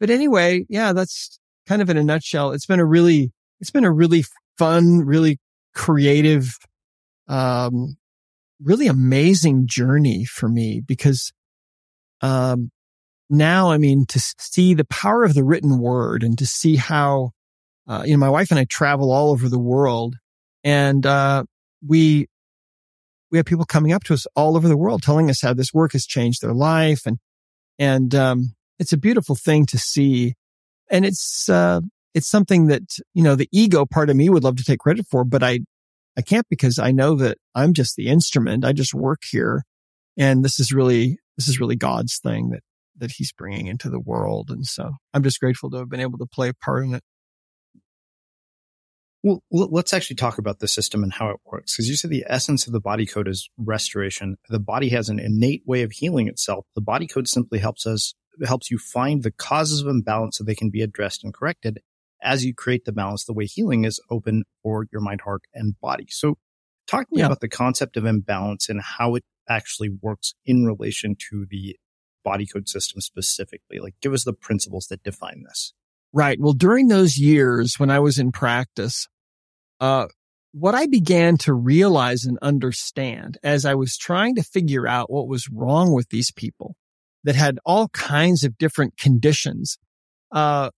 but 0.00 0.10
anyway, 0.10 0.64
yeah, 0.68 0.92
that's 0.92 1.38
kind 1.66 1.82
of 1.82 1.90
in 1.90 1.96
a 1.96 2.02
nutshell. 2.02 2.52
It's 2.52 2.66
been 2.66 2.80
a 2.80 2.84
really, 2.84 3.32
it's 3.60 3.70
been 3.70 3.84
a 3.84 3.92
really 3.92 4.24
fun, 4.58 4.98
really 5.00 5.38
creative, 5.74 6.56
um, 7.28 7.96
really 8.64 8.86
amazing 8.86 9.66
journey 9.66 10.24
for 10.24 10.48
me 10.48 10.80
because, 10.84 11.32
um, 12.22 12.70
now, 13.30 13.70
I 13.70 13.78
mean, 13.78 14.06
to 14.06 14.20
see 14.38 14.74
the 14.74 14.84
power 14.86 15.24
of 15.24 15.34
the 15.34 15.44
written 15.44 15.78
word 15.78 16.22
and 16.22 16.36
to 16.38 16.46
see 16.46 16.76
how, 16.76 17.30
uh, 17.86 18.02
you 18.04 18.12
know, 18.12 18.18
my 18.18 18.28
wife 18.28 18.50
and 18.50 18.58
I 18.58 18.64
travel 18.64 19.12
all 19.12 19.30
over 19.30 19.48
the 19.48 19.58
world 19.58 20.16
and, 20.62 21.04
uh, 21.04 21.44
we, 21.86 22.26
we 23.30 23.38
have 23.38 23.46
people 23.46 23.64
coming 23.64 23.92
up 23.92 24.04
to 24.04 24.14
us 24.14 24.26
all 24.36 24.56
over 24.56 24.68
the 24.68 24.76
world 24.76 25.02
telling 25.02 25.28
us 25.28 25.40
how 25.42 25.52
this 25.52 25.74
work 25.74 25.92
has 25.92 26.06
changed 26.06 26.40
their 26.40 26.54
life. 26.54 27.02
And, 27.06 27.18
and, 27.78 28.14
um, 28.14 28.54
it's 28.78 28.92
a 28.92 28.98
beautiful 28.98 29.34
thing 29.34 29.66
to 29.66 29.78
see. 29.78 30.34
And 30.90 31.04
it's, 31.04 31.48
uh, 31.48 31.80
it's 32.14 32.28
something 32.28 32.68
that, 32.68 32.98
you 33.12 33.22
know, 33.22 33.34
the 33.34 33.48
ego 33.52 33.84
part 33.86 34.08
of 34.08 34.16
me 34.16 34.28
would 34.28 34.44
love 34.44 34.56
to 34.56 34.64
take 34.64 34.80
credit 34.80 35.06
for, 35.10 35.24
but 35.24 35.42
I, 35.42 35.60
I 36.16 36.22
can't 36.22 36.46
because 36.48 36.78
I 36.78 36.92
know 36.92 37.16
that 37.16 37.38
I'm 37.54 37.72
just 37.72 37.96
the 37.96 38.08
instrument. 38.08 38.64
I 38.64 38.72
just 38.72 38.94
work 38.94 39.22
here. 39.28 39.64
And 40.16 40.44
this 40.44 40.60
is 40.60 40.72
really, 40.72 41.18
this 41.36 41.48
is 41.48 41.58
really 41.58 41.76
God's 41.76 42.18
thing 42.18 42.50
that 42.50 42.62
that 42.98 43.12
he's 43.12 43.32
bringing 43.32 43.66
into 43.66 43.90
the 43.90 44.00
world. 44.00 44.50
And 44.50 44.64
so 44.64 44.92
I'm 45.12 45.22
just 45.22 45.40
grateful 45.40 45.70
to 45.70 45.78
have 45.78 45.88
been 45.88 46.00
able 46.00 46.18
to 46.18 46.26
play 46.26 46.48
a 46.48 46.54
part 46.54 46.84
in 46.84 46.94
it. 46.94 47.02
Well, 49.22 49.42
let's 49.50 49.94
actually 49.94 50.16
talk 50.16 50.36
about 50.36 50.58
the 50.58 50.68
system 50.68 51.02
and 51.02 51.12
how 51.12 51.30
it 51.30 51.40
works. 51.46 51.74
Because 51.74 51.88
you 51.88 51.96
said 51.96 52.10
the 52.10 52.26
essence 52.28 52.66
of 52.66 52.74
the 52.74 52.80
body 52.80 53.06
code 53.06 53.26
is 53.26 53.48
restoration. 53.56 54.36
The 54.50 54.60
body 54.60 54.90
has 54.90 55.08
an 55.08 55.18
innate 55.18 55.62
way 55.66 55.82
of 55.82 55.92
healing 55.92 56.28
itself. 56.28 56.66
The 56.74 56.82
body 56.82 57.06
code 57.06 57.26
simply 57.26 57.58
helps 57.58 57.86
us, 57.86 58.14
helps 58.44 58.70
you 58.70 58.76
find 58.76 59.22
the 59.22 59.30
causes 59.30 59.80
of 59.80 59.88
imbalance 59.88 60.36
so 60.36 60.44
they 60.44 60.54
can 60.54 60.68
be 60.68 60.82
addressed 60.82 61.24
and 61.24 61.32
corrected 61.32 61.80
as 62.24 62.44
you 62.44 62.54
create 62.54 62.84
the 62.84 62.92
balance, 62.92 63.24
the 63.24 63.32
way 63.32 63.46
healing 63.46 63.84
is 63.84 64.00
open 64.10 64.44
for 64.62 64.86
your 64.90 65.00
mind, 65.00 65.20
heart, 65.20 65.42
and 65.54 65.78
body. 65.80 66.06
So 66.08 66.36
talk 66.86 67.08
to 67.08 67.14
me 67.14 67.20
yeah. 67.20 67.26
about 67.26 67.40
the 67.40 67.48
concept 67.48 67.96
of 67.96 68.04
imbalance 68.04 68.68
and 68.68 68.80
how 68.80 69.14
it 69.14 69.24
actually 69.48 69.90
works 70.00 70.34
in 70.44 70.64
relation 70.64 71.16
to 71.30 71.46
the 71.48 71.76
body 72.24 72.46
code 72.46 72.68
system 72.68 73.00
specifically? 73.00 73.78
Like 73.78 73.94
give 74.00 74.12
us 74.12 74.24
the 74.24 74.32
principles 74.32 74.86
that 74.88 75.02
define 75.02 75.44
this. 75.46 75.72
Right. 76.12 76.38
Well, 76.40 76.54
during 76.54 76.88
those 76.88 77.18
years 77.18 77.74
when 77.76 77.90
I 77.90 78.00
was 78.00 78.18
in 78.18 78.32
practice, 78.32 79.06
uh, 79.80 80.06
what 80.52 80.74
I 80.74 80.86
began 80.86 81.36
to 81.38 81.52
realize 81.52 82.24
and 82.24 82.38
understand 82.40 83.38
as 83.42 83.64
I 83.64 83.74
was 83.74 83.96
trying 83.96 84.36
to 84.36 84.42
figure 84.42 84.86
out 84.86 85.10
what 85.10 85.28
was 85.28 85.48
wrong 85.52 85.92
with 85.92 86.08
these 86.10 86.30
people 86.30 86.76
that 87.24 87.34
had 87.34 87.58
all 87.64 87.88
kinds 87.88 88.44
of 88.44 88.56
different 88.56 88.96
conditions, 88.96 89.78
uh, 90.30 90.70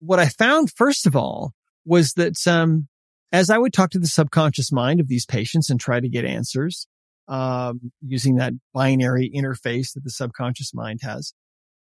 what 0.00 0.18
I 0.18 0.28
found 0.28 0.70
first 0.70 1.06
of 1.06 1.16
all 1.16 1.52
was 1.84 2.12
that, 2.14 2.46
um, 2.46 2.88
as 3.32 3.50
I 3.50 3.58
would 3.58 3.72
talk 3.72 3.90
to 3.90 3.98
the 3.98 4.06
subconscious 4.06 4.72
mind 4.72 5.00
of 5.00 5.08
these 5.08 5.26
patients 5.26 5.70
and 5.70 5.80
try 5.80 6.00
to 6.00 6.08
get 6.08 6.24
answers, 6.24 6.86
um, 7.28 7.92
using 8.00 8.36
that 8.36 8.54
binary 8.72 9.30
interface 9.34 9.92
that 9.94 10.04
the 10.04 10.10
subconscious 10.10 10.72
mind 10.74 11.00
has, 11.02 11.32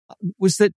uh, 0.10 0.16
was 0.40 0.58
that 0.58 0.74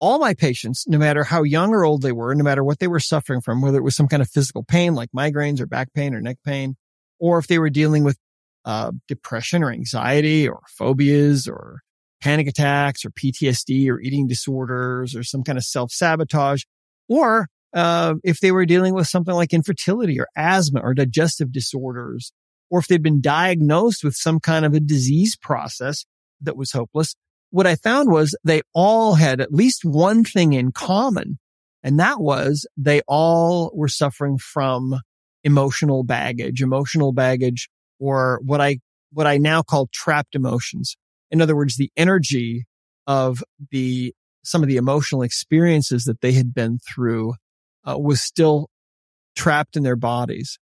all 0.00 0.18
my 0.18 0.34
patients, 0.34 0.86
no 0.88 0.98
matter 0.98 1.24
how 1.24 1.42
young 1.42 1.72
or 1.72 1.84
old 1.84 2.02
they 2.02 2.12
were, 2.12 2.34
no 2.34 2.42
matter 2.42 2.64
what 2.64 2.78
they 2.78 2.88
were 2.88 3.00
suffering 3.00 3.40
from, 3.40 3.60
whether 3.60 3.78
it 3.78 3.84
was 3.84 3.94
some 3.94 4.08
kind 4.08 4.22
of 4.22 4.30
physical 4.30 4.64
pain 4.64 4.94
like 4.94 5.10
migraines 5.14 5.60
or 5.60 5.66
back 5.66 5.92
pain 5.92 6.14
or 6.14 6.20
neck 6.20 6.38
pain, 6.44 6.76
or 7.18 7.38
if 7.38 7.46
they 7.46 7.58
were 7.58 7.70
dealing 7.70 8.02
with 8.02 8.16
uh, 8.64 8.92
depression 9.06 9.62
or 9.62 9.70
anxiety 9.70 10.48
or 10.48 10.60
phobias 10.68 11.46
or 11.46 11.80
panic 12.20 12.46
attacks 12.46 13.04
or 13.04 13.10
PTSD 13.10 13.88
or 13.88 14.00
eating 14.00 14.26
disorders 14.26 15.14
or 15.14 15.22
some 15.22 15.42
kind 15.42 15.58
of 15.58 15.64
self 15.64 15.92
sabotage, 15.92 16.62
or 17.08 17.48
uh, 17.72 18.14
if 18.24 18.40
they 18.40 18.52
were 18.52 18.66
dealing 18.66 18.94
with 18.94 19.06
something 19.06 19.34
like 19.34 19.52
infertility 19.52 20.18
or 20.20 20.26
asthma 20.36 20.80
or 20.80 20.94
digestive 20.94 21.52
disorders 21.52 22.32
or 22.70 22.78
if 22.78 22.86
they'd 22.86 23.02
been 23.02 23.20
diagnosed 23.20 24.04
with 24.04 24.14
some 24.14 24.40
kind 24.40 24.64
of 24.64 24.72
a 24.74 24.80
disease 24.80 25.36
process 25.36 26.06
that 26.40 26.56
was 26.56 26.72
hopeless, 26.72 27.14
what 27.50 27.66
I 27.66 27.74
found 27.74 28.10
was 28.10 28.36
they 28.44 28.62
all 28.74 29.14
had 29.14 29.40
at 29.40 29.52
least 29.52 29.84
one 29.84 30.24
thing 30.24 30.52
in 30.52 30.72
common. 30.72 31.38
And 31.82 31.98
that 31.98 32.20
was 32.20 32.66
they 32.76 33.02
all 33.08 33.72
were 33.74 33.88
suffering 33.88 34.38
from 34.38 35.00
emotional 35.42 36.04
baggage, 36.04 36.62
emotional 36.62 37.12
baggage, 37.12 37.68
or 37.98 38.40
what 38.44 38.60
I, 38.60 38.78
what 39.12 39.26
I 39.26 39.38
now 39.38 39.62
call 39.62 39.88
trapped 39.92 40.34
emotions. 40.34 40.96
In 41.30 41.40
other 41.40 41.56
words, 41.56 41.76
the 41.76 41.90
energy 41.96 42.66
of 43.06 43.42
the, 43.70 44.14
some 44.44 44.62
of 44.62 44.68
the 44.68 44.76
emotional 44.76 45.22
experiences 45.22 46.04
that 46.04 46.20
they 46.20 46.32
had 46.32 46.54
been 46.54 46.78
through 46.78 47.34
uh, 47.84 47.98
was 47.98 48.22
still 48.22 48.68
trapped 49.36 49.76
in 49.76 49.82
their 49.82 49.96
bodies. 49.96 50.58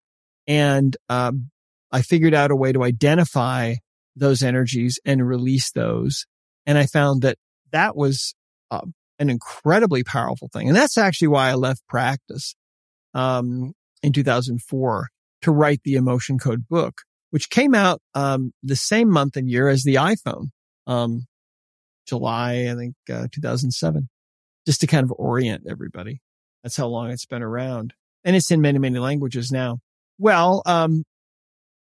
And 0.46 0.96
um, 1.08 1.50
I 1.90 2.02
figured 2.02 2.34
out 2.34 2.50
a 2.50 2.56
way 2.56 2.72
to 2.72 2.82
identify 2.82 3.74
those 4.16 4.42
energies 4.42 4.98
and 5.04 5.26
release 5.26 5.72
those. 5.72 6.26
And 6.66 6.78
I 6.78 6.86
found 6.86 7.22
that 7.22 7.38
that 7.72 7.96
was 7.96 8.34
uh, 8.70 8.86
an 9.18 9.30
incredibly 9.30 10.04
powerful 10.04 10.48
thing. 10.52 10.68
And 10.68 10.76
that's 10.76 10.98
actually 10.98 11.28
why 11.28 11.50
I 11.50 11.54
left 11.54 11.86
practice, 11.88 12.54
um, 13.14 13.72
in 14.02 14.12
2004 14.12 15.08
to 15.42 15.50
write 15.50 15.80
the 15.84 15.94
emotion 15.94 16.38
code 16.38 16.66
book, 16.68 17.02
which 17.32 17.48
came 17.48 17.74
out, 17.74 18.00
um, 18.14 18.52
the 18.62 18.76
same 18.76 19.08
month 19.08 19.38
and 19.38 19.48
year 19.48 19.66
as 19.66 19.84
the 19.84 19.94
iPhone, 19.94 20.50
um, 20.86 21.26
July, 22.06 22.68
I 22.70 22.74
think, 22.74 22.94
uh, 23.10 23.26
2007, 23.32 24.10
just 24.66 24.82
to 24.82 24.86
kind 24.86 25.02
of 25.02 25.14
orient 25.16 25.64
everybody. 25.66 26.20
That's 26.62 26.76
how 26.76 26.88
long 26.88 27.10
it's 27.10 27.24
been 27.24 27.42
around. 27.42 27.94
And 28.22 28.36
it's 28.36 28.50
in 28.50 28.60
many, 28.60 28.78
many 28.78 28.98
languages 28.98 29.50
now. 29.50 29.78
Well, 30.18 30.62
um, 30.66 31.04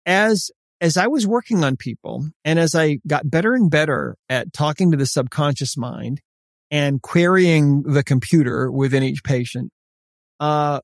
as 0.07 0.51
as 0.81 0.97
I 0.97 1.09
was 1.09 1.27
working 1.27 1.63
on 1.63 1.77
people 1.77 2.27
and 2.45 2.59
as 2.59 2.75
I 2.75 3.01
got 3.07 3.31
better 3.31 3.53
and 3.53 3.71
better 3.71 4.17
at 4.31 4.53
talking 4.53 4.91
to 4.91 4.97
the 4.97 5.07
subconscious 5.07 5.77
mind 5.77 6.23
and 6.71 7.03
querying 7.03 7.83
the 7.83 8.03
computer 8.03 8.71
within 8.71 9.03
each 9.03 9.23
patient, 9.23 9.71
uh, 10.41 10.81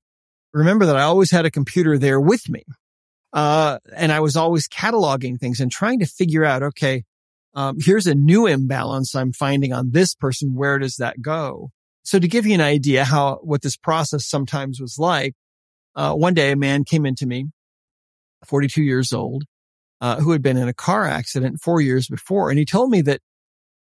remember 0.53 0.85
that 0.85 0.97
I 0.97 1.03
always 1.03 1.31
had 1.31 1.47
a 1.47 1.51
computer 1.51 1.97
there 1.97 2.21
with 2.21 2.49
me. 2.49 2.63
Uh, 3.33 3.79
and 3.95 4.13
I 4.13 4.21
was 4.21 4.37
always 4.37 4.69
cataloging 4.69 5.39
things 5.39 5.61
and 5.61 5.71
trying 5.71 6.01
to 6.01 6.07
figure 6.07 6.45
out, 6.45 6.63
okay, 6.63 7.05
um, 7.55 7.77
here's 7.81 8.07
a 8.07 8.15
new 8.15 8.47
imbalance 8.47 9.15
I'm 9.15 9.33
finding 9.33 9.73
on 9.73 9.91
this 9.91 10.15
person. 10.15 10.55
Where 10.55 10.79
does 10.79 10.97
that 10.97 11.21
go? 11.23 11.71
So 12.03 12.19
to 12.19 12.29
give 12.29 12.47
you 12.47 12.55
an 12.55 12.61
idea 12.61 13.05
how, 13.05 13.41
what 13.43 13.63
this 13.63 13.77
process 13.77 14.27
sometimes 14.27 14.81
was 14.81 14.99
like, 14.99 15.35
uh, 15.95 16.15
one 16.15 16.35
day 16.35 16.53
a 16.53 16.57
man 16.57 16.85
came 16.85 17.05
into 17.05 17.27
me 17.27 17.47
42 18.47 18.83
years 18.83 19.13
old, 19.13 19.45
uh, 20.01 20.17
who 20.21 20.33
had 20.33 20.43
been 20.43 20.57
in 20.57 20.69
a 20.69 20.75
car 20.75 21.07
accident 21.07 21.61
four 21.63 21.81
years 21.81 22.09
before. 22.09 22.51
And 22.51 22.59
he 22.59 22.65
told 22.65 22.91
me 22.91 23.03
that 23.03 23.21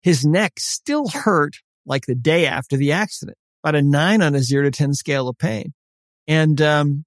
his 0.03 0.25
neck 0.25 0.55
still 0.59 1.09
hurt 1.09 1.55
like 1.87 2.07
the 2.07 2.15
day 2.15 2.47
after 2.47 2.77
the 2.77 2.93
accident. 2.93 3.37
about 3.65 3.75
a 3.75 3.83
nine 3.83 4.23
on 4.23 4.35
a 4.35 4.41
zero 4.41 4.65
to 4.65 4.71
10 4.71 4.95
scale 4.95 5.29
of 5.29 5.37
pain. 5.37 5.73
And, 6.27 6.61
um, 6.61 7.05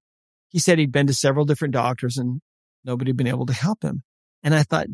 he 0.52 0.58
said 0.58 0.78
he'd 0.78 0.92
been 0.92 1.06
to 1.06 1.14
several 1.14 1.44
different 1.44 1.74
doctors 1.74 2.18
and 2.18 2.40
nobody 2.84 3.10
had 3.10 3.16
been 3.16 3.26
able 3.26 3.46
to 3.46 3.52
help 3.52 3.82
him. 3.82 4.02
And 4.42 4.54
I 4.54 4.62
thought, 4.62 4.86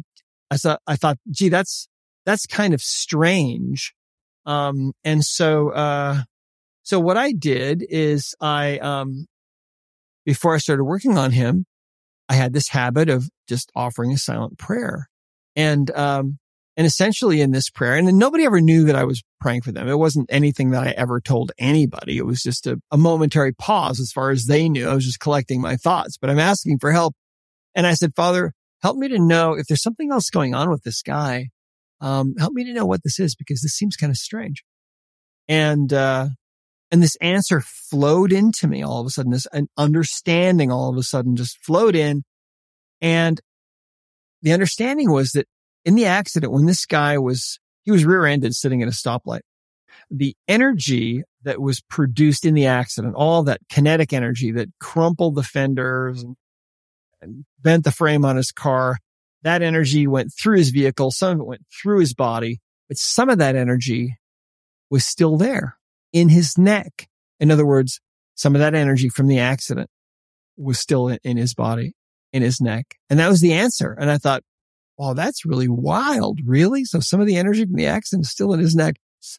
I 0.50 0.56
thought, 0.56 0.80
I 0.86 0.96
thought, 0.96 1.18
gee, 1.30 1.48
that's, 1.48 1.88
that's 2.24 2.46
kind 2.46 2.74
of 2.74 2.80
strange. 2.80 3.92
Um, 4.46 4.92
and 5.04 5.24
so, 5.24 5.70
uh, 5.70 6.22
so 6.82 7.00
what 7.00 7.16
I 7.16 7.32
did 7.32 7.84
is 7.88 8.34
I, 8.40 8.78
um, 8.78 9.26
before 10.24 10.54
I 10.54 10.58
started 10.58 10.84
working 10.84 11.18
on 11.18 11.32
him, 11.32 11.66
I 12.28 12.34
had 12.34 12.52
this 12.52 12.68
habit 12.68 13.08
of 13.08 13.28
just 13.48 13.70
offering 13.74 14.12
a 14.12 14.18
silent 14.18 14.58
prayer. 14.58 15.08
And, 15.56 15.90
um, 15.90 16.38
and 16.78 16.86
essentially 16.86 17.40
in 17.40 17.50
this 17.50 17.70
prayer, 17.70 17.96
and 17.96 18.06
nobody 18.16 18.44
ever 18.44 18.60
knew 18.60 18.84
that 18.84 18.94
I 18.94 19.02
was 19.02 19.24
praying 19.40 19.62
for 19.62 19.72
them. 19.72 19.88
It 19.88 19.98
wasn't 19.98 20.30
anything 20.32 20.70
that 20.70 20.86
I 20.86 20.90
ever 20.92 21.20
told 21.20 21.50
anybody. 21.58 22.16
It 22.16 22.24
was 22.24 22.40
just 22.40 22.68
a, 22.68 22.80
a 22.92 22.96
momentary 22.96 23.52
pause 23.52 23.98
as 23.98 24.12
far 24.12 24.30
as 24.30 24.44
they 24.44 24.68
knew. 24.68 24.88
I 24.88 24.94
was 24.94 25.04
just 25.04 25.18
collecting 25.18 25.60
my 25.60 25.74
thoughts, 25.74 26.16
but 26.16 26.30
I'm 26.30 26.38
asking 26.38 26.78
for 26.78 26.92
help. 26.92 27.14
And 27.74 27.84
I 27.84 27.94
said, 27.94 28.12
Father, 28.14 28.52
help 28.80 28.96
me 28.96 29.08
to 29.08 29.18
know 29.18 29.54
if 29.54 29.66
there's 29.66 29.82
something 29.82 30.12
else 30.12 30.30
going 30.30 30.54
on 30.54 30.70
with 30.70 30.84
this 30.84 31.02
guy. 31.02 31.48
Um, 32.00 32.36
help 32.38 32.52
me 32.52 32.62
to 32.62 32.72
know 32.72 32.86
what 32.86 33.02
this 33.02 33.18
is 33.18 33.34
because 33.34 33.60
this 33.60 33.72
seems 33.72 33.96
kind 33.96 34.10
of 34.10 34.16
strange. 34.16 34.62
And, 35.48 35.92
uh, 35.92 36.28
and 36.92 37.02
this 37.02 37.16
answer 37.16 37.60
flowed 37.60 38.32
into 38.32 38.68
me 38.68 38.84
all 38.84 39.00
of 39.00 39.06
a 39.08 39.10
sudden, 39.10 39.32
this 39.32 39.48
an 39.52 39.66
understanding 39.76 40.70
all 40.70 40.90
of 40.90 40.96
a 40.96 41.02
sudden 41.02 41.34
just 41.34 41.58
flowed 41.60 41.96
in. 41.96 42.22
And 43.00 43.40
the 44.42 44.52
understanding 44.52 45.10
was 45.10 45.32
that 45.32 45.48
in 45.88 45.94
the 45.94 46.04
accident, 46.04 46.52
when 46.52 46.66
this 46.66 46.84
guy 46.84 47.16
was, 47.16 47.58
he 47.84 47.90
was 47.90 48.04
rear 48.04 48.26
ended 48.26 48.54
sitting 48.54 48.82
at 48.82 48.88
a 48.88 48.92
stoplight, 48.92 49.40
the 50.10 50.36
energy 50.46 51.22
that 51.44 51.62
was 51.62 51.80
produced 51.80 52.44
in 52.44 52.52
the 52.52 52.66
accident, 52.66 53.14
all 53.16 53.42
that 53.44 53.62
kinetic 53.70 54.12
energy 54.12 54.52
that 54.52 54.68
crumpled 54.80 55.34
the 55.34 55.42
fenders 55.42 56.22
and, 56.22 56.36
and 57.22 57.46
bent 57.58 57.84
the 57.84 57.90
frame 57.90 58.26
on 58.26 58.36
his 58.36 58.52
car, 58.52 58.98
that 59.44 59.62
energy 59.62 60.06
went 60.06 60.30
through 60.38 60.58
his 60.58 60.68
vehicle. 60.68 61.10
Some 61.10 61.32
of 61.32 61.40
it 61.40 61.46
went 61.46 61.62
through 61.82 62.00
his 62.00 62.12
body, 62.12 62.60
but 62.86 62.98
some 62.98 63.30
of 63.30 63.38
that 63.38 63.56
energy 63.56 64.18
was 64.90 65.06
still 65.06 65.38
there 65.38 65.78
in 66.12 66.28
his 66.28 66.58
neck. 66.58 67.08
In 67.40 67.50
other 67.50 67.64
words, 67.64 67.98
some 68.34 68.54
of 68.54 68.58
that 68.58 68.74
energy 68.74 69.08
from 69.08 69.26
the 69.26 69.38
accident 69.38 69.88
was 70.58 70.78
still 70.78 71.08
in, 71.08 71.18
in 71.24 71.38
his 71.38 71.54
body, 71.54 71.94
in 72.34 72.42
his 72.42 72.60
neck. 72.60 72.96
And 73.08 73.18
that 73.18 73.30
was 73.30 73.40
the 73.40 73.54
answer. 73.54 73.96
And 73.98 74.10
I 74.10 74.18
thought, 74.18 74.42
wow, 74.98 75.14
that's 75.14 75.46
really 75.46 75.68
wild. 75.68 76.40
Really? 76.44 76.84
So 76.84 77.00
some 77.00 77.20
of 77.20 77.26
the 77.26 77.36
energy 77.36 77.64
from 77.64 77.76
the 77.76 77.86
accident 77.86 78.26
is 78.26 78.30
still 78.30 78.52
in 78.52 78.60
his 78.60 78.74
neck. 78.74 78.96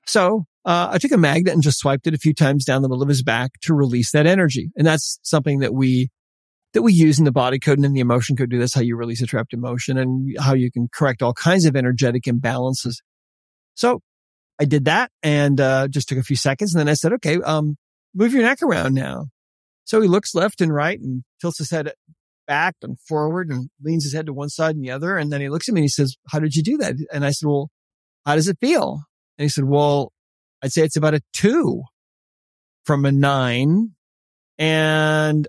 So 0.07 0.45
uh, 0.65 0.89
I 0.91 0.97
took 0.97 1.11
a 1.11 1.17
magnet 1.17 1.53
and 1.53 1.63
just 1.63 1.79
swiped 1.79 2.07
it 2.07 2.13
a 2.13 2.17
few 2.17 2.33
times 2.33 2.65
down 2.65 2.81
the 2.81 2.89
middle 2.89 3.03
of 3.03 3.09
his 3.09 3.23
back 3.23 3.51
to 3.63 3.73
release 3.73 4.11
that 4.11 4.25
energy. 4.25 4.71
And 4.75 4.87
that's 4.87 5.19
something 5.23 5.59
that 5.59 5.73
we 5.73 6.09
that 6.73 6.83
we 6.83 6.93
use 6.93 7.17
in 7.17 7.25
the 7.25 7.31
body 7.31 7.57
code 7.57 7.79
and 7.79 7.85
in 7.85 7.93
the 7.93 7.99
emotion 7.99 8.35
code. 8.35 8.49
Do 8.49 8.59
that's 8.59 8.75
how 8.75 8.81
you 8.81 8.95
release 8.95 9.21
a 9.21 9.25
trapped 9.25 9.53
emotion 9.53 9.97
and 9.97 10.35
how 10.39 10.53
you 10.53 10.71
can 10.71 10.87
correct 10.93 11.21
all 11.21 11.33
kinds 11.33 11.65
of 11.65 11.75
energetic 11.75 12.23
imbalances. 12.23 12.95
So 13.73 14.01
I 14.59 14.65
did 14.65 14.85
that 14.85 15.11
and 15.23 15.59
uh, 15.59 15.87
just 15.87 16.09
took 16.09 16.17
a 16.17 16.23
few 16.23 16.35
seconds. 16.35 16.73
And 16.73 16.79
then 16.79 16.89
I 16.89 16.93
said, 16.93 17.13
okay, 17.13 17.41
um, 17.41 17.77
move 18.13 18.33
your 18.33 18.43
neck 18.43 18.61
around 18.61 18.93
now. 18.93 19.27
So 19.85 20.01
he 20.01 20.07
looks 20.07 20.35
left 20.35 20.61
and 20.61 20.71
right 20.71 20.99
and 20.99 21.23
tilts 21.41 21.57
his 21.57 21.71
head 21.71 21.91
back 22.49 22.75
and 22.81 22.99
forward 22.99 23.49
and 23.49 23.69
leans 23.81 24.03
his 24.03 24.13
head 24.13 24.25
to 24.25 24.33
one 24.33 24.49
side 24.49 24.75
and 24.75 24.83
the 24.83 24.89
other. 24.89 25.15
And 25.15 25.31
then 25.31 25.39
he 25.39 25.49
looks 25.49 25.69
at 25.69 25.75
me 25.75 25.81
and 25.81 25.85
he 25.85 25.89
says, 25.89 26.17
how 26.29 26.39
did 26.39 26.55
you 26.55 26.63
do 26.63 26.77
that? 26.77 26.95
And 27.13 27.23
I 27.23 27.29
said, 27.29 27.47
well, 27.47 27.69
how 28.25 28.35
does 28.35 28.47
it 28.47 28.57
feel? 28.59 29.03
And 29.37 29.43
he 29.43 29.49
said, 29.49 29.65
well, 29.65 30.11
I'd 30.63 30.73
say 30.73 30.81
it's 30.81 30.97
about 30.97 31.13
a 31.13 31.21
two 31.31 31.83
from 32.85 33.05
a 33.05 33.11
nine. 33.11 33.91
And 34.57 35.47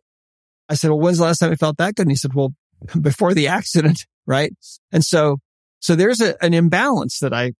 I 0.68 0.74
said, 0.74 0.90
well, 0.90 1.00
when's 1.00 1.16
the 1.16 1.24
last 1.24 1.38
time 1.38 1.50
I 1.50 1.56
felt 1.56 1.78
that 1.78 1.94
good? 1.94 2.02
And 2.02 2.12
he 2.12 2.16
said, 2.16 2.34
well, 2.34 2.54
before 3.00 3.32
the 3.32 3.48
accident, 3.48 4.04
right? 4.26 4.52
And 4.92 5.02
so, 5.02 5.38
so 5.80 5.96
there's 5.96 6.20
a, 6.20 6.40
an 6.44 6.52
imbalance 6.52 7.18
that 7.20 7.32
I 7.32 7.52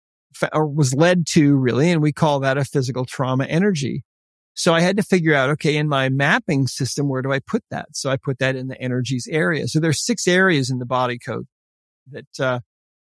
was 0.52 0.94
led 0.94 1.26
to 1.28 1.56
really. 1.56 1.90
And 1.90 2.02
we 2.02 2.12
call 2.12 2.40
that 2.40 2.58
a 2.58 2.64
physical 2.64 3.06
trauma 3.06 3.46
energy. 3.46 4.04
So 4.54 4.74
I 4.74 4.80
had 4.80 4.96
to 4.96 5.02
figure 5.02 5.34
out, 5.34 5.50
okay, 5.50 5.76
in 5.76 5.88
my 5.88 6.08
mapping 6.08 6.66
system, 6.66 7.08
where 7.08 7.22
do 7.22 7.32
I 7.32 7.38
put 7.38 7.62
that? 7.70 7.88
So 7.92 8.10
I 8.10 8.16
put 8.16 8.38
that 8.40 8.56
in 8.56 8.68
the 8.68 8.80
energies 8.80 9.26
area. 9.30 9.68
So 9.68 9.80
there's 9.80 10.04
six 10.04 10.26
areas 10.28 10.70
in 10.70 10.78
the 10.78 10.86
body 10.86 11.18
code 11.18 11.46
that, 12.10 12.40
uh, 12.40 12.60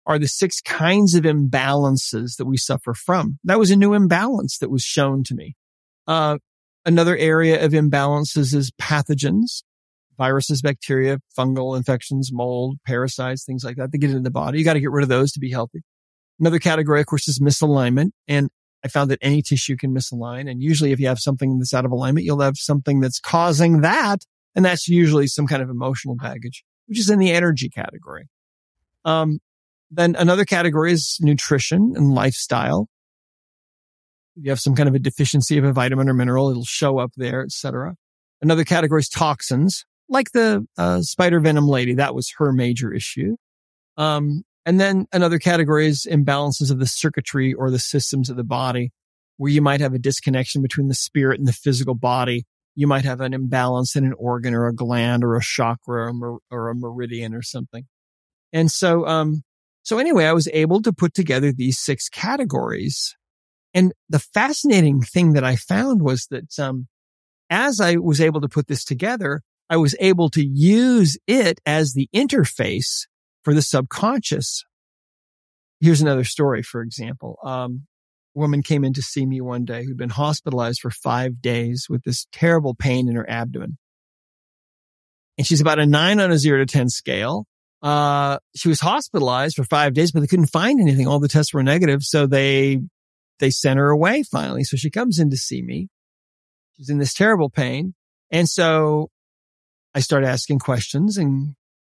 are 0.07 0.18
the 0.18 0.28
six 0.28 0.61
kinds 0.61 1.14
of 1.14 1.24
imbalances 1.24 2.37
that 2.37 2.47
we 2.47 2.57
suffer 2.57 2.95
from. 2.95 3.39
That 3.45 3.59
was 3.59 3.70
a 3.70 3.76
new 3.76 3.93
imbalance 3.93 4.59
that 4.59 4.70
was 4.70 4.82
shown 4.82 5.24
to 5.24 5.34
me. 5.34 5.57
Uh, 6.07 6.39
another 6.84 7.16
area 7.16 7.64
of 7.64 7.72
imbalances 7.72 8.55
is 8.55 8.70
pathogens, 8.80 9.62
viruses, 10.16 10.62
bacteria, 10.62 11.18
fungal 11.37 11.76
infections, 11.76 12.30
mold, 12.32 12.78
parasites, 12.87 13.45
things 13.45 13.64
like 13.64 13.76
that. 13.76 13.93
They 13.93 13.99
get 13.99 14.11
into 14.11 14.22
the 14.22 14.30
body. 14.30 14.59
You 14.59 14.64
got 14.64 14.74
to 14.74 14.80
get 14.80 14.93
rid 14.93 15.03
of 15.03 15.09
those 15.09 15.32
to 15.32 15.41
be 15.41 15.51
healthy. 15.51 15.82
Another 16.39 16.59
category, 16.59 17.01
of 17.01 17.07
course, 17.07 17.28
is 17.28 17.41
misalignment. 17.41 18.11
And 18.28 18.49
I 18.87 18.89
found 18.89 19.11
that 19.11 19.18
any 19.20 19.43
tissue 19.43 19.76
can 19.76 19.93
misalign. 19.93 20.49
And 20.49 20.62
usually 20.62 20.93
if 20.93 21.01
you 21.01 21.09
have 21.09 21.18
something 21.18 21.59
that's 21.59 21.74
out 21.74 21.84
of 21.84 21.91
alignment, 21.91 22.24
you'll 22.24 22.41
have 22.41 22.57
something 22.57 23.01
that's 23.01 23.18
causing 23.18 23.80
that. 23.80 24.20
And 24.55 24.64
that's 24.64 24.87
usually 24.87 25.26
some 25.26 25.49
kind 25.49 25.61
of 25.61 25.68
emotional 25.68 26.14
baggage, 26.14 26.62
which 26.87 27.01
is 27.01 27.11
in 27.11 27.18
the 27.18 27.32
energy 27.32 27.68
category. 27.68 28.28
Um, 29.05 29.41
then 29.91 30.14
another 30.14 30.45
category 30.45 30.93
is 30.93 31.18
nutrition 31.20 31.95
and 31.97 32.14
lifestyle. 32.14 32.89
If 34.37 34.45
you 34.45 34.51
have 34.51 34.61
some 34.61 34.76
kind 34.76 34.89
of 34.89 34.95
a 34.95 35.01
deficiency 35.01 35.59
of 35.59 35.64
a 35.64 35.72
vitamin 35.72 36.09
or 36.09 36.14
mineral, 36.14 36.49
it'll 36.49 36.64
show 36.64 36.99
up 36.99 37.11
there, 37.16 37.43
etc. 37.43 37.97
Another 38.41 38.64
category 38.64 39.01
is 39.01 39.09
toxins, 39.09 39.84
like 40.09 40.30
the 40.30 40.64
uh, 40.78 41.01
spider 41.03 41.41
venom 41.41 41.66
lady. 41.66 41.95
That 41.95 42.14
was 42.14 42.32
her 42.39 42.53
major 42.53 42.95
issue. 42.95 43.37
Um, 43.97 44.45
and 44.67 44.81
then 44.81 45.07
another 45.12 45.39
category 45.39 45.87
is 45.87 46.09
imbalances 46.11 46.73
of 46.73 46.81
the 46.81 46.87
circuitry 46.87 47.55
or 47.55 47.71
the 47.71 47.79
systems 47.79 48.29
of 48.29 48.37
the 48.37 48.45
body, 48.45 48.91
where 49.37 49.53
you 49.53 49.62
might 49.62 49.81
have 49.81 49.95
a 49.95 49.99
disconnection 49.99 50.61
between 50.61 50.89
the 50.89 50.95
spirit 50.95 51.39
and 51.39 51.47
the 51.47 51.53
physical 51.53 51.95
body. 51.95 52.45
You 52.75 52.89
might 52.89 53.05
have 53.05 53.21
an 53.21 53.33
imbalance 53.33 53.95
in 53.95 54.05
an 54.05 54.12
organ 54.19 54.55
or 54.55 54.67
a 54.67 54.75
gland 54.75 55.23
or 55.23 55.37
a 55.37 55.41
chakra 55.41 56.12
or, 56.12 56.41
or 56.51 56.69
a 56.69 56.75
meridian 56.75 57.33
or 57.33 57.43
something. 57.43 57.85
And 58.53 58.71
so, 58.71 59.07
um, 59.07 59.45
so 59.85 59.99
anyway, 59.99 60.25
I 60.25 60.33
was 60.33 60.49
able 60.53 60.83
to 60.83 60.93
put 60.93 61.14
together 61.14 61.53
these 61.53 61.79
six 61.79 62.09
categories. 62.09 63.14
And 63.73 63.93
the 64.09 64.19
fascinating 64.19 65.01
thing 65.01 65.35
that 65.35 65.45
I 65.45 65.55
found 65.55 66.03
was 66.03 66.27
that, 66.31 66.59
um, 66.59 66.89
as 67.51 67.81
I 67.81 67.97
was 67.97 68.21
able 68.21 68.41
to 68.41 68.49
put 68.49 68.67
this 68.67 68.85
together, 68.85 69.43
I 69.71 69.77
was 69.77 69.95
able 70.01 70.29
to 70.31 70.45
use 70.45 71.17
it 71.29 71.61
as 71.64 71.93
the 71.93 72.09
interface 72.12 73.07
for 73.47 73.55
the 73.55 73.62
subconscious. 73.62 74.64
Here's 75.80 76.01
another 76.01 76.24
story, 76.24 76.64
for 76.64 76.82
example. 76.82 77.38
Um, 77.44 77.86
a 78.34 78.40
woman 78.40 78.61
came 78.61 78.82
in 78.82 78.92
to 78.94 79.03
see 79.03 79.24
me 79.24 79.40
one 79.40 79.64
day 79.64 79.84
who'd 79.84 79.97
been 79.97 80.11
hospitalized 80.11 80.80
for 80.80 80.90
five 80.90 81.40
days 81.40 81.86
with 81.88 82.03
this 82.03 82.26
terrible 82.32 82.74
pain 82.74 83.09
in 83.09 83.14
her 83.14 83.30
abdomen. 83.30 83.78
And 85.38 85.47
she's 85.47 85.61
about 85.61 85.78
a 85.78 85.86
nine 85.86 86.18
on 86.18 86.32
a 86.32 86.38
zero 86.38 86.59
to 86.59 86.66
10 86.66 86.88
scale. 86.88 87.47
Uh, 87.80 88.38
she 88.57 88.68
was 88.68 88.80
hospitalized 88.80 89.55
for 89.55 89.62
five 89.62 89.94
days, 89.94 90.11
but 90.11 90.22
they 90.22 90.26
couldn't 90.26 90.47
find 90.47 90.80
anything. 90.80 91.07
All 91.07 91.20
the 91.20 91.28
tests 91.28 91.55
were 91.55 91.62
negative. 91.62 92.03
So 92.03 92.26
they, 92.26 92.80
they 93.38 93.51
sent 93.51 93.78
her 93.78 93.90
away 93.90 94.24
finally. 94.24 94.64
So 94.64 94.76
she 94.76 94.90
comes 94.90 95.20
in 95.20 95.30
to 95.30 95.36
see 95.36 95.62
me. 95.62 95.86
She's 96.76 96.90
in 96.90 96.99
this 96.99 97.14
terrible 97.14 97.49
pain. 97.49 97.94
And 98.28 98.49
so 98.49 99.09
I 99.94 100.01
start 100.01 100.24
asking 100.24 100.59
questions 100.59 101.16
and 101.16 101.55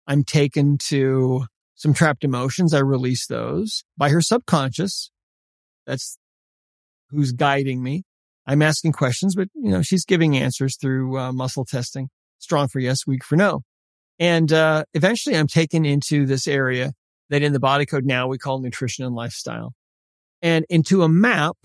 I'm 0.08 0.24
taken 0.24 0.78
to 0.88 1.45
some 1.76 1.93
trapped 1.93 2.24
emotions. 2.24 2.74
I 2.74 2.80
release 2.80 3.28
those 3.28 3.84
by 3.97 4.10
her 4.10 4.22
subconscious. 4.22 5.12
That's 5.86 6.18
who's 7.10 7.32
guiding 7.32 7.84
me. 7.84 8.03
I'm 8.45 8.62
asking 8.62 8.93
questions, 8.93 9.36
but 9.36 9.49
you 9.53 9.72
know, 9.72 9.82
she's 9.82 10.05
giving 10.05 10.38
answers 10.38 10.78
through 10.78 11.18
uh, 11.20 11.32
muscle 11.34 11.66
testing. 11.66 12.10
Strong 12.39 12.70
for 12.70 12.80
yes, 12.80 13.05
weak 13.05 13.24
for 13.24 13.36
no. 13.36 13.62
And, 14.20 14.51
uh, 14.51 14.86
eventually 14.93 15.36
I'm 15.36 15.47
taken 15.47 15.86
into 15.86 16.26
this 16.26 16.47
area 16.47 16.93
that 17.30 17.43
in 17.43 17.53
the 17.53 17.60
body 17.60 17.86
code 17.86 18.05
now 18.05 18.28
we 18.28 18.38
call 18.38 18.60
nutrition 18.60 19.05
and 19.05 19.14
lifestyle 19.14 19.74
and 20.41 20.66
into 20.70 21.03
a 21.03 21.10
map 21.10 21.58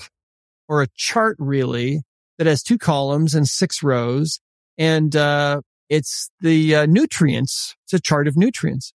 or 0.69 0.83
a 0.83 0.89
chart 0.97 1.37
really 1.39 2.03
that 2.39 2.47
has 2.47 2.63
two 2.63 2.79
columns 2.79 3.35
and 3.35 3.47
six 3.47 3.83
rows. 3.83 4.41
And, 4.77 5.15
uh, 5.15 5.61
it's 5.93 6.31
the 6.41 6.75
uh, 6.75 6.87
nutrients. 6.87 7.77
It's 7.85 7.93
a 7.93 8.01
chart 8.01 8.27
of 8.27 8.35
nutrients. 8.35 8.95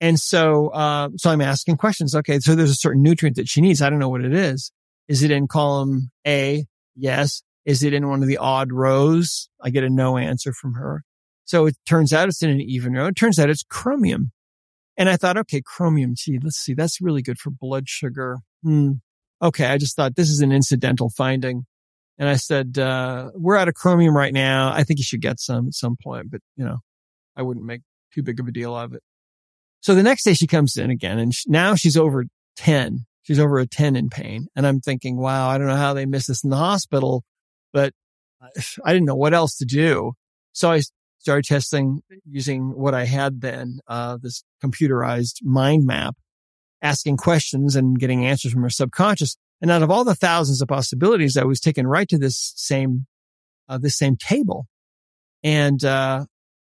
And 0.00 0.18
so, 0.18 0.68
uh, 0.68 1.10
so 1.16 1.30
I'm 1.30 1.42
asking 1.42 1.76
questions. 1.76 2.14
Okay. 2.14 2.38
So 2.38 2.54
there's 2.54 2.70
a 2.70 2.74
certain 2.74 3.02
nutrient 3.02 3.36
that 3.36 3.48
she 3.48 3.60
needs. 3.60 3.82
I 3.82 3.90
don't 3.90 3.98
know 3.98 4.08
what 4.08 4.24
it 4.24 4.32
is. 4.32 4.72
Is 5.08 5.22
it 5.22 5.30
in 5.30 5.46
column 5.46 6.10
A? 6.26 6.64
Yes. 6.96 7.42
Is 7.66 7.82
it 7.82 7.92
in 7.92 8.08
one 8.08 8.22
of 8.22 8.28
the 8.28 8.38
odd 8.38 8.72
rows? 8.72 9.50
I 9.60 9.68
get 9.68 9.84
a 9.84 9.90
no 9.90 10.16
answer 10.16 10.54
from 10.54 10.72
her. 10.72 11.04
So 11.44 11.66
it 11.66 11.76
turns 11.86 12.14
out 12.14 12.28
it's 12.28 12.42
in 12.42 12.48
an 12.48 12.62
even 12.62 12.94
row. 12.94 13.08
It 13.08 13.16
turns 13.16 13.38
out 13.38 13.50
it's 13.50 13.62
chromium. 13.62 14.32
And 14.96 15.10
I 15.10 15.18
thought, 15.18 15.36
okay, 15.36 15.60
chromium. 15.62 16.14
Gee, 16.16 16.38
let's 16.42 16.56
see. 16.56 16.72
That's 16.72 16.98
really 17.02 17.20
good 17.20 17.38
for 17.38 17.50
blood 17.50 17.90
sugar. 17.90 18.38
Hmm. 18.62 18.92
Okay. 19.42 19.66
I 19.66 19.76
just 19.76 19.96
thought 19.96 20.16
this 20.16 20.30
is 20.30 20.40
an 20.40 20.50
incidental 20.50 21.10
finding. 21.10 21.66
And 22.18 22.28
I 22.28 22.36
said, 22.36 22.78
uh, 22.78 23.30
we're 23.34 23.56
out 23.56 23.68
of 23.68 23.74
chromium 23.74 24.16
right 24.16 24.32
now. 24.32 24.72
I 24.72 24.84
think 24.84 24.98
you 24.98 25.04
should 25.04 25.22
get 25.22 25.40
some 25.40 25.68
at 25.68 25.74
some 25.74 25.96
point, 26.02 26.30
but 26.30 26.40
you 26.56 26.64
know, 26.64 26.78
I 27.36 27.42
wouldn't 27.42 27.64
make 27.66 27.82
too 28.14 28.22
big 28.22 28.38
of 28.38 28.46
a 28.46 28.52
deal 28.52 28.76
of 28.76 28.92
it. 28.92 29.02
So 29.80 29.94
the 29.94 30.02
next 30.02 30.24
day 30.24 30.34
she 30.34 30.46
comes 30.46 30.76
in 30.76 30.90
again 30.90 31.18
and 31.18 31.34
she, 31.34 31.48
now 31.50 31.74
she's 31.74 31.96
over 31.96 32.24
10. 32.56 33.06
She's 33.22 33.38
over 33.38 33.58
a 33.58 33.66
10 33.66 33.96
in 33.96 34.10
pain. 34.10 34.46
And 34.54 34.66
I'm 34.66 34.80
thinking, 34.80 35.16
wow, 35.16 35.48
I 35.48 35.58
don't 35.58 35.66
know 35.66 35.76
how 35.76 35.94
they 35.94 36.06
missed 36.06 36.28
this 36.28 36.44
in 36.44 36.50
the 36.50 36.56
hospital, 36.56 37.24
but 37.72 37.92
I 38.84 38.92
didn't 38.92 39.06
know 39.06 39.16
what 39.16 39.34
else 39.34 39.56
to 39.56 39.64
do. 39.64 40.12
So 40.52 40.70
I 40.70 40.82
started 41.18 41.44
testing 41.44 42.02
using 42.28 42.76
what 42.76 42.94
I 42.94 43.04
had 43.04 43.40
then, 43.40 43.78
uh, 43.86 44.18
this 44.20 44.44
computerized 44.62 45.36
mind 45.42 45.86
map, 45.86 46.16
asking 46.82 47.16
questions 47.16 47.76
and 47.76 47.98
getting 47.98 48.26
answers 48.26 48.52
from 48.52 48.62
her 48.62 48.70
subconscious. 48.70 49.36
And 49.62 49.70
out 49.70 49.82
of 49.82 49.90
all 49.90 50.04
the 50.04 50.16
thousands 50.16 50.60
of 50.60 50.68
possibilities, 50.68 51.36
I 51.36 51.44
was 51.44 51.60
taken 51.60 51.86
right 51.86 52.08
to 52.08 52.18
this 52.18 52.52
same, 52.56 53.06
uh, 53.68 53.78
this 53.78 53.96
same 53.96 54.16
table 54.16 54.66
and, 55.42 55.82
uh, 55.84 56.26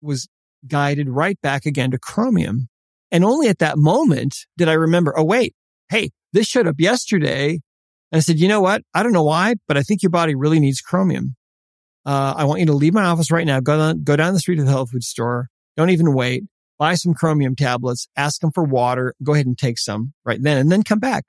was 0.00 0.28
guided 0.66 1.08
right 1.08 1.38
back 1.42 1.66
again 1.66 1.90
to 1.90 1.98
chromium. 1.98 2.68
And 3.10 3.24
only 3.24 3.48
at 3.48 3.58
that 3.58 3.76
moment 3.76 4.36
did 4.56 4.68
I 4.68 4.74
remember, 4.74 5.18
oh, 5.18 5.24
wait, 5.24 5.54
hey, 5.88 6.10
this 6.32 6.46
showed 6.46 6.68
up 6.68 6.76
yesterday. 6.78 7.60
And 8.12 8.18
I 8.18 8.20
said, 8.20 8.38
you 8.38 8.46
know 8.46 8.60
what? 8.60 8.82
I 8.94 9.02
don't 9.02 9.12
know 9.12 9.24
why, 9.24 9.56
but 9.66 9.76
I 9.76 9.82
think 9.82 10.02
your 10.02 10.10
body 10.10 10.36
really 10.36 10.60
needs 10.60 10.80
chromium. 10.80 11.34
Uh, 12.04 12.34
I 12.36 12.44
want 12.44 12.60
you 12.60 12.66
to 12.66 12.72
leave 12.72 12.94
my 12.94 13.04
office 13.04 13.32
right 13.32 13.46
now. 13.46 13.58
Go 13.58 13.76
down, 13.76 14.04
go 14.04 14.14
down 14.14 14.32
the 14.32 14.38
street 14.38 14.56
to 14.56 14.64
the 14.64 14.70
health 14.70 14.90
food 14.90 15.02
store. 15.02 15.48
Don't 15.76 15.90
even 15.90 16.14
wait. 16.14 16.44
Buy 16.78 16.94
some 16.94 17.14
chromium 17.14 17.56
tablets. 17.56 18.06
Ask 18.16 18.40
them 18.40 18.52
for 18.52 18.62
water. 18.62 19.14
Go 19.24 19.34
ahead 19.34 19.46
and 19.46 19.58
take 19.58 19.78
some 19.78 20.12
right 20.24 20.40
then 20.40 20.56
and 20.56 20.70
then 20.70 20.84
come 20.84 21.00
back. 21.00 21.24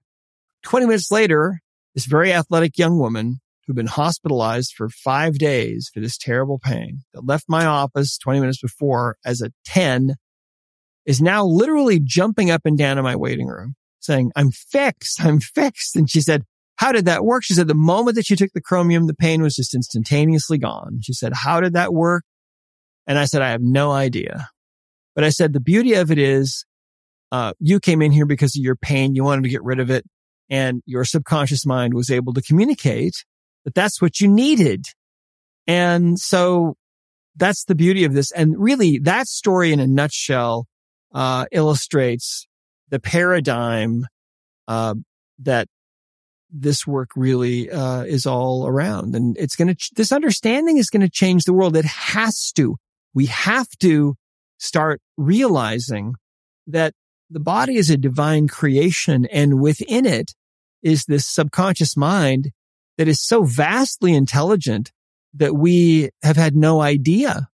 20 0.68 0.86
minutes 0.86 1.12
later, 1.12 1.62
this 1.96 2.06
very 2.06 2.34
athletic 2.34 2.78
young 2.78 3.00
woman 3.00 3.40
who'd 3.66 3.76
been 3.76 3.88
hospitalized 3.88 4.74
for 4.76 4.90
five 4.90 5.38
days 5.38 5.90
for 5.94 6.02
this 6.02 6.18
terrible 6.18 6.60
pain 6.60 7.04
that 7.14 7.26
left 7.26 7.46
my 7.48 7.66
office 7.66 8.18
20 8.18 8.42
minutes 8.42 8.62
before 8.62 9.16
as 9.26 9.42
a 9.42 9.52
10 9.66 10.16
is 11.06 11.22
now 11.22 11.46
literally 11.46 12.02
jumping 12.04 12.52
up 12.52 12.62
and 12.66 12.78
down 12.78 12.98
in 12.98 13.04
my 13.06 13.16
waiting 13.16 13.48
room 13.48 13.76
saying, 14.02 14.32
I'm 14.36 14.52
fixed. 14.52 15.24
I'm 15.24 15.40
fixed. 15.40 15.96
And 15.96 16.10
she 16.10 16.20
said, 16.20 16.44
how 16.76 16.92
did 16.92 17.06
that 17.06 17.24
work? 17.24 17.46
She 17.46 17.54
said, 17.54 17.70
the 17.70 17.74
moment 17.74 18.16
that 18.16 18.26
she 18.26 18.36
took 18.36 18.52
the 18.54 18.62
chromium, 18.62 19.08
the 19.08 19.14
pain 19.14 19.42
was 19.42 19.56
just 19.56 19.74
instantaneously 19.74 20.58
gone. 20.58 21.00
She 21.02 21.14
said, 21.14 21.32
how 21.34 21.62
did 21.62 21.74
that 21.74 21.94
work? 21.94 22.26
And 23.08 23.18
I 23.18 23.24
said, 23.24 23.42
I 23.42 23.52
have 23.52 23.62
no 23.62 23.92
idea. 23.92 24.50
But 25.16 25.24
I 25.24 25.30
said, 25.30 25.54
the 25.54 25.62
beauty 25.62 25.94
of 25.94 26.12
it 26.12 26.18
is, 26.18 26.66
uh, 27.32 27.54
you 27.60 27.80
came 27.80 28.02
in 28.02 28.12
here 28.12 28.26
because 28.26 28.56
of 28.58 28.62
your 28.62 28.76
pain. 28.76 29.16
You 29.16 29.24
wanted 29.24 29.44
to 29.44 29.50
get 29.50 29.64
rid 29.64 29.80
of 29.80 29.90
it 29.90 30.06
and 30.50 30.82
your 30.86 31.04
subconscious 31.04 31.66
mind 31.66 31.94
was 31.94 32.10
able 32.10 32.34
to 32.34 32.42
communicate 32.42 33.26
that 33.66 33.76
that's 33.76 34.02
what 34.02 34.20
you 34.20 34.28
needed. 34.28 34.86
And 35.68 36.18
so 36.18 36.76
that's 37.36 37.66
the 37.66 37.76
beauty 37.76 38.06
of 38.06 38.14
this. 38.14 38.32
And 38.32 38.58
really 38.58 39.00
that 39.00 39.28
story 39.28 39.74
in 39.74 39.80
a 39.80 39.88
nutshell, 39.88 40.68
uh, 41.14 41.46
illustrates 41.52 42.48
the 42.90 43.00
paradigm, 43.00 44.06
uh, 44.68 44.96
that 45.40 45.68
this 46.50 46.88
work 46.88 47.10
really, 47.16 47.70
uh, 47.70 48.04
is 48.04 48.26
all 48.26 48.66
around. 48.66 49.16
And 49.16 49.38
it's 49.38 49.56
going 49.56 49.68
to, 49.68 49.76
ch- 49.76 49.92
this 49.96 50.12
understanding 50.12 50.78
is 50.78 50.90
going 50.90 51.02
to 51.02 51.10
change 51.10 51.44
the 51.44 51.54
world. 51.54 51.76
It 51.76 51.86
has 51.86 52.52
to. 52.54 52.78
We 53.14 53.26
have 53.26 53.68
to 53.80 54.16
start 54.58 55.02
realizing 55.18 56.16
that 56.68 56.94
the 57.30 57.40
body 57.40 57.76
is 57.76 57.90
a 57.90 57.98
divine 57.98 58.48
creation 58.48 59.26
and 59.26 59.60
within 59.60 60.06
it 60.06 60.34
is 60.82 61.06
this 61.06 61.26
subconscious 61.26 61.98
mind 61.98 62.52
that 62.98 63.08
is 63.08 63.22
so 63.22 63.44
vastly 63.44 64.14
intelligent 64.14 64.92
that 65.34 65.56
we 65.56 66.10
have 66.24 66.38
had 66.38 66.56
no 66.56 66.82
idea 66.82 67.50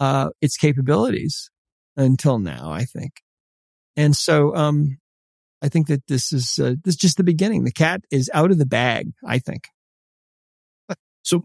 uh, 0.00 0.30
its 0.40 0.56
capabilities 0.56 1.50
until 1.96 2.38
now, 2.38 2.70
I 2.70 2.84
think. 2.84 3.12
And 3.96 4.16
so, 4.16 4.54
um, 4.54 4.98
I 5.60 5.68
think 5.68 5.88
that 5.88 6.06
this 6.06 6.32
is 6.32 6.58
uh, 6.60 6.76
this 6.84 6.94
is 6.94 6.96
just 6.96 7.16
the 7.16 7.24
beginning. 7.24 7.64
The 7.64 7.72
cat 7.72 8.02
is 8.12 8.30
out 8.32 8.52
of 8.52 8.58
the 8.58 8.66
bag. 8.66 9.10
I 9.26 9.40
think. 9.40 9.64
So, 11.24 11.44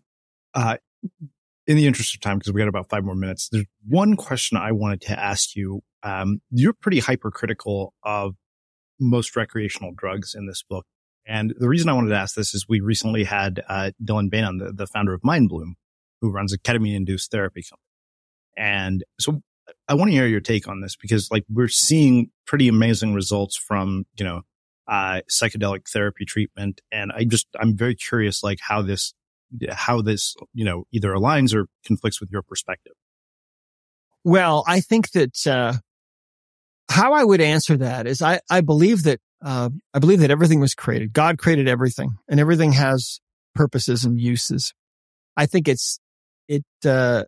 uh, 0.54 0.78
in 1.66 1.78
the 1.78 1.88
interest 1.88 2.14
of 2.14 2.22
time, 2.22 2.38
because 2.38 2.54
we 2.54 2.60
got 2.60 2.68
about 2.68 2.90
five 2.90 3.04
more 3.04 3.16
minutes, 3.16 3.50
there's 3.52 3.66
one 3.88 4.16
question 4.16 4.58
I 4.58 4.72
wanted 4.72 5.02
to 5.02 5.20
ask 5.20 5.56
you. 5.56 5.82
Um, 6.04 6.42
you're 6.52 6.74
pretty 6.74 7.00
hypercritical 7.00 7.94
of 8.04 8.36
most 9.00 9.36
recreational 9.36 9.92
drugs 9.96 10.36
in 10.36 10.48
this 10.48 10.64
book. 10.68 10.86
And 11.26 11.54
the 11.58 11.70
reason 11.70 11.88
I 11.88 11.94
wanted 11.94 12.10
to 12.10 12.18
ask 12.18 12.36
this 12.36 12.54
is 12.54 12.66
we 12.68 12.82
recently 12.82 13.24
had 13.24 13.64
uh, 13.70 13.92
Dylan 14.04 14.30
Beynon 14.30 14.60
the, 14.60 14.74
the 14.74 14.88
founder 14.88 15.14
of 15.14 15.22
Mindbloom, 15.22 15.74
who 16.22 16.32
runs 16.32 16.52
a 16.54 16.60
ketamine 16.60 16.96
induced 16.96 17.32
therapy 17.32 17.64
company. 17.64 17.80
And 18.58 19.04
so 19.20 19.42
I 19.88 19.94
want 19.94 20.10
to 20.10 20.14
hear 20.14 20.28
your 20.28 20.42
take 20.42 20.68
on 20.68 20.82
this 20.82 20.96
because 20.96 21.30
like 21.32 21.46
we're 21.50 21.70
seeing 21.70 22.30
pretty 22.46 22.68
amazing 22.68 23.14
results 23.14 23.58
from, 23.58 24.06
you 24.18 24.26
know, 24.26 24.42
uh, 24.88 25.22
psychedelic 25.32 25.88
therapy 25.90 26.26
treatment. 26.26 26.82
And 26.92 27.12
I 27.14 27.24
just, 27.24 27.48
I'm 27.58 27.78
very 27.78 27.96
curious, 27.96 28.44
like 28.44 28.60
how 28.62 28.82
this, 28.82 29.14
how 29.72 30.02
this, 30.02 30.36
you 30.54 30.66
know, 30.66 30.86
either 30.92 31.12
aligns 31.12 31.54
or 31.54 31.68
conflicts 31.86 32.20
with 32.20 32.30
your 32.32 32.42
perspective. 32.42 32.94
Well, 34.24 34.64
I 34.68 34.80
think 34.80 35.12
that, 35.12 35.48
uh, 35.48 35.74
how 36.90 37.14
I 37.14 37.24
would 37.24 37.42
answer 37.42 37.78
that 37.78 38.08
is 38.08 38.22
I, 38.22 38.40
I 38.50 38.62
believe 38.62 39.04
that, 39.04 39.20
uh, 39.44 39.70
I 39.94 40.00
believe 40.00 40.20
that 40.20 40.32
everything 40.32 40.60
was 40.60 40.74
created. 40.74 41.12
God 41.14 41.38
created 41.38 41.68
everything 41.68 42.12
and 42.30 42.40
everything 42.40 42.74
has 42.74 43.20
purposes 43.54 44.06
and 44.06 44.20
uses. 44.20 44.74
I 45.36 45.46
think 45.46 45.68
it's, 45.68 46.00
it, 46.48 46.64
uh, 46.86 47.24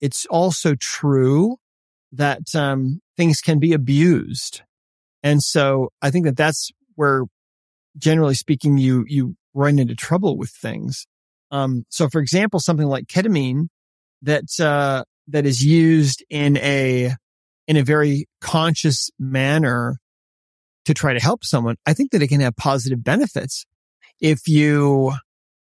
it's 0.00 0.26
also 0.26 0.74
true 0.74 1.56
that, 2.12 2.54
um, 2.54 3.00
things 3.16 3.40
can 3.40 3.58
be 3.58 3.72
abused. 3.72 4.62
And 5.22 5.42
so 5.42 5.90
I 6.02 6.10
think 6.10 6.24
that 6.26 6.36
that's 6.36 6.70
where 6.94 7.24
generally 7.96 8.34
speaking, 8.34 8.78
you, 8.78 9.04
you 9.08 9.36
run 9.56 9.78
into 9.78 9.94
trouble 9.94 10.36
with 10.36 10.50
things. 10.50 11.06
Um, 11.50 11.84
so 11.88 12.08
for 12.08 12.20
example, 12.20 12.60
something 12.60 12.86
like 12.86 13.06
ketamine 13.06 13.68
that, 14.22 14.44
uh, 14.60 15.04
that 15.28 15.46
is 15.46 15.64
used 15.64 16.24
in 16.28 16.56
a, 16.58 17.14
in 17.66 17.76
a 17.76 17.82
very 17.82 18.26
conscious 18.40 19.10
manner 19.18 19.98
to 20.84 20.94
try 20.94 21.14
to 21.14 21.20
help 21.20 21.44
someone, 21.44 21.76
I 21.86 21.94
think 21.94 22.12
that 22.12 22.22
it 22.22 22.28
can 22.28 22.40
have 22.40 22.54
positive 22.54 23.02
benefits. 23.02 23.64
If 24.20 24.46
you, 24.46 25.14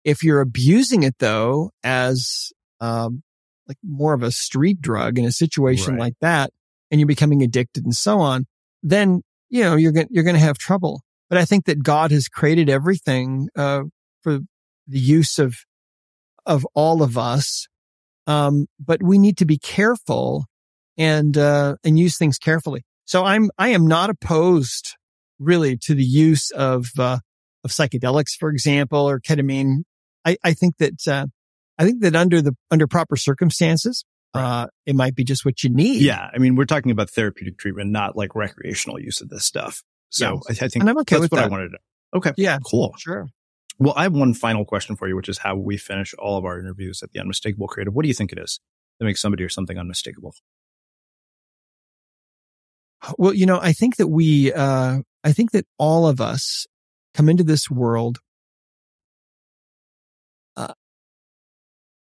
if 0.04 0.22
you're 0.22 0.40
abusing 0.40 1.02
it 1.02 1.16
though, 1.18 1.70
as, 1.82 2.52
um, 2.80 3.22
like 3.68 3.78
more 3.84 4.14
of 4.14 4.22
a 4.22 4.30
street 4.30 4.80
drug 4.80 5.18
in 5.18 5.24
a 5.24 5.32
situation 5.32 5.94
right. 5.94 6.00
like 6.00 6.14
that, 6.20 6.50
and 6.90 7.00
you're 7.00 7.08
becoming 7.08 7.42
addicted 7.42 7.84
and 7.84 7.94
so 7.94 8.18
on, 8.20 8.46
then, 8.82 9.22
you 9.48 9.62
know, 9.62 9.76
you're 9.76 9.92
going, 9.92 10.08
you're 10.10 10.24
going 10.24 10.36
to 10.36 10.40
have 10.40 10.58
trouble. 10.58 11.00
But 11.32 11.40
I 11.40 11.46
think 11.46 11.64
that 11.64 11.82
God 11.82 12.10
has 12.10 12.28
created 12.28 12.68
everything, 12.68 13.48
uh, 13.56 13.84
for 14.20 14.40
the 14.86 14.98
use 14.98 15.38
of, 15.38 15.56
of 16.44 16.66
all 16.74 17.02
of 17.02 17.16
us. 17.16 17.68
Um, 18.26 18.66
but 18.78 19.02
we 19.02 19.16
need 19.16 19.38
to 19.38 19.46
be 19.46 19.56
careful 19.56 20.44
and, 20.98 21.38
uh, 21.38 21.76
and 21.84 21.98
use 21.98 22.18
things 22.18 22.36
carefully. 22.36 22.84
So 23.06 23.24
I'm, 23.24 23.50
I 23.56 23.68
am 23.68 23.86
not 23.86 24.10
opposed 24.10 24.94
really 25.38 25.78
to 25.78 25.94
the 25.94 26.04
use 26.04 26.50
of, 26.50 26.88
uh, 26.98 27.20
of 27.64 27.70
psychedelics, 27.70 28.36
for 28.38 28.50
example, 28.50 29.08
or 29.08 29.18
ketamine. 29.18 29.84
I, 30.26 30.36
I 30.44 30.52
think 30.52 30.76
that, 30.80 31.08
uh, 31.08 31.28
I 31.78 31.84
think 31.84 32.02
that 32.02 32.14
under 32.14 32.42
the, 32.42 32.52
under 32.70 32.86
proper 32.86 33.16
circumstances, 33.16 34.04
uh, 34.34 34.66
it 34.84 34.94
might 34.94 35.14
be 35.14 35.24
just 35.24 35.46
what 35.46 35.64
you 35.64 35.70
need. 35.70 36.02
Yeah. 36.02 36.28
I 36.30 36.36
mean, 36.36 36.56
we're 36.56 36.66
talking 36.66 36.92
about 36.92 37.08
therapeutic 37.08 37.56
treatment, 37.56 37.90
not 37.90 38.16
like 38.18 38.34
recreational 38.34 39.00
use 39.00 39.22
of 39.22 39.30
this 39.30 39.46
stuff. 39.46 39.82
So 40.12 40.40
I, 40.48 40.52
I, 40.52 40.54
think 40.54 40.76
and 40.76 40.90
I'm 40.90 40.98
okay 40.98 41.18
that's 41.18 41.30
what 41.30 41.38
that. 41.38 41.46
I 41.46 41.48
wanted 41.48 41.70
to. 41.70 41.78
Okay. 42.14 42.32
Yeah. 42.36 42.58
Cool. 42.64 42.94
Sure. 42.98 43.28
Well, 43.78 43.94
I 43.96 44.02
have 44.04 44.12
one 44.12 44.34
final 44.34 44.64
question 44.64 44.94
for 44.96 45.08
you, 45.08 45.16
which 45.16 45.28
is 45.28 45.38
how 45.38 45.56
we 45.56 45.76
finish 45.76 46.14
all 46.18 46.36
of 46.36 46.44
our 46.44 46.60
interviews 46.60 47.02
at 47.02 47.10
the 47.12 47.20
Unmistakable 47.20 47.66
Creative. 47.66 47.92
What 47.92 48.02
do 48.02 48.08
you 48.08 48.14
think 48.14 48.30
it 48.30 48.38
is 48.38 48.60
that 48.98 49.06
makes 49.06 49.20
somebody 49.20 49.42
or 49.42 49.48
something 49.48 49.78
unmistakable? 49.78 50.34
Well, 53.18 53.34
you 53.34 53.46
know, 53.46 53.58
I 53.60 53.72
think 53.72 53.96
that 53.96 54.08
we, 54.08 54.52
uh, 54.52 54.98
I 55.24 55.32
think 55.32 55.52
that 55.52 55.66
all 55.78 56.06
of 56.06 56.20
us 56.20 56.66
come 57.14 57.28
into 57.28 57.42
this 57.42 57.70
world, 57.70 58.18
uh, 60.56 60.74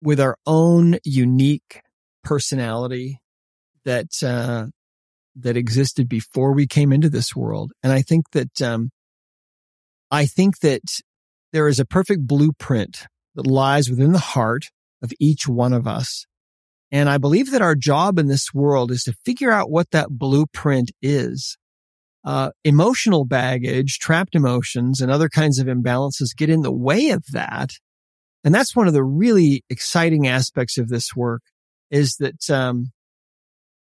with 0.02 0.20
our 0.20 0.38
own 0.48 0.98
unique 1.04 1.82
personality 2.24 3.20
that, 3.86 4.08
uh, 4.24 4.68
that 5.42 5.58
existed 5.58 6.08
before 6.08 6.54
we 6.54 6.68
came 6.68 6.92
into 6.92 7.10
this 7.10 7.36
world. 7.36 7.72
And 7.84 7.92
I 7.92 8.02
think 8.02 8.32
that, 8.32 8.62
um, 8.62 8.90
I 10.12 10.26
think 10.26 10.60
that 10.60 10.82
there 11.54 11.68
is 11.68 11.80
a 11.80 11.86
perfect 11.86 12.28
blueprint 12.28 13.06
that 13.36 13.48
lies 13.48 13.90
within 13.90 14.12
the 14.12 14.20
heart 14.20 14.66
of 15.02 15.12
each 15.20 15.48
one 15.48 15.74
of 15.74 15.88
us. 15.88 16.26
And 16.92 17.10
I 17.10 17.18
believe 17.18 17.52
that 17.52 17.62
our 17.62 17.76
job 17.76 18.18
in 18.18 18.28
this 18.28 18.54
world 18.54 18.92
is 18.92 19.04
to 19.04 19.14
figure 19.26 19.52
out 19.52 19.70
what 19.70 19.92
that 19.92 20.10
blueprint 20.10 20.92
is. 21.02 21.58
Uh, 22.26 22.50
emotional 22.64 23.26
baggage, 23.26 24.00
trapped 24.00 24.36
emotions, 24.36 25.00
and 25.00 25.12
other 25.12 25.30
kinds 25.30 25.60
of 25.60 25.68
imbalances 25.68 26.36
get 26.36 26.50
in 26.50 26.62
the 26.62 26.72
way 26.72 27.12
of 27.12 27.24
that. 27.32 27.70
And 28.44 28.54
that's 28.54 28.76
one 28.76 28.88
of 28.88 28.94
the 28.94 29.04
really 29.04 29.64
exciting 29.70 30.28
aspects 30.28 30.78
of 30.78 30.90
this 30.90 31.16
work 31.16 31.42
is 31.92 32.16
that, 32.20 32.50
um, 32.50 32.92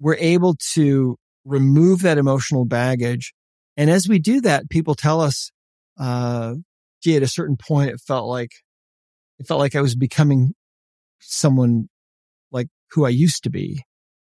we're 0.00 0.16
able 0.16 0.56
to 0.74 1.16
remove 1.44 2.02
that 2.02 2.18
emotional 2.18 2.64
baggage. 2.64 3.34
And 3.76 3.90
as 3.90 4.08
we 4.08 4.18
do 4.18 4.40
that, 4.42 4.70
people 4.70 4.94
tell 4.94 5.20
us, 5.20 5.50
uh, 5.98 6.54
gee, 7.02 7.16
at 7.16 7.22
a 7.22 7.28
certain 7.28 7.56
point, 7.56 7.90
it 7.90 8.00
felt 8.00 8.28
like, 8.28 8.50
it 9.38 9.46
felt 9.46 9.60
like 9.60 9.74
I 9.74 9.80
was 9.80 9.94
becoming 9.94 10.54
someone 11.20 11.88
like 12.50 12.68
who 12.90 13.06
I 13.06 13.10
used 13.10 13.44
to 13.44 13.50
be. 13.50 13.82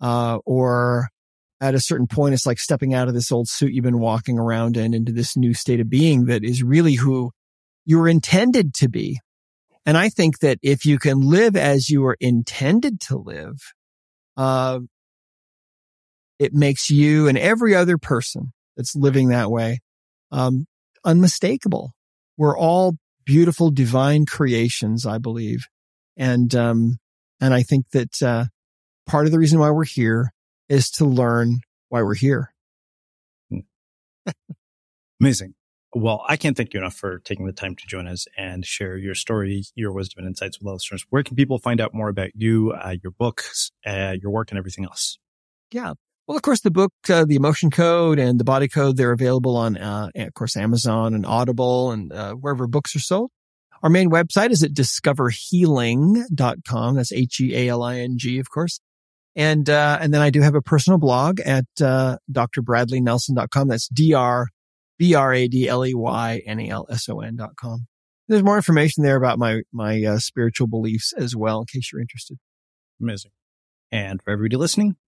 Uh, 0.00 0.38
or 0.44 1.09
at 1.61 1.74
a 1.74 1.80
certain 1.80 2.07
point, 2.07 2.34
it's 2.34 2.46
like 2.46 2.59
stepping 2.59 2.94
out 2.94 3.09
of 3.09 3.14
this 3.14 3.32
old 3.32 3.48
suit 3.48 3.72
you've 3.72 3.84
been 3.84 4.00
walking 4.00 4.38
around 4.38 4.76
in 4.76 4.92
into 4.92 5.12
this 5.12 5.36
new 5.36 5.55
state 5.55 5.80
of 5.80 5.88
being 5.88 6.26
that 6.26 6.44
is 6.44 6.62
really 6.62 6.94
who 6.94 7.30
you 7.84 7.98
were 7.98 8.09
intended 8.09 8.74
to 8.74 8.88
be. 8.88 9.18
And 9.86 9.96
I 9.96 10.09
think 10.09 10.40
that 10.40 10.59
if 10.62 10.84
you 10.84 10.98
can 10.98 11.20
live 11.20 11.57
as 11.57 11.88
you 11.90 12.02
were 12.02 12.16
intended 12.20 13.00
to 13.02 13.16
live, 13.16 13.57
uh, 14.36 14.80
it 16.39 16.53
makes 16.53 16.91
you 16.91 17.28
and 17.28 17.39
every 17.39 17.74
other 17.74 17.99
person 17.99 18.53
that's 18.76 18.97
living 18.97 19.28
that 19.28 19.51
way, 19.51 19.80
um, 20.32 20.66
unmistakable. 21.05 21.93
We're 22.37 22.59
all 22.59 22.97
beautiful 23.24 23.70
divine 23.70 24.26
creations, 24.26 25.07
I 25.07 25.18
believe. 25.18 25.66
And, 26.16 26.55
um, 26.55 26.99
and 27.41 27.55
I 27.55 27.62
think 27.62 27.87
that, 27.93 28.22
uh, 28.22 28.47
part 29.07 29.26
of 29.26 29.32
the 29.32 29.39
reason 29.39 29.59
why 29.59 29.70
we're 29.70 29.85
here 29.85 30.32
is 30.68 30.91
to 30.93 31.05
learn 31.05 31.61
why 31.89 32.03
we're 32.03 32.14
here. 32.14 32.53
Amazing. 35.20 35.55
Well, 35.97 36.24
I 36.28 36.37
can't 36.37 36.57
thank 36.57 36.74
you 36.74 36.80
enough 36.80 36.97
for 36.97 37.20
taking 37.20 37.47
the 37.47 37.53
time 37.53 37.76
to 37.76 37.87
join 37.87 38.09
us 38.09 38.26
and 38.37 38.66
share 38.66 38.97
your 38.97 39.14
story, 39.14 39.64
your 39.76 39.93
wisdom 39.93 40.24
and 40.24 40.28
insights 40.28 40.59
with 40.59 40.72
listeners. 40.72 41.05
Where 41.11 41.22
can 41.22 41.37
people 41.37 41.59
find 41.59 41.80
out 41.80 41.95
more 41.95 42.09
about 42.09 42.30
you, 42.35 42.72
uh, 42.72 42.97
your 43.01 43.12
books, 43.12 43.70
uh, 43.87 44.16
your 44.20 44.32
work 44.32 44.51
and 44.51 44.59
everything 44.59 44.85
else? 44.85 45.18
Yeah. 45.70 45.95
Well, 46.27 46.37
of 46.37 46.43
course, 46.43 46.61
the 46.61 46.70
book, 46.70 46.95
uh, 47.11 47.27
The 47.27 47.37
Emotion 47.37 47.70
Code 47.70 48.18
and 48.18 48.41
The 48.41 48.45
Body 48.45 48.66
Code, 48.66 48.97
they're 48.97 49.12
available 49.12 49.59
on, 49.59 49.77
uh, 49.77 50.09
of 50.16 50.33
course, 50.33 50.57
Amazon 50.57 51.12
and 51.12 51.27
Audible 51.27 51.93
and 51.93 52.11
uh, 52.11 52.33
wherever 52.33 52.66
books 52.66 52.97
are 52.97 53.01
sold. 53.01 53.31
Our 53.83 53.91
main 53.91 54.11
website 54.11 54.51
is 54.51 54.62
at 54.62 54.72
discoverhealing.com. 54.72 56.95
That's 56.95 57.12
H-E-A-L-I-N-G, 57.12 58.39
of 58.39 58.49
course. 58.49 58.81
And, 59.37 59.68
uh, 59.68 59.99
and 60.01 60.14
then 60.14 60.22
I 60.22 60.31
do 60.31 60.41
have 60.41 60.55
a 60.55 60.62
personal 60.62 60.99
blog 60.99 61.41
at, 61.41 61.66
uh, 61.83 62.16
drbradleynelson.com. 62.33 63.68
That's 63.68 63.89
D-R, 63.89 64.49
B-R-A-D-L-E-Y-N-A-L-S-O-N 64.99 67.37
dot 67.37 67.57
com. 67.57 67.87
There's 68.29 68.43
more 68.43 68.57
information 68.57 69.03
there 69.03 69.16
about 69.16 69.39
my, 69.39 69.61
my, 69.70 70.03
uh, 70.03 70.18
spiritual 70.18 70.68
beliefs 70.68 71.12
as 71.18 71.37
well, 71.37 71.61
in 71.61 71.66
case 71.66 71.93
you're 71.93 72.01
interested. 72.01 72.39
Amazing. 72.99 73.33
And 73.93 74.22
for 74.22 74.31
everybody 74.31 74.57
listening, 74.57 74.97